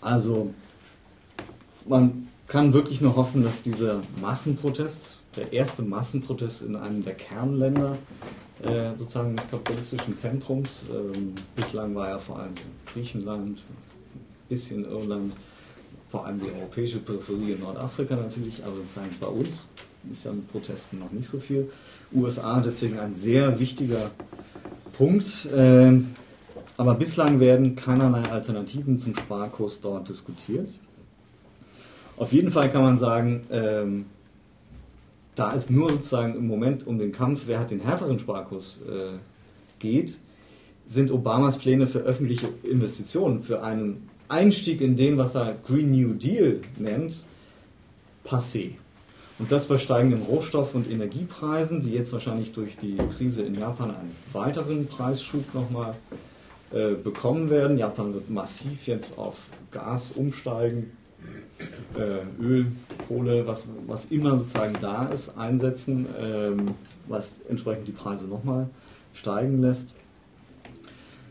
Also 0.00 0.52
man 1.86 2.28
kann 2.46 2.72
wirklich 2.72 3.00
nur 3.00 3.16
hoffen, 3.16 3.42
dass 3.42 3.62
dieser 3.62 4.02
Massenprotest 4.20 5.17
der 5.38 5.52
erste 5.52 5.82
Massenprotest 5.82 6.62
in 6.62 6.76
einem 6.76 7.04
der 7.04 7.14
Kernländer 7.14 7.96
äh, 8.62 8.90
sozusagen 8.98 9.36
des 9.36 9.48
kapitalistischen 9.50 10.16
Zentrums. 10.16 10.82
Ähm, 10.92 11.34
bislang 11.54 11.94
war 11.94 12.08
er 12.08 12.18
vor 12.18 12.40
allem 12.40 12.54
Griechenland, 12.92 13.58
ein 13.58 14.48
bisschen 14.48 14.84
Irland, 14.84 15.32
vor 16.08 16.26
allem 16.26 16.40
die 16.40 16.50
europäische 16.50 16.98
Peripherie 16.98 17.52
in 17.52 17.60
Nordafrika 17.60 18.16
natürlich, 18.16 18.64
aber 18.64 18.76
sozusagen 18.76 19.10
bei 19.20 19.28
uns 19.28 19.66
ist 20.10 20.24
ja 20.24 20.32
mit 20.32 20.50
Protesten 20.50 20.98
noch 20.98 21.12
nicht 21.12 21.28
so 21.28 21.38
viel. 21.38 21.70
USA 22.12 22.60
deswegen 22.60 22.98
ein 22.98 23.14
sehr 23.14 23.60
wichtiger 23.60 24.10
Punkt. 24.96 25.46
Äh, 25.46 26.00
aber 26.76 26.94
bislang 26.94 27.40
werden 27.40 27.74
keinerlei 27.74 28.22
Alternativen 28.30 28.98
zum 28.98 29.16
Sparkurs 29.16 29.80
dort 29.80 30.08
diskutiert. 30.08 30.70
Auf 32.16 32.32
jeden 32.32 32.50
Fall 32.50 32.70
kann 32.70 32.82
man 32.82 32.98
sagen, 32.98 33.46
ähm, 33.50 34.06
da 35.38 35.54
es 35.54 35.70
nur 35.70 35.90
sozusagen 35.90 36.34
im 36.34 36.46
Moment 36.46 36.86
um 36.86 36.98
den 36.98 37.12
Kampf, 37.12 37.44
wer 37.46 37.60
hat 37.60 37.70
den 37.70 37.80
härteren 37.80 38.18
Sparkurs 38.18 38.80
äh, 38.88 39.18
geht, 39.78 40.18
sind 40.88 41.12
Obamas 41.12 41.58
Pläne 41.58 41.86
für 41.86 42.00
öffentliche 42.00 42.48
Investitionen, 42.64 43.42
für 43.42 43.62
einen 43.62 44.08
Einstieg 44.28 44.80
in 44.80 44.96
den, 44.96 45.16
was 45.16 45.36
er 45.36 45.56
Green 45.66 45.90
New 45.90 46.14
Deal 46.14 46.60
nennt, 46.76 47.24
passé. 48.24 48.72
Und 49.38 49.52
das 49.52 49.68
bei 49.68 49.78
steigenden 49.78 50.22
Rohstoff- 50.22 50.74
und 50.74 50.90
Energiepreisen, 50.90 51.80
die 51.80 51.92
jetzt 51.92 52.12
wahrscheinlich 52.12 52.52
durch 52.52 52.76
die 52.76 52.96
Krise 53.16 53.42
in 53.42 53.54
Japan 53.54 53.90
einen 53.90 54.16
weiteren 54.32 54.88
Preisschub 54.88 55.54
nochmal 55.54 55.94
äh, 56.72 56.94
bekommen 56.94 57.48
werden. 57.48 57.78
Japan 57.78 58.12
wird 58.12 58.28
massiv 58.28 58.88
jetzt 58.88 59.16
auf 59.16 59.36
Gas 59.70 60.10
umsteigen 60.10 60.90
äh, 61.96 62.42
Öl, 62.42 62.66
Kohle, 63.08 63.46
was, 63.46 63.66
was 63.86 64.06
immer 64.06 64.38
sozusagen 64.38 64.76
da 64.80 65.06
ist, 65.06 65.36
einsetzen, 65.36 66.06
ähm, 66.20 66.74
was 67.08 67.32
entsprechend 67.48 67.88
die 67.88 67.92
Preise 67.92 68.26
nochmal 68.26 68.68
steigen 69.14 69.62
lässt. 69.62 69.94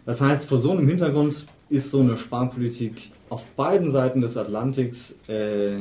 Das 0.05 0.21
heißt, 0.21 0.45
vor 0.49 0.57
so 0.57 0.71
einem 0.71 0.87
Hintergrund 0.87 1.45
ist 1.69 1.91
so 1.91 2.01
eine 2.01 2.17
Sparpolitik 2.17 3.11
auf 3.29 3.45
beiden 3.51 3.91
Seiten 3.91 4.21
des 4.21 4.37
Atlantiks 4.37 5.15
äh, 5.27 5.75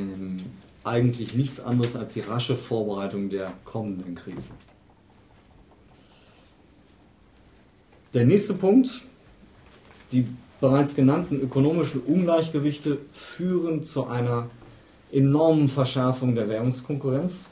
eigentlich 0.83 1.33
nichts 1.33 1.59
anderes 1.59 1.95
als 1.95 2.13
die 2.13 2.21
rasche 2.21 2.55
Vorbereitung 2.55 3.29
der 3.29 3.53
kommenden 3.63 4.15
Krise. 4.15 4.51
Der 8.13 8.25
nächste 8.25 8.53
Punkt, 8.53 9.01
die 10.11 10.27
bereits 10.59 10.95
genannten 10.95 11.39
ökonomischen 11.41 12.01
Ungleichgewichte 12.01 12.97
führen 13.11 13.83
zu 13.83 14.07
einer 14.07 14.49
enormen 15.11 15.67
Verschärfung 15.67 16.35
der 16.35 16.49
Währungskonkurrenz. 16.49 17.49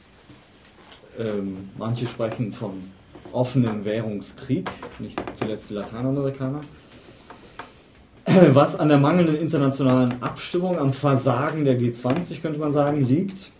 Ähm, 1.20 1.70
manche 1.78 2.08
sprechen 2.08 2.51
von 2.51 2.72
offenem 3.32 3.86
Währungskrieg, 3.86 4.70
nicht 4.99 5.20
zuletzt 5.36 5.70
die 5.70 5.76
Lateinamerikaner. 5.76 6.62
Was 8.53 8.78
an 8.78 8.89
der 8.89 8.97
mangelnden 8.97 9.36
internationalen 9.36 10.22
Abstimmung, 10.22 10.80
am 10.80 10.93
Versagen 10.93 11.64
der 11.64 11.80
G20, 11.80 12.41
könnte 12.41 12.60
man 12.60 12.74
sagen, 12.74 13.06
liegt. 13.06 13.51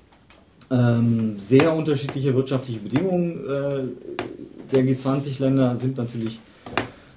Ähm, 0.72 1.38
sehr 1.38 1.74
unterschiedliche 1.74 2.34
wirtschaftliche 2.34 2.80
Bedingungen 2.80 3.46
äh, 3.48 4.72
der 4.72 4.84
G20-Länder 4.84 5.76
sind 5.78 5.98
natürlich 5.98 6.40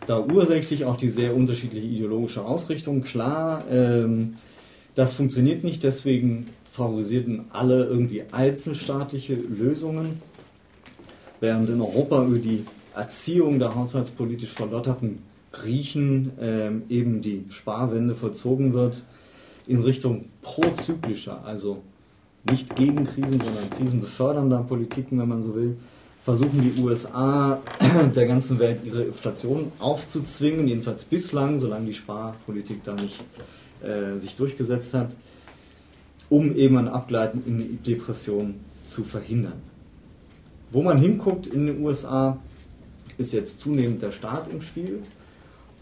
da 0.06 0.20
ursächlich, 0.20 0.84
auch 0.84 0.96
die 0.96 1.08
sehr 1.08 1.34
unterschiedliche 1.34 1.86
ideologische 1.86 2.44
Ausrichtung. 2.44 3.02
Klar, 3.02 3.64
ähm, 3.70 4.34
das 4.94 5.14
funktioniert 5.14 5.64
nicht, 5.64 5.84
deswegen 5.84 6.46
favorisierten 6.78 7.46
alle 7.50 7.84
irgendwie 7.84 8.22
einzelstaatliche 8.32 9.34
Lösungen, 9.34 10.22
während 11.40 11.68
in 11.68 11.80
Europa 11.80 12.24
über 12.24 12.38
die 12.38 12.64
Erziehung 12.94 13.58
der 13.58 13.74
haushaltspolitisch 13.74 14.50
verlotterten 14.50 15.18
Griechen 15.52 16.32
ähm, 16.40 16.82
eben 16.88 17.20
die 17.20 17.44
Sparwende 17.50 18.14
vollzogen 18.14 18.72
wird 18.72 19.04
in 19.66 19.82
Richtung 19.82 20.26
prozyklischer, 20.42 21.44
also 21.44 21.82
nicht 22.50 22.76
gegen 22.76 23.04
Krisen, 23.04 23.40
sondern 23.40 23.70
krisenbefördernder 23.70 24.62
Politiken, 24.62 25.18
wenn 25.18 25.28
man 25.28 25.42
so 25.42 25.54
will, 25.54 25.76
versuchen 26.22 26.62
die 26.62 26.80
USA 26.80 27.60
der 28.14 28.26
ganzen 28.26 28.58
Welt 28.58 28.80
ihre 28.84 29.04
Inflation 29.04 29.72
aufzuzwingen, 29.78 30.66
jedenfalls 30.68 31.04
bislang, 31.04 31.60
solange 31.60 31.86
die 31.86 31.94
Sparpolitik 31.94 32.84
da 32.84 32.94
nicht 32.94 33.20
äh, 33.82 34.18
sich 34.18 34.36
durchgesetzt 34.36 34.94
hat, 34.94 35.14
um 36.30 36.54
eben 36.54 36.76
ein 36.76 36.88
Abgleiten 36.88 37.42
in 37.46 37.58
die 37.58 37.76
Depression 37.76 38.54
zu 38.86 39.04
verhindern. 39.04 39.60
Wo 40.70 40.82
man 40.82 40.98
hinguckt 40.98 41.46
in 41.46 41.66
den 41.66 41.80
USA, 41.82 42.38
ist 43.16 43.32
jetzt 43.32 43.60
zunehmend 43.60 44.02
der 44.02 44.12
Staat 44.12 44.48
im 44.50 44.60
Spiel. 44.60 45.02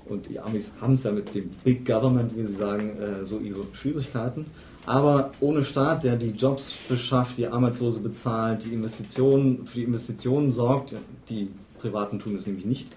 Und 0.08 0.28
die 0.28 0.38
Amis 0.38 0.72
haben 0.80 0.94
es 0.94 1.02
ja 1.02 1.10
mit 1.10 1.34
dem 1.34 1.50
Big 1.64 1.84
Government, 1.84 2.36
wie 2.36 2.44
sie 2.44 2.54
sagen, 2.54 2.96
äh, 2.98 3.24
so 3.24 3.40
ihre 3.40 3.64
Schwierigkeiten. 3.72 4.46
Aber 4.86 5.32
ohne 5.40 5.64
Staat, 5.64 6.04
der 6.04 6.14
die 6.14 6.30
Jobs 6.30 6.76
beschafft, 6.88 7.38
die 7.38 7.48
Arbeitslose 7.48 8.00
bezahlt, 8.00 8.64
die 8.64 8.72
Investitionen, 8.72 9.66
für 9.66 9.78
die 9.78 9.84
Investitionen 9.84 10.52
sorgt, 10.52 10.94
die 11.28 11.50
Privaten 11.80 12.20
tun 12.20 12.36
es 12.36 12.46
nämlich 12.46 12.64
nicht, 12.64 12.88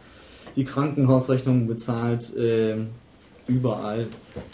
die 0.56 0.66
Krankenhausrechnungen 0.66 1.68
bezahlt, 1.68 2.36
äh, 2.36 2.78
überall 3.50 4.08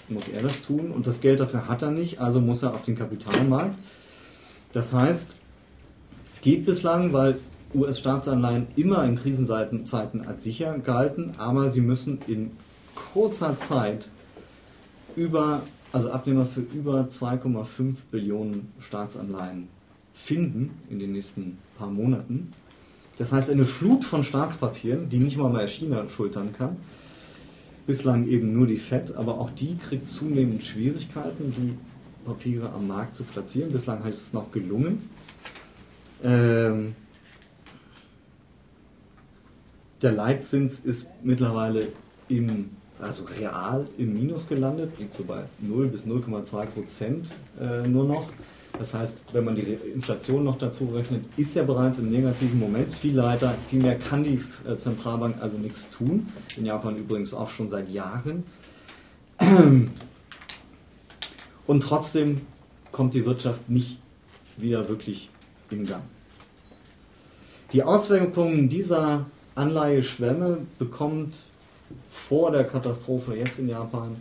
muss 0.10 0.28
er 0.28 0.42
das 0.42 0.62
tun 0.62 0.92
und 0.92 1.06
das 1.06 1.22
Geld 1.22 1.40
dafür 1.40 1.68
hat 1.68 1.84
er 1.84 1.92
nicht, 1.92 2.20
also 2.20 2.40
muss 2.40 2.64
er 2.64 2.74
auf 2.74 2.84
den 2.84 2.96
Kapitalmarkt. 2.96 3.78
Das 4.74 4.94
heißt, 4.94 5.38
geht 6.42 6.66
bislang, 6.66 7.14
weil 7.14 7.38
US-Staatsanleihen 7.74 8.68
immer 8.76 9.04
in 9.04 9.16
Krisenzeiten 9.16 10.26
als 10.26 10.44
sicher 10.44 10.78
galten, 10.80 11.34
aber 11.38 11.70
sie 11.70 11.82
müssen 11.82 12.20
in 12.28 12.52
kurzer 12.96 13.58
Zeit 13.58 14.10
über 15.16 15.62
also 15.96 16.12
Abnehmer 16.12 16.46
für 16.46 16.60
über 16.60 17.08
2,5 17.10 17.96
Billionen 18.12 18.74
Staatsanleihen 18.80 19.70
finden 20.14 20.72
in 20.90 21.00
den 21.00 21.14
nächsten 21.14 21.58
paar 21.78 21.90
Monaten. 21.90 22.52
Das 23.18 23.32
heißt, 23.32 23.50
eine 23.50 23.64
Flut 23.64 24.04
von 24.04 24.24
Staatspapieren, 24.24 25.08
die 25.08 25.20
nicht 25.20 25.38
mal 25.38 25.50
mehr 25.50 25.70
China 25.70 26.04
schultern 26.10 26.52
kann. 26.52 26.76
Bislang 27.88 28.28
eben 28.28 28.54
nur 28.54 28.68
die 28.68 28.78
FED, 28.78 29.16
aber 29.16 29.40
auch 29.40 29.52
die 29.52 29.78
kriegt 29.78 30.10
zunehmend 30.10 30.64
Schwierigkeiten, 30.64 31.54
die 31.56 31.78
Papiere 32.26 32.72
am 32.72 32.88
Markt 32.88 33.16
zu 33.16 33.24
platzieren. 33.24 33.72
Bislang 33.72 34.04
hat 34.04 34.14
es 34.14 34.34
noch 34.34 34.52
gelungen. 34.52 35.10
Ähm 36.24 36.96
der 40.02 40.12
Leitzins 40.12 40.80
ist 40.80 41.10
mittlerweile 41.24 41.88
im 42.28 42.70
also 43.00 43.26
real 43.26 43.88
im 43.98 44.14
Minus 44.14 44.48
gelandet, 44.48 44.98
liegt 45.00 45.14
so 45.14 45.24
bei 45.24 45.44
0 45.60 45.88
bis 45.88 46.06
0,2 46.06 46.66
Prozent 46.66 47.36
äh, 47.60 47.88
nur 47.88 48.06
noch. 48.06 48.30
Das 48.78 48.94
heißt, 48.94 49.22
wenn 49.32 49.46
man 49.46 49.56
die 49.56 49.62
Inflation 49.94 50.44
noch 50.44 50.58
dazu 50.58 50.86
rechnet, 50.94 51.24
ist 51.38 51.56
ja 51.56 51.64
bereits 51.64 52.00
im 52.00 52.10
negativen 52.10 52.60
Moment. 52.60 52.94
Viel 52.94 53.18
weiter, 53.18 53.56
viel 53.70 53.82
mehr 53.82 53.98
kann 53.98 54.24
die 54.24 54.42
äh, 54.68 54.78
Zentralbank 54.78 55.38
also 55.42 55.58
nichts 55.58 55.90
tun. 55.90 56.28
In 56.58 56.66
Japan 56.66 56.98
übrigens 56.98 57.34
auch 57.34 57.50
schon 57.50 57.70
seit 57.70 57.90
Jahren. 57.90 58.44
Und 61.68 61.82
trotzdem 61.82 62.42
kommt 62.92 63.14
die 63.14 63.26
Wirtschaft 63.26 63.70
nicht 63.70 63.98
wieder 64.58 64.88
wirklich 64.88 65.30
in 65.70 65.86
Gang. 65.86 66.04
Die 67.72 67.84
Auswirkungen 67.84 68.70
dieser 68.70 69.26
Anleiheschwemme 69.56 70.60
bekommt 70.78 71.44
vor 72.10 72.52
der 72.52 72.64
Katastrophe 72.66 73.36
jetzt 73.36 73.60
in 73.60 73.70
Japan 73.70 74.16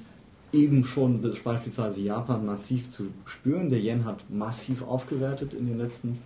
eben 0.55 0.85
schon 0.85 1.21
beispielsweise 1.45 2.03
Japan 2.03 2.47
massiv 2.47 2.91
zu 2.91 3.09
spüren. 3.27 3.69
Der 3.69 3.81
Yen 3.81 4.05
hat 4.05 4.25
massiv 4.31 4.83
aufgewertet 4.83 5.53
in 5.53 5.67
den 5.67 5.79
letzten 5.79 6.19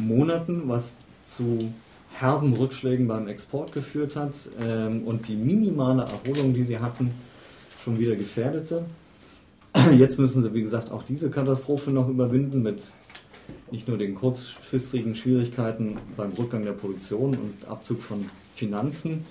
Monaten, 0.00 0.62
was 0.66 0.96
zu 1.26 1.72
herben 2.12 2.52
Rückschlägen 2.54 3.06
beim 3.06 3.28
Export 3.28 3.72
geführt 3.72 4.16
hat 4.16 4.34
ähm, 4.60 5.04
und 5.04 5.28
die 5.28 5.36
minimale 5.36 6.02
Erholung, 6.02 6.54
die 6.54 6.64
sie 6.64 6.78
hatten, 6.78 7.12
schon 7.82 7.98
wieder 7.98 8.16
gefährdete. 8.16 8.84
Jetzt 9.96 10.18
müssen 10.18 10.42
sie, 10.42 10.52
wie 10.52 10.62
gesagt, 10.62 10.90
auch 10.90 11.04
diese 11.04 11.30
Katastrophe 11.30 11.90
noch 11.90 12.08
überwinden 12.08 12.62
mit 12.62 12.92
nicht 13.70 13.88
nur 13.88 13.98
den 13.98 14.14
kurzfristigen 14.14 15.14
Schwierigkeiten 15.14 15.96
beim 16.16 16.32
Rückgang 16.32 16.64
der 16.64 16.72
Produktion 16.72 17.30
und 17.30 17.68
Abzug 17.68 18.02
von 18.02 18.28
Finanzen, 18.54 19.24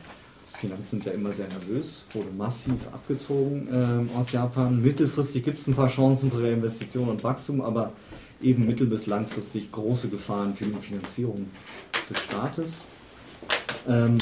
Finanzen 0.59 1.01
sind 1.01 1.05
ja 1.05 1.13
immer 1.13 1.31
sehr 1.31 1.47
nervös, 1.47 2.05
wurde 2.11 2.27
massiv 2.37 2.87
abgezogen 2.91 3.69
äh, 3.71 4.17
aus 4.17 4.33
Japan. 4.33 4.81
Mittelfristig 4.81 5.43
gibt 5.43 5.59
es 5.59 5.67
ein 5.67 5.73
paar 5.73 5.87
Chancen 5.87 6.29
für 6.31 6.45
Investitionen 6.47 7.11
und 7.11 7.23
Wachstum, 7.23 7.61
aber 7.61 7.93
eben 8.41 8.65
mittel- 8.65 8.87
bis 8.87 9.05
langfristig 9.05 9.71
große 9.71 10.09
Gefahren 10.09 10.55
für 10.55 10.65
die 10.65 10.81
Finanzierung 10.81 11.47
des 12.09 12.19
Staates. 12.19 12.87
Ähm, 13.87 14.17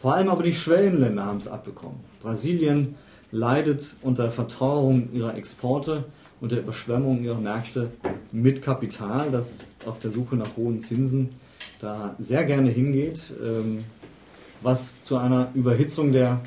vor 0.00 0.14
allem 0.14 0.28
aber 0.28 0.44
die 0.44 0.54
Schwellenländer 0.54 1.24
haben 1.24 1.38
es 1.38 1.48
abbekommen. 1.48 1.98
Brasilien 2.22 2.94
leidet 3.32 3.96
unter 4.00 4.24
der 4.24 4.32
Verteuerung 4.32 5.12
ihrer 5.12 5.36
Exporte 5.36 6.04
und 6.40 6.52
der 6.52 6.60
Überschwemmung 6.60 7.24
ihrer 7.24 7.40
Märkte 7.40 7.90
mit 8.30 8.62
Kapital, 8.62 9.32
das 9.32 9.56
auf 9.86 9.98
der 9.98 10.12
Suche 10.12 10.36
nach 10.36 10.56
hohen 10.56 10.78
Zinsen 10.78 11.30
da 11.80 12.14
sehr 12.20 12.44
gerne 12.44 12.70
hingeht. 12.70 13.32
Ähm, 13.44 13.78
was 14.64 15.02
zu 15.02 15.16
einer 15.16 15.50
Überhitzung 15.54 16.12
der 16.12 16.40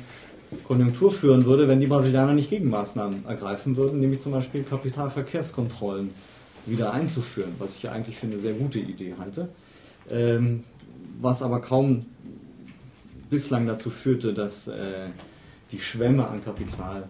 Konjunktur 0.64 1.12
führen 1.12 1.44
würde, 1.44 1.68
wenn 1.68 1.80
die 1.80 1.86
Brasilianer 1.86 2.32
nicht 2.32 2.50
Gegenmaßnahmen 2.50 3.26
ergreifen 3.26 3.76
würden, 3.76 4.00
nämlich 4.00 4.20
zum 4.20 4.32
Beispiel 4.32 4.64
Kapitalverkehrskontrollen 4.64 6.10
wieder 6.66 6.92
einzuführen, 6.92 7.52
was 7.58 7.76
ich 7.76 7.84
ja 7.84 7.92
eigentlich 7.92 8.16
für 8.16 8.26
eine 8.26 8.38
sehr 8.38 8.54
gute 8.54 8.80
Idee 8.80 9.14
halte, 9.18 9.48
ähm, 10.10 10.64
was 11.20 11.42
aber 11.42 11.60
kaum 11.60 12.06
bislang 13.30 13.66
dazu 13.66 13.88
führte, 13.90 14.34
dass 14.34 14.68
äh, 14.68 15.10
die 15.70 15.80
Schwemme 15.80 16.26
an 16.26 16.44
Kapital 16.44 17.08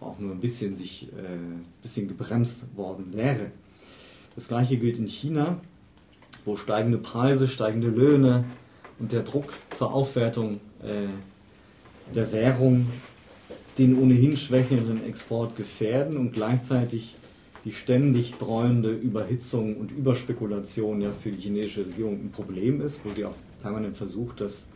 auch 0.00 0.18
nur 0.18 0.32
ein 0.32 0.40
bisschen 0.40 0.76
sich 0.76 1.08
äh, 1.12 1.38
bisschen 1.82 2.06
gebremst 2.06 2.66
worden 2.76 3.12
wäre. 3.12 3.50
Das 4.34 4.48
gleiche 4.48 4.76
gilt 4.76 4.98
in 4.98 5.08
China, 5.08 5.60
wo 6.44 6.56
steigende 6.56 6.98
Preise, 6.98 7.48
steigende 7.48 7.88
Löhne, 7.88 8.44
und 9.00 9.12
der 9.12 9.22
Druck 9.22 9.52
zur 9.74 9.92
Aufwertung 9.92 10.60
äh, 10.82 12.14
der 12.14 12.30
Währung 12.32 12.86
den 13.78 13.98
ohnehin 13.98 14.36
schwächelnden 14.36 15.04
Export 15.06 15.56
gefährden 15.56 16.16
und 16.16 16.32
gleichzeitig 16.32 17.16
die 17.64 17.72
ständig 17.72 18.34
dreuende 18.34 18.90
Überhitzung 18.90 19.76
und 19.76 19.90
Überspekulation 19.90 21.00
ja 21.00 21.10
für 21.12 21.30
die 21.30 21.40
chinesische 21.40 21.86
Regierung 21.86 22.14
ein 22.14 22.30
Problem 22.30 22.80
ist, 22.80 23.00
wo 23.04 23.10
sie 23.10 23.24
auch 23.24 23.34
permanent 23.62 23.96
versucht, 23.96 24.40
das 24.40 24.66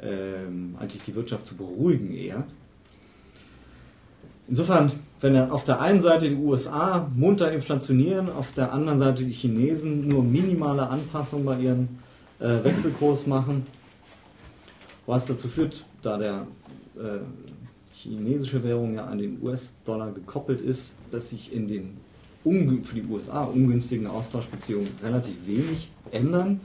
ähm, 0.00 0.76
eigentlich 0.78 1.02
die 1.02 1.14
Wirtschaft 1.14 1.46
zu 1.46 1.56
beruhigen 1.56 2.14
eher. 2.14 2.44
Insofern, 4.48 4.90
wenn 5.20 5.34
dann 5.34 5.50
auf 5.50 5.64
der 5.64 5.80
einen 5.80 6.00
Seite 6.00 6.30
die 6.30 6.36
USA 6.36 7.10
munter 7.14 7.52
inflationieren, 7.52 8.30
auf 8.30 8.52
der 8.52 8.72
anderen 8.72 8.98
Seite 8.98 9.24
die 9.24 9.32
Chinesen 9.32 10.08
nur 10.08 10.22
minimale 10.22 10.88
Anpassungen 10.88 11.44
bei 11.44 11.60
ihren 11.60 11.98
äh, 12.40 12.64
Wechselkurs 12.64 13.26
machen, 13.26 13.66
was 15.06 15.26
dazu 15.26 15.48
führt, 15.48 15.84
da 16.02 16.18
der 16.18 16.46
äh, 16.96 17.20
chinesische 17.92 18.62
Währung 18.62 18.94
ja 18.94 19.06
an 19.06 19.18
den 19.18 19.42
US-Dollar 19.42 20.12
gekoppelt 20.12 20.60
ist, 20.60 20.94
dass 21.10 21.30
sich 21.30 21.52
in 21.52 21.68
den 21.68 21.96
für 22.44 22.94
die 22.94 23.04
USA 23.10 23.44
ungünstigen 23.44 24.06
Austauschbeziehungen 24.06 24.88
relativ 25.02 25.46
wenig 25.46 25.90
ändern. 26.12 26.60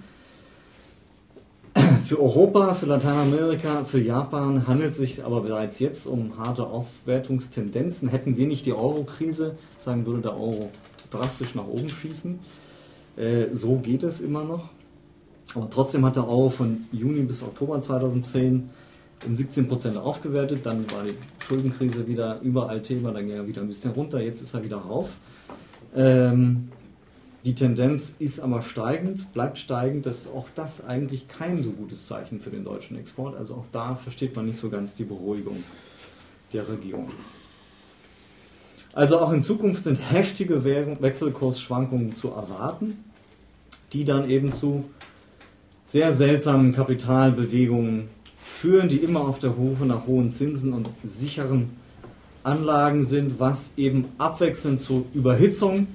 Für 2.06 2.22
Europa, 2.22 2.76
für 2.76 2.86
Lateinamerika, 2.86 3.84
für 3.84 4.00
Japan 4.00 4.68
handelt 4.68 4.92
es 4.92 4.98
sich 4.98 5.26
aber 5.26 5.42
bereits 5.42 5.80
jetzt 5.80 6.06
um 6.06 6.38
harte 6.38 6.68
Aufwertungstendenzen. 6.68 8.08
Hätten 8.10 8.38
wir 8.38 8.46
nicht 8.46 8.66
die 8.66 8.74
Euro-Krise, 8.74 9.58
sagen 9.80 10.06
würde 10.06 10.22
der 10.22 10.34
Euro 10.34 10.70
drastisch 11.10 11.56
nach 11.56 11.66
oben 11.66 11.90
schießen. 11.90 12.40
Äh, 13.18 13.46
so 13.54 13.78
geht 13.78 14.04
es 14.04 14.22
immer 14.22 14.44
noch. 14.44 14.70
Aber 15.56 15.70
trotzdem 15.70 16.06
hat 16.06 16.16
der 16.16 16.28
Euro 16.28 16.50
von 16.50 16.86
Juni 16.92 17.22
bis 17.22 17.44
Oktober 17.44 17.80
2010 17.80 18.70
um 19.26 19.38
17 19.38 19.68
Prozent 19.68 19.98
aufgewertet. 19.98 20.66
Dann 20.66 20.90
war 20.92 21.04
die 21.04 21.16
Schuldenkrise 21.40 22.08
wieder 22.08 22.40
überall 22.42 22.82
Thema, 22.82 23.12
dann 23.12 23.28
ging 23.28 23.36
er 23.36 23.48
wieder 23.48 23.62
ein 23.62 23.68
bisschen 23.68 23.92
runter, 23.92 24.20
jetzt 24.20 24.42
ist 24.42 24.54
er 24.54 24.64
wieder 24.64 24.78
rauf. 24.78 25.10
Ähm, 25.96 26.70
die 27.46 27.56
Tendenz 27.56 28.16
ist 28.20 28.40
aber 28.40 28.62
steigend, 28.62 29.34
bleibt 29.34 29.58
steigend. 29.58 30.06
Das 30.06 30.22
ist 30.22 30.28
auch 30.28 30.48
das 30.56 30.86
eigentlich 30.86 31.28
kein 31.28 31.62
so 31.62 31.72
gutes 31.72 32.08
Zeichen 32.08 32.40
für 32.40 32.50
den 32.50 32.64
deutschen 32.64 32.98
Export. 32.98 33.36
Also 33.36 33.56
auch 33.56 33.66
da 33.72 33.96
versteht 33.96 34.36
man 34.36 34.46
nicht 34.46 34.58
so 34.58 34.70
ganz 34.70 34.96
die 34.96 35.04
Beruhigung 35.04 35.64
der 36.54 36.68
Regierung. 36.70 37.12
Also 38.94 39.20
auch 39.20 39.34
in 39.34 39.44
Zukunft 39.44 39.84
sind 39.84 39.96
heftige 40.12 40.64
Wechselkursschwankungen 40.64 42.16
zu 42.16 42.30
erwarten, 42.30 43.04
die 43.92 44.06
dann 44.06 44.30
eben 44.30 44.54
zu 44.54 44.86
sehr 45.94 46.16
seltsamen 46.16 46.74
Kapitalbewegungen 46.74 48.08
führen, 48.44 48.90
die 48.90 48.98
immer 48.98 49.28
auf 49.28 49.38
der 49.38 49.56
Hufe 49.56 49.86
nach 49.86 50.08
hohen 50.08 50.32
Zinsen 50.32 50.74
und 50.74 50.90
sicheren 51.04 51.70
Anlagen 52.42 53.04
sind, 53.04 53.40
was 53.40 53.74
eben 53.78 54.06
abwechselnd 54.18 54.82
zu 54.82 55.06
Überhitzung, 55.14 55.86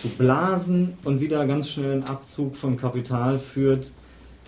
zu 0.00 0.08
Blasen 0.08 0.94
und 1.04 1.20
wieder 1.20 1.46
ganz 1.46 1.68
schnellen 1.68 2.04
Abzug 2.04 2.56
von 2.56 2.78
Kapital 2.78 3.38
führt, 3.38 3.92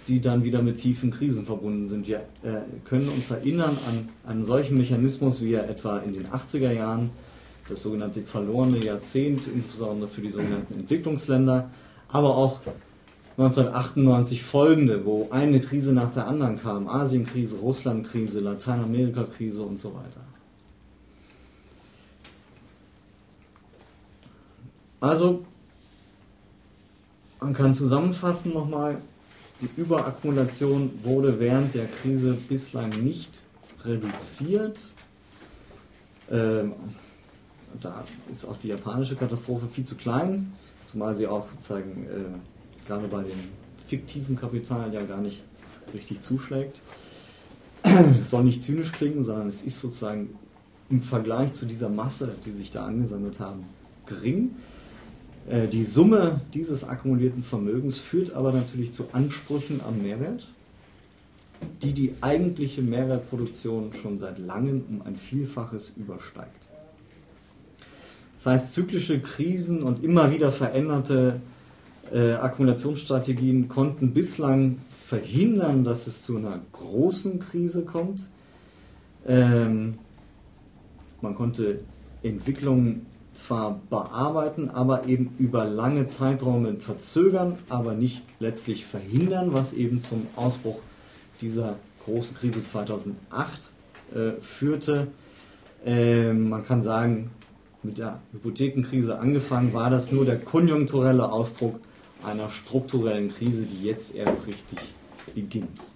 die 0.09 0.22
dann 0.22 0.45
wieder 0.45 0.62
mit 0.62 0.78
tiefen 0.78 1.11
Krisen 1.11 1.45
verbunden 1.45 1.87
sind. 1.87 2.09
Wir 2.09 2.20
äh, 2.43 2.62
können 2.87 3.11
uns 3.11 3.31
erinnern 3.31 3.76
an 3.87 4.09
einen 4.26 4.45
solchen 4.45 4.78
Mechanismus, 4.78 5.43
wie 5.43 5.53
er 5.53 5.68
etwa 5.68 5.99
in 5.99 6.14
den 6.14 6.26
80er 6.28 6.72
Jahren, 6.72 7.11
das 7.68 7.83
sogenannte 7.83 8.22
verlorene 8.22 8.83
Jahrzehnt, 8.83 9.47
insbesondere 9.47 10.09
für 10.09 10.22
die 10.22 10.31
sogenannten 10.31 10.72
Entwicklungsländer, 10.72 11.68
aber 12.09 12.35
auch 12.35 12.61
1998 13.39 14.43
folgende, 14.43 15.05
wo 15.05 15.28
eine 15.31 15.61
Krise 15.61 15.93
nach 15.93 16.12
der 16.12 16.26
anderen 16.26 16.59
kam. 16.61 16.89
Asienkrise, 16.89 17.57
Russlandkrise, 17.57 18.41
Lateinamerika-Krise 18.41 19.62
und 19.62 19.81
so 19.81 19.95
weiter. 19.95 20.20
Also, 25.01 25.45
man 27.41 27.55
kann 27.55 27.74
zusammenfassen 27.74 28.53
nochmal, 28.53 28.99
die 29.62 29.70
Überakkumulation 29.81 30.91
wurde 31.03 31.41
während 31.41 31.74
der 31.74 31.87
Krise 31.87 32.37
bislang 32.49 32.91
nicht 33.03 33.43
reduziert. 33.83 34.93
Ähm, 36.31 36.74
da 37.81 38.05
ist 38.31 38.45
auch 38.45 38.59
die 38.59 38.68
japanische 38.68 39.16
Katastrophe 39.16 39.68
viel 39.68 39.85
zu 39.85 39.95
klein, 39.95 40.53
zumal 40.85 41.16
sie 41.16 41.26
auch 41.26 41.49
sozusagen 41.51 42.05
äh, 42.05 42.59
gerade 42.87 43.09
bei 43.09 43.22
dem 43.22 43.39
fiktiven 43.87 44.37
Kapital 44.37 44.93
ja 44.93 45.03
gar 45.03 45.20
nicht 45.20 45.43
richtig 45.93 46.22
zuschlägt. 46.22 46.83
Es 47.83 48.31
soll 48.31 48.45
nicht 48.45 48.62
zynisch 48.62 48.93
klingen, 48.93 49.24
sondern 49.24 49.49
es 49.49 49.62
ist 49.62 49.81
sozusagen 49.81 50.31
im 50.91 51.03
Vergleich 51.03 51.53
zu 51.55 51.66
dieser 51.66 51.89
Masse, 51.89 52.35
die 52.45 52.51
sich 52.51 52.70
da 52.70 52.85
angesammelt 52.85 53.41
haben, 53.41 53.64
gering. 54.07 54.51
Äh, 55.49 55.68
die 55.68 55.85
Summe 55.85 56.41
dieses 56.53 56.85
akkumulierten 56.85 57.43
Vermögens 57.43 57.99
führt 57.99 58.35
aber 58.35 58.53
natürlich 58.53 58.93
zu 58.93 59.07
Ansprüchen 59.12 59.81
am 59.87 60.03
Mehrwert, 60.03 60.47
die 61.83 61.93
die 61.93 62.14
eigentliche 62.20 62.83
Mehrwertproduktion 62.83 63.93
schon 63.95 64.18
seit 64.18 64.39
langem 64.39 64.85
um 64.89 65.03
ein 65.03 65.16
Vielfaches 65.16 65.93
übersteigt. 65.97 66.68
Das 68.37 68.47
heißt, 68.47 68.74
zyklische 68.74 69.20
Krisen 69.20 69.83
und 69.83 70.03
immer 70.03 70.33
wieder 70.33 70.51
veränderte 70.51 71.41
äh, 72.12 72.32
Akkumulationsstrategien 72.32 73.68
konnten 73.68 74.12
bislang 74.12 74.78
verhindern, 75.05 75.84
dass 75.84 76.07
es 76.07 76.22
zu 76.22 76.36
einer 76.36 76.61
großen 76.72 77.40
Krise 77.40 77.82
kommt. 77.82 78.30
Ähm, 79.26 79.98
man 81.20 81.34
konnte 81.34 81.80
Entwicklungen 82.22 83.07
zwar 83.34 83.80
bearbeiten, 83.90 84.70
aber 84.70 85.07
eben 85.07 85.34
über 85.38 85.64
lange 85.64 86.07
Zeiträume 86.07 86.74
verzögern, 86.80 87.59
aber 87.68 87.94
nicht 87.94 88.22
letztlich 88.38 88.84
verhindern, 88.84 89.53
was 89.53 89.72
eben 89.72 90.03
zum 90.03 90.26
Ausbruch 90.36 90.78
dieser 91.40 91.76
großen 92.05 92.36
Krise 92.36 92.64
2008 92.64 93.72
äh, 94.14 94.40
führte. 94.40 95.09
Äh, 95.84 96.32
man 96.32 96.64
kann 96.64 96.82
sagen, 96.82 97.30
mit 97.82 97.98
der 97.98 98.20
Hypothekenkrise 98.32 99.18
angefangen 99.18 99.72
war 99.72 99.90
das 99.90 100.12
nur 100.12 100.24
der 100.24 100.38
konjunkturelle 100.38 101.32
Ausdruck 101.32 101.80
einer 102.25 102.51
strukturellen 102.51 103.31
Krise, 103.31 103.66
die 103.66 103.85
jetzt 103.85 104.14
erst 104.14 104.47
richtig 104.47 104.79
beginnt. 105.35 105.91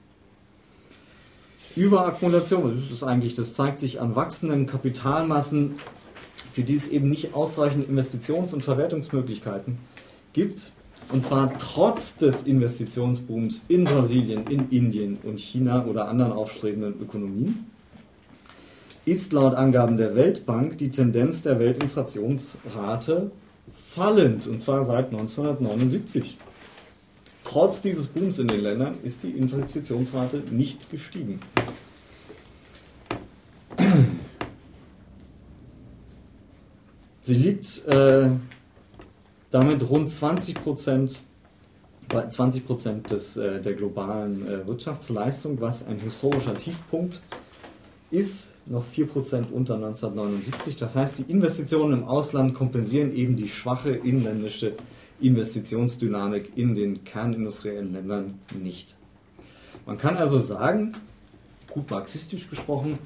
Überakkumulation, 1.76 2.64
was 2.64 2.74
ist 2.74 2.92
das 2.92 3.02
eigentlich? 3.02 3.34
Das 3.34 3.54
zeigt 3.54 3.80
sich 3.80 4.00
an 4.00 4.14
wachsenden 4.14 4.66
Kapitalmassen, 4.66 5.74
für 6.52 6.62
die 6.62 6.76
es 6.76 6.88
eben 6.88 7.10
nicht 7.10 7.34
ausreichend 7.34 7.88
Investitions- 7.88 8.54
und 8.54 8.62
Verwertungsmöglichkeiten 8.62 9.78
gibt. 10.32 10.72
Und 11.10 11.26
zwar 11.26 11.58
trotz 11.58 12.16
des 12.16 12.42
Investitionsbooms 12.42 13.62
in 13.68 13.84
Brasilien, 13.84 14.46
in 14.46 14.70
Indien 14.70 15.18
und 15.22 15.40
China 15.40 15.84
oder 15.86 16.08
anderen 16.08 16.32
aufstrebenden 16.32 17.00
Ökonomien 17.00 17.66
ist 19.04 19.32
laut 19.34 19.54
Angaben 19.54 19.96
der 19.96 20.14
Weltbank 20.14 20.78
die 20.78 20.90
Tendenz 20.90 21.42
der 21.42 21.58
Weltinflationsrate 21.58 23.30
fallend, 23.74 24.46
und 24.46 24.62
zwar 24.62 24.84
seit 24.86 25.06
1979. 25.06 26.38
Trotz 27.42 27.82
dieses 27.82 28.06
Booms 28.06 28.38
in 28.38 28.48
den 28.48 28.62
Ländern 28.62 28.96
ist 29.02 29.22
die 29.22 29.30
Investitionsrate 29.30 30.38
nicht 30.50 30.90
gestiegen. 30.90 31.40
Sie 37.20 37.34
liegt 37.34 37.86
äh, 37.86 38.30
damit 39.50 39.88
rund 39.88 40.10
20 40.10 40.54
Prozent 40.62 41.20
bei 42.08 42.28
20 42.28 42.66
Prozent 42.66 43.12
äh, 43.12 43.60
der 43.60 43.74
globalen 43.74 44.46
äh, 44.46 44.66
Wirtschaftsleistung, 44.66 45.60
was 45.60 45.86
ein 45.86 45.98
historischer 45.98 46.56
Tiefpunkt 46.56 47.16
ist 47.16 47.43
noch 48.66 48.84
4% 48.86 49.50
unter 49.52 49.74
1979. 49.74 50.76
Das 50.76 50.96
heißt, 50.96 51.18
die 51.18 51.30
Investitionen 51.30 52.00
im 52.00 52.04
Ausland 52.04 52.54
kompensieren 52.54 53.14
eben 53.14 53.36
die 53.36 53.48
schwache 53.48 53.90
inländische 53.90 54.72
Investitionsdynamik 55.20 56.52
in 56.56 56.74
den 56.74 57.04
kernindustriellen 57.04 57.92
Ländern 57.92 58.38
nicht. 58.60 58.96
Man 59.86 59.98
kann 59.98 60.16
also 60.16 60.40
sagen, 60.40 60.92
gut 61.68 61.90
marxistisch 61.90 62.48
gesprochen, 62.48 62.98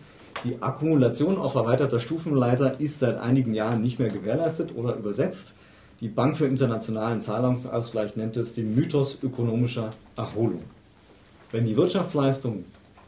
die 0.45 0.63
Akkumulation 0.63 1.37
auf 1.37 1.57
erweiterter 1.57 1.99
Stufenleiter 1.99 2.81
ist 2.81 3.01
seit 3.01 3.19
einigen 3.19 3.55
Jahren 3.55 3.83
nicht 3.83 3.99
mehr 3.99 4.09
gewährleistet 4.09 4.71
oder 4.77 4.95
übersetzt. 4.95 5.55
Die 6.01 6.09
Bank 6.09 6.37
für 6.37 6.47
internationalen 6.47 7.21
Zahlungsausgleich 7.23 8.15
nennt 8.15 8.37
es 8.37 8.53
den 8.53 8.77
Mythos 8.77 9.19
ökonomischer 9.21 9.93
Erholung. 10.17 10.63
Wenn 11.51 11.67
die 11.67 11.77
Wirtschaftsleistung 11.77 12.65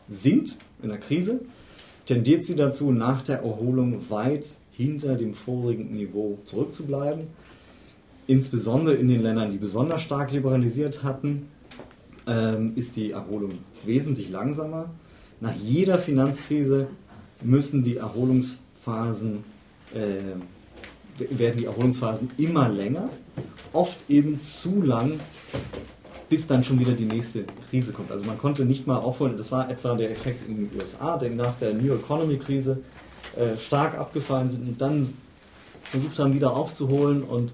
sinkt 0.08 0.56
in 0.82 0.88
der 0.88 0.98
Krise, 0.98 1.40
tendiert 2.10 2.44
sie 2.44 2.56
dazu, 2.56 2.90
nach 2.90 3.22
der 3.22 3.38
Erholung 3.38 4.10
weit 4.10 4.56
hinter 4.72 5.14
dem 5.14 5.32
vorigen 5.32 5.92
Niveau 5.92 6.38
zurückzubleiben. 6.44 7.28
Insbesondere 8.26 8.96
in 8.96 9.06
den 9.06 9.20
Ländern, 9.20 9.52
die 9.52 9.58
besonders 9.58 10.02
stark 10.02 10.32
liberalisiert 10.32 11.04
hatten, 11.04 11.46
ähm, 12.26 12.72
ist 12.74 12.96
die 12.96 13.12
Erholung 13.12 13.52
wesentlich 13.84 14.28
langsamer. 14.28 14.90
Nach 15.40 15.54
jeder 15.54 15.98
Finanzkrise 15.98 16.88
müssen 17.42 17.84
die 17.84 17.98
Erholungsphasen, 17.98 19.44
äh, 19.94 21.28
werden 21.30 21.58
die 21.58 21.66
Erholungsphasen 21.66 22.32
immer 22.38 22.68
länger, 22.68 23.08
oft 23.72 23.98
eben 24.10 24.42
zu 24.42 24.82
lang, 24.82 25.20
bis 26.30 26.46
dann 26.46 26.62
schon 26.64 26.78
wieder 26.78 26.92
die 26.92 27.04
nächste 27.04 27.44
Krise 27.68 27.92
kommt. 27.92 28.10
Also 28.10 28.24
man 28.24 28.38
konnte 28.38 28.64
nicht 28.64 28.86
mal 28.86 28.96
aufholen, 28.96 29.36
das 29.36 29.50
war 29.52 29.68
etwa 29.68 29.96
der 29.96 30.10
Effekt 30.10 30.48
in 30.48 30.56
den 30.56 30.70
USA, 30.78 31.18
denn 31.18 31.36
nach 31.36 31.56
der 31.56 31.74
New 31.74 31.92
Economy 31.92 32.38
Krise 32.38 32.78
äh, 33.36 33.58
stark 33.58 33.98
abgefallen 33.98 34.48
sind 34.48 34.66
und 34.66 34.80
dann 34.80 35.12
versucht 35.82 36.18
haben 36.20 36.32
wieder 36.32 36.52
aufzuholen 36.52 37.24
und 37.24 37.52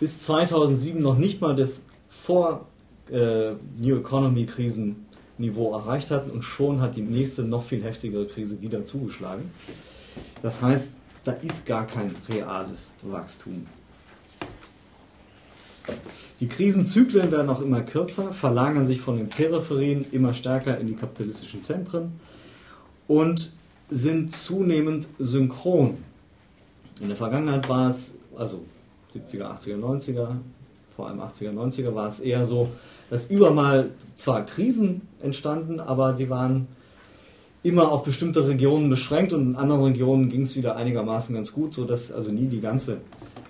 bis 0.00 0.22
2007 0.22 1.00
noch 1.00 1.16
nicht 1.16 1.40
mal 1.40 1.54
das 1.54 1.82
vor 2.08 2.66
äh, 3.10 3.52
New 3.78 3.96
Economy 3.96 4.44
Krisenniveau 4.44 5.72
erreicht 5.72 6.10
hatten 6.10 6.30
und 6.30 6.42
schon 6.42 6.80
hat 6.80 6.96
die 6.96 7.02
nächste 7.02 7.42
noch 7.42 7.62
viel 7.62 7.84
heftigere 7.84 8.26
Krise 8.26 8.60
wieder 8.60 8.84
zugeschlagen. 8.84 9.48
Das 10.42 10.62
heißt, 10.62 10.90
da 11.22 11.32
ist 11.32 11.64
gar 11.64 11.86
kein 11.86 12.12
reales 12.28 12.90
Wachstum. 13.02 13.66
Die 16.40 16.48
Krisenzyklen 16.48 17.30
werden 17.30 17.48
auch 17.48 17.62
immer 17.62 17.80
kürzer, 17.80 18.30
verlagern 18.32 18.86
sich 18.86 19.00
von 19.00 19.16
den 19.16 19.28
Peripherien 19.28 20.04
immer 20.12 20.34
stärker 20.34 20.78
in 20.78 20.86
die 20.86 20.94
kapitalistischen 20.94 21.62
Zentren 21.62 22.12
und 23.08 23.52
sind 23.88 24.36
zunehmend 24.36 25.08
synchron. 25.18 25.96
In 27.00 27.08
der 27.08 27.16
Vergangenheit 27.16 27.68
war 27.68 27.90
es, 27.90 28.18
also 28.36 28.62
70er, 29.14 29.44
80er, 29.44 29.78
90er, 29.78 30.28
vor 30.94 31.08
allem 31.08 31.20
80er, 31.20 31.52
90er, 31.52 31.94
war 31.94 32.08
es 32.08 32.20
eher 32.20 32.44
so, 32.44 32.68
dass 33.08 33.30
überall 33.30 33.90
zwar 34.16 34.44
Krisen 34.44 35.02
entstanden, 35.22 35.80
aber 35.80 36.12
die 36.12 36.28
waren 36.28 36.66
immer 37.62 37.90
auf 37.90 38.04
bestimmte 38.04 38.46
Regionen 38.46 38.90
beschränkt 38.90 39.32
und 39.32 39.42
in 39.42 39.56
anderen 39.56 39.84
Regionen 39.84 40.28
ging 40.28 40.42
es 40.42 40.54
wieder 40.56 40.76
einigermaßen 40.76 41.34
ganz 41.34 41.52
gut, 41.52 41.74
sodass 41.74 42.12
also 42.12 42.30
nie 42.30 42.46
die 42.46 42.60
ganze 42.60 42.98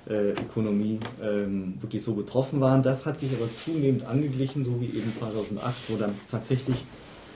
äh, 0.08 0.30
Ökonomie 0.30 1.00
ähm, 1.22 1.74
wirklich 1.80 2.02
so 2.02 2.14
betroffen 2.14 2.60
war. 2.60 2.78
Das 2.80 3.06
hat 3.06 3.18
sich 3.18 3.32
aber 3.32 3.50
zunehmend 3.50 4.06
angeglichen, 4.06 4.64
so 4.64 4.80
wie 4.80 4.86
eben 4.86 5.12
2008, 5.12 5.74
wo 5.88 5.96
dann 5.96 6.14
tatsächlich 6.30 6.84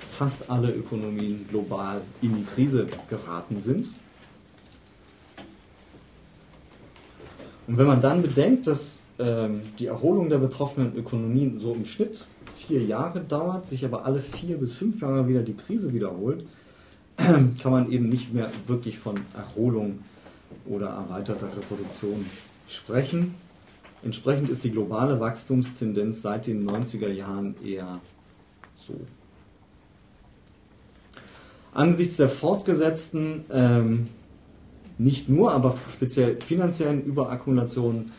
fast 0.08 0.50
alle 0.50 0.70
Ökonomien 0.70 1.46
global 1.48 2.00
in 2.22 2.34
die 2.34 2.44
Krise 2.44 2.86
geraten 3.08 3.60
sind. 3.60 3.92
Und 7.66 7.78
wenn 7.78 7.86
man 7.86 8.00
dann 8.00 8.22
bedenkt, 8.22 8.66
dass 8.66 9.00
ähm, 9.18 9.62
die 9.78 9.86
Erholung 9.86 10.28
der 10.28 10.38
betroffenen 10.38 10.96
Ökonomien 10.96 11.58
so 11.60 11.72
im 11.72 11.84
Schnitt 11.84 12.26
vier 12.54 12.82
Jahre 12.82 13.20
dauert, 13.20 13.66
sich 13.68 13.84
aber 13.84 14.04
alle 14.04 14.20
vier 14.20 14.56
bis 14.58 14.74
fünf 14.74 15.00
Jahre 15.02 15.28
wieder 15.28 15.42
die 15.42 15.54
Krise 15.54 15.92
wiederholt, 15.92 16.44
kann 17.16 17.72
man 17.72 17.90
eben 17.90 18.08
nicht 18.08 18.32
mehr 18.34 18.50
wirklich 18.66 18.98
von 18.98 19.14
Erholung 19.34 20.00
oder 20.66 20.88
erweiterter 20.88 21.48
Reproduktion 21.56 22.26
sprechen. 22.70 23.34
Entsprechend 24.02 24.48
ist 24.48 24.64
die 24.64 24.70
globale 24.70 25.20
Wachstumstendenz 25.20 26.22
seit 26.22 26.46
den 26.46 26.68
90er 26.68 27.08
Jahren 27.08 27.54
eher 27.64 28.00
so. 28.86 28.94
Angesichts 31.72 32.16
der 32.16 32.28
fortgesetzten, 32.28 33.44
ähm, 33.50 34.08
nicht 34.98 35.28
nur, 35.28 35.52
aber 35.52 35.76
speziell 35.92 36.40
finanziellen 36.40 37.04
Überakkumulationen, 37.04 38.12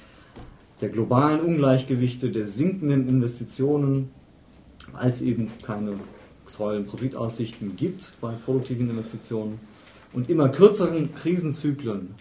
der 0.81 0.89
globalen 0.89 1.41
Ungleichgewichte, 1.41 2.31
der 2.31 2.47
sinkenden 2.47 3.07
Investitionen, 3.07 4.09
als 4.93 5.21
eben 5.21 5.49
keine 5.63 5.93
tollen 6.51 6.85
Profitaussichten 6.85 7.75
gibt 7.75 8.13
bei 8.19 8.31
produktiven 8.45 8.89
Investitionen 8.89 9.59
und 10.13 10.29
immer 10.29 10.49
kürzeren 10.49 11.13
Krisenzyklen 11.15 12.15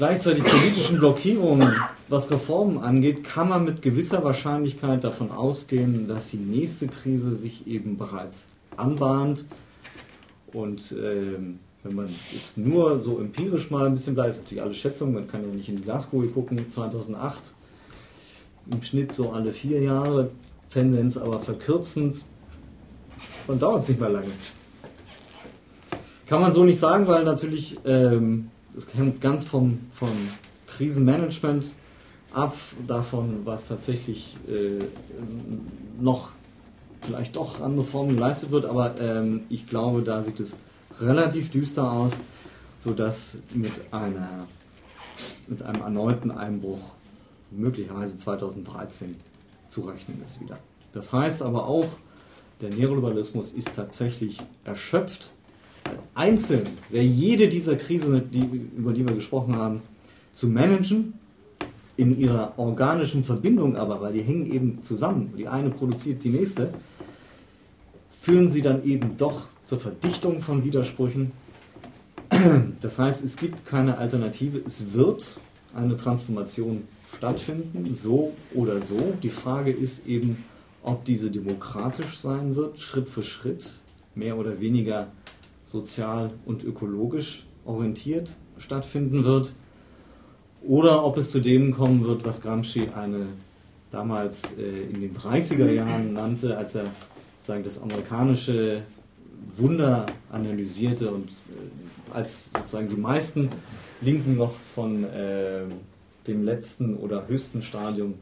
gleichzeitig 0.00 0.42
politischen 0.44 0.96
Blockierungen, 0.96 1.74
was 2.08 2.30
Reformen 2.30 2.78
angeht, 2.78 3.22
kann 3.22 3.50
man 3.50 3.66
mit 3.66 3.82
gewisser 3.82 4.24
Wahrscheinlichkeit 4.24 5.04
davon 5.04 5.30
ausgehen, 5.30 6.08
dass 6.08 6.30
die 6.30 6.38
nächste 6.38 6.88
Krise 6.88 7.36
sich 7.36 7.66
eben 7.66 7.98
bereits 7.98 8.46
anbahnt. 8.78 9.44
Und 10.54 10.92
äh, 10.92 11.36
wenn 11.82 11.94
man 11.94 12.08
jetzt 12.32 12.56
nur 12.56 13.02
so 13.02 13.18
empirisch 13.18 13.70
mal 13.70 13.84
ein 13.84 13.92
bisschen 13.92 14.14
bleibt, 14.14 14.30
ist 14.30 14.42
natürlich 14.44 14.62
alle 14.62 14.74
Schätzungen, 14.74 15.12
man 15.12 15.28
kann 15.28 15.42
ja 15.46 15.54
nicht 15.54 15.68
in 15.68 15.76
die 15.76 15.82
Glaskugel 15.82 16.30
gucken, 16.30 16.72
2008 16.72 17.52
im 18.72 18.82
Schnitt 18.82 19.12
so 19.12 19.32
alle 19.32 19.52
vier 19.52 19.82
Jahre, 19.82 20.30
Tendenz 20.70 21.18
aber 21.18 21.40
verkürzend, 21.40 22.24
dann 23.46 23.58
dauert 23.58 23.82
es 23.82 23.90
nicht 23.90 24.00
mehr 24.00 24.08
lange. 24.08 24.32
Kann 26.26 26.40
man 26.40 26.54
so 26.54 26.64
nicht 26.64 26.78
sagen, 26.78 27.06
weil 27.06 27.22
natürlich 27.24 27.78
ähm, 27.84 28.48
es 28.76 28.92
hängt 28.94 29.20
ganz 29.20 29.46
vom, 29.46 29.80
vom 29.90 30.10
Krisenmanagement 30.66 31.70
ab, 32.32 32.56
davon, 32.86 33.40
was 33.44 33.68
tatsächlich 33.68 34.36
äh, 34.48 34.84
noch 36.00 36.30
vielleicht 37.02 37.36
doch 37.36 37.60
andere 37.60 37.84
Formen 37.84 38.14
geleistet 38.14 38.50
wird, 38.50 38.66
aber 38.66 39.00
ähm, 39.00 39.42
ich 39.48 39.66
glaube, 39.66 40.02
da 40.02 40.22
sieht 40.22 40.38
es 40.40 40.56
relativ 41.00 41.50
düster 41.50 41.90
aus, 41.90 42.12
sodass 42.78 43.38
mit, 43.54 43.72
einer, 43.90 44.46
mit 45.46 45.62
einem 45.62 45.82
erneuten 45.82 46.30
Einbruch 46.30 46.94
möglicherweise 47.50 48.16
2013 48.16 49.16
zu 49.68 49.82
rechnen 49.82 50.20
ist 50.22 50.40
wieder. 50.40 50.58
Das 50.92 51.12
heißt 51.12 51.42
aber 51.42 51.66
auch, 51.66 51.86
der 52.60 52.70
Neoliberalismus 52.70 53.52
ist 53.52 53.74
tatsächlich 53.74 54.38
erschöpft 54.64 55.30
einzeln, 56.14 56.66
wäre 56.88 57.04
jede 57.04 57.48
dieser 57.48 57.76
Krisen, 57.76 58.30
die, 58.30 58.44
über 58.76 58.92
die 58.92 59.06
wir 59.06 59.14
gesprochen 59.14 59.56
haben, 59.56 59.82
zu 60.32 60.48
managen, 60.48 61.14
in 61.96 62.18
ihrer 62.18 62.54
organischen 62.58 63.24
Verbindung 63.24 63.76
aber, 63.76 64.00
weil 64.00 64.14
die 64.14 64.22
hängen 64.22 64.50
eben 64.50 64.82
zusammen, 64.82 65.34
die 65.36 65.46
eine 65.46 65.68
produziert 65.68 66.24
die 66.24 66.30
nächste, 66.30 66.72
führen 68.20 68.50
sie 68.50 68.62
dann 68.62 68.84
eben 68.84 69.18
doch 69.18 69.42
zur 69.66 69.80
Verdichtung 69.80 70.40
von 70.40 70.64
Widersprüchen. 70.64 71.32
Das 72.80 72.98
heißt, 72.98 73.22
es 73.22 73.36
gibt 73.36 73.66
keine 73.66 73.98
Alternative, 73.98 74.62
es 74.66 74.94
wird 74.94 75.36
eine 75.74 75.96
Transformation 75.96 76.84
stattfinden, 77.14 77.94
so 77.94 78.34
oder 78.54 78.80
so. 78.80 79.14
Die 79.22 79.30
Frage 79.30 79.70
ist 79.70 80.06
eben, 80.06 80.42
ob 80.82 81.04
diese 81.04 81.30
demokratisch 81.30 82.18
sein 82.18 82.56
wird, 82.56 82.78
Schritt 82.78 83.08
für 83.08 83.22
Schritt, 83.22 83.80
mehr 84.14 84.38
oder 84.38 84.60
weniger 84.60 85.08
sozial 85.70 86.30
und 86.46 86.64
ökologisch 86.64 87.46
orientiert 87.64 88.34
stattfinden 88.58 89.24
wird. 89.24 89.54
Oder 90.62 91.04
ob 91.04 91.16
es 91.16 91.30
zu 91.30 91.40
dem 91.40 91.72
kommen 91.72 92.04
wird, 92.04 92.24
was 92.24 92.42
Gramsci 92.42 92.88
eine 92.94 93.26
damals 93.90 94.58
äh, 94.58 94.92
in 94.92 95.00
den 95.00 95.16
30er 95.16 95.70
Jahren 95.70 96.12
nannte, 96.12 96.58
als 96.58 96.74
er 96.74 96.84
sagen, 97.42 97.64
das 97.64 97.80
amerikanische 97.80 98.82
Wunder 99.56 100.06
analysierte 100.30 101.10
und 101.10 101.28
äh, 101.28 102.14
als 102.14 102.50
sozusagen 102.54 102.88
die 102.88 103.00
meisten 103.00 103.48
Linken 104.00 104.36
noch 104.36 104.54
von 104.74 105.04
äh, 105.04 105.62
dem 106.26 106.44
letzten 106.44 106.96
oder 106.96 107.26
höchsten 107.28 107.62
Stadium 107.62 108.14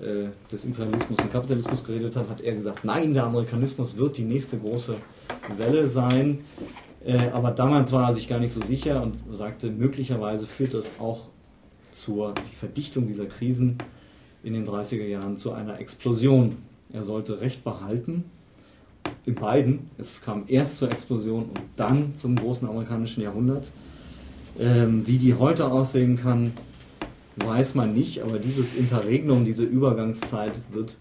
äh, 0.00 0.26
des 0.50 0.64
Imperialismus 0.64 1.18
und 1.20 1.32
Kapitalismus 1.32 1.84
geredet 1.84 2.16
hat, 2.16 2.28
hat 2.28 2.40
er 2.40 2.54
gesagt, 2.54 2.84
nein, 2.84 3.14
der 3.14 3.24
Amerikanismus 3.24 3.96
wird 3.96 4.18
die 4.18 4.24
nächste 4.24 4.58
große 4.58 4.96
Welle 5.56 5.86
sein. 5.86 6.40
Äh, 7.04 7.30
aber 7.32 7.50
damals 7.50 7.92
war 7.92 8.08
er 8.08 8.14
sich 8.14 8.28
gar 8.28 8.38
nicht 8.38 8.52
so 8.52 8.62
sicher 8.62 9.02
und 9.02 9.16
sagte, 9.32 9.70
möglicherweise 9.70 10.46
führt 10.46 10.74
das 10.74 10.90
auch 10.98 11.28
zur 11.90 12.34
die 12.50 12.54
Verdichtung 12.54 13.06
dieser 13.06 13.26
Krisen 13.26 13.78
in 14.42 14.54
den 14.54 14.66
30er 14.66 15.06
Jahren 15.06 15.36
zu 15.36 15.52
einer 15.52 15.78
Explosion. 15.80 16.56
Er 16.92 17.02
sollte 17.02 17.40
Recht 17.40 17.64
behalten. 17.64 18.24
In 19.24 19.34
beiden. 19.34 19.90
Es 19.98 20.20
kam 20.20 20.44
erst 20.46 20.78
zur 20.78 20.90
Explosion 20.90 21.44
und 21.44 21.60
dann 21.76 22.14
zum 22.14 22.36
großen 22.36 22.68
amerikanischen 22.68 23.22
Jahrhundert. 23.22 23.68
Ähm, 24.58 25.06
wie 25.06 25.18
die 25.18 25.34
heute 25.34 25.66
aussehen 25.66 26.16
kann, 26.16 26.52
weiß 27.36 27.74
man 27.74 27.94
nicht, 27.94 28.22
aber 28.22 28.38
dieses 28.38 28.74
Interregnum, 28.74 29.44
diese 29.44 29.64
Übergangszeit 29.64 30.52
wird 30.70 30.96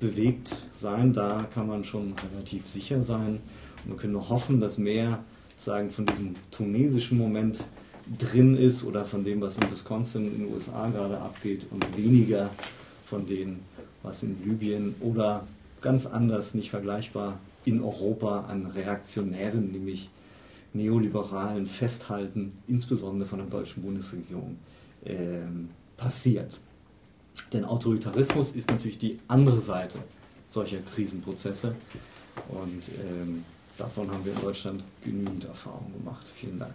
bewegt 0.00 0.56
sein. 0.72 1.12
Da 1.12 1.46
kann 1.52 1.66
man 1.66 1.84
schon 1.84 2.14
relativ 2.32 2.68
sicher 2.68 3.02
sein. 3.02 3.40
Und 3.84 4.02
wir 4.02 4.10
nur 4.10 4.28
hoffen, 4.28 4.60
dass 4.60 4.78
mehr 4.78 5.20
sagen, 5.56 5.90
von 5.90 6.06
diesem 6.06 6.34
tunesischen 6.50 7.18
Moment 7.18 7.62
drin 8.18 8.56
ist 8.56 8.82
oder 8.84 9.04
von 9.04 9.24
dem, 9.24 9.40
was 9.40 9.58
in 9.58 9.70
Wisconsin 9.70 10.26
in 10.26 10.44
den 10.44 10.52
USA 10.52 10.88
gerade 10.88 11.18
abgeht 11.18 11.66
und 11.70 11.96
weniger 11.96 12.50
von 13.04 13.26
dem, 13.26 13.60
was 14.02 14.22
in 14.22 14.42
Libyen 14.44 14.94
oder 15.00 15.46
ganz 15.80 16.06
anders, 16.06 16.54
nicht 16.54 16.70
vergleichbar 16.70 17.38
in 17.64 17.82
Europa 17.82 18.46
an 18.48 18.66
reaktionären, 18.66 19.70
nämlich 19.70 20.08
neoliberalen 20.72 21.66
Festhalten, 21.66 22.52
insbesondere 22.68 23.28
von 23.28 23.38
der 23.38 23.48
deutschen 23.48 23.82
Bundesregierung, 23.82 24.56
äh, 25.04 25.40
passiert. 25.96 26.58
Denn 27.52 27.64
Autoritarismus 27.64 28.52
ist 28.52 28.70
natürlich 28.70 28.98
die 28.98 29.18
andere 29.28 29.60
Seite 29.60 29.98
solcher 30.48 30.78
Krisenprozesse. 30.78 31.74
Und 32.48 32.88
ähm, 32.88 33.44
davon 33.78 34.10
haben 34.10 34.24
wir 34.24 34.32
in 34.32 34.40
Deutschland 34.40 34.84
genügend 35.02 35.44
Erfahrung 35.44 35.92
gemacht. 35.92 36.26
Vielen 36.32 36.58
Dank. 36.58 36.74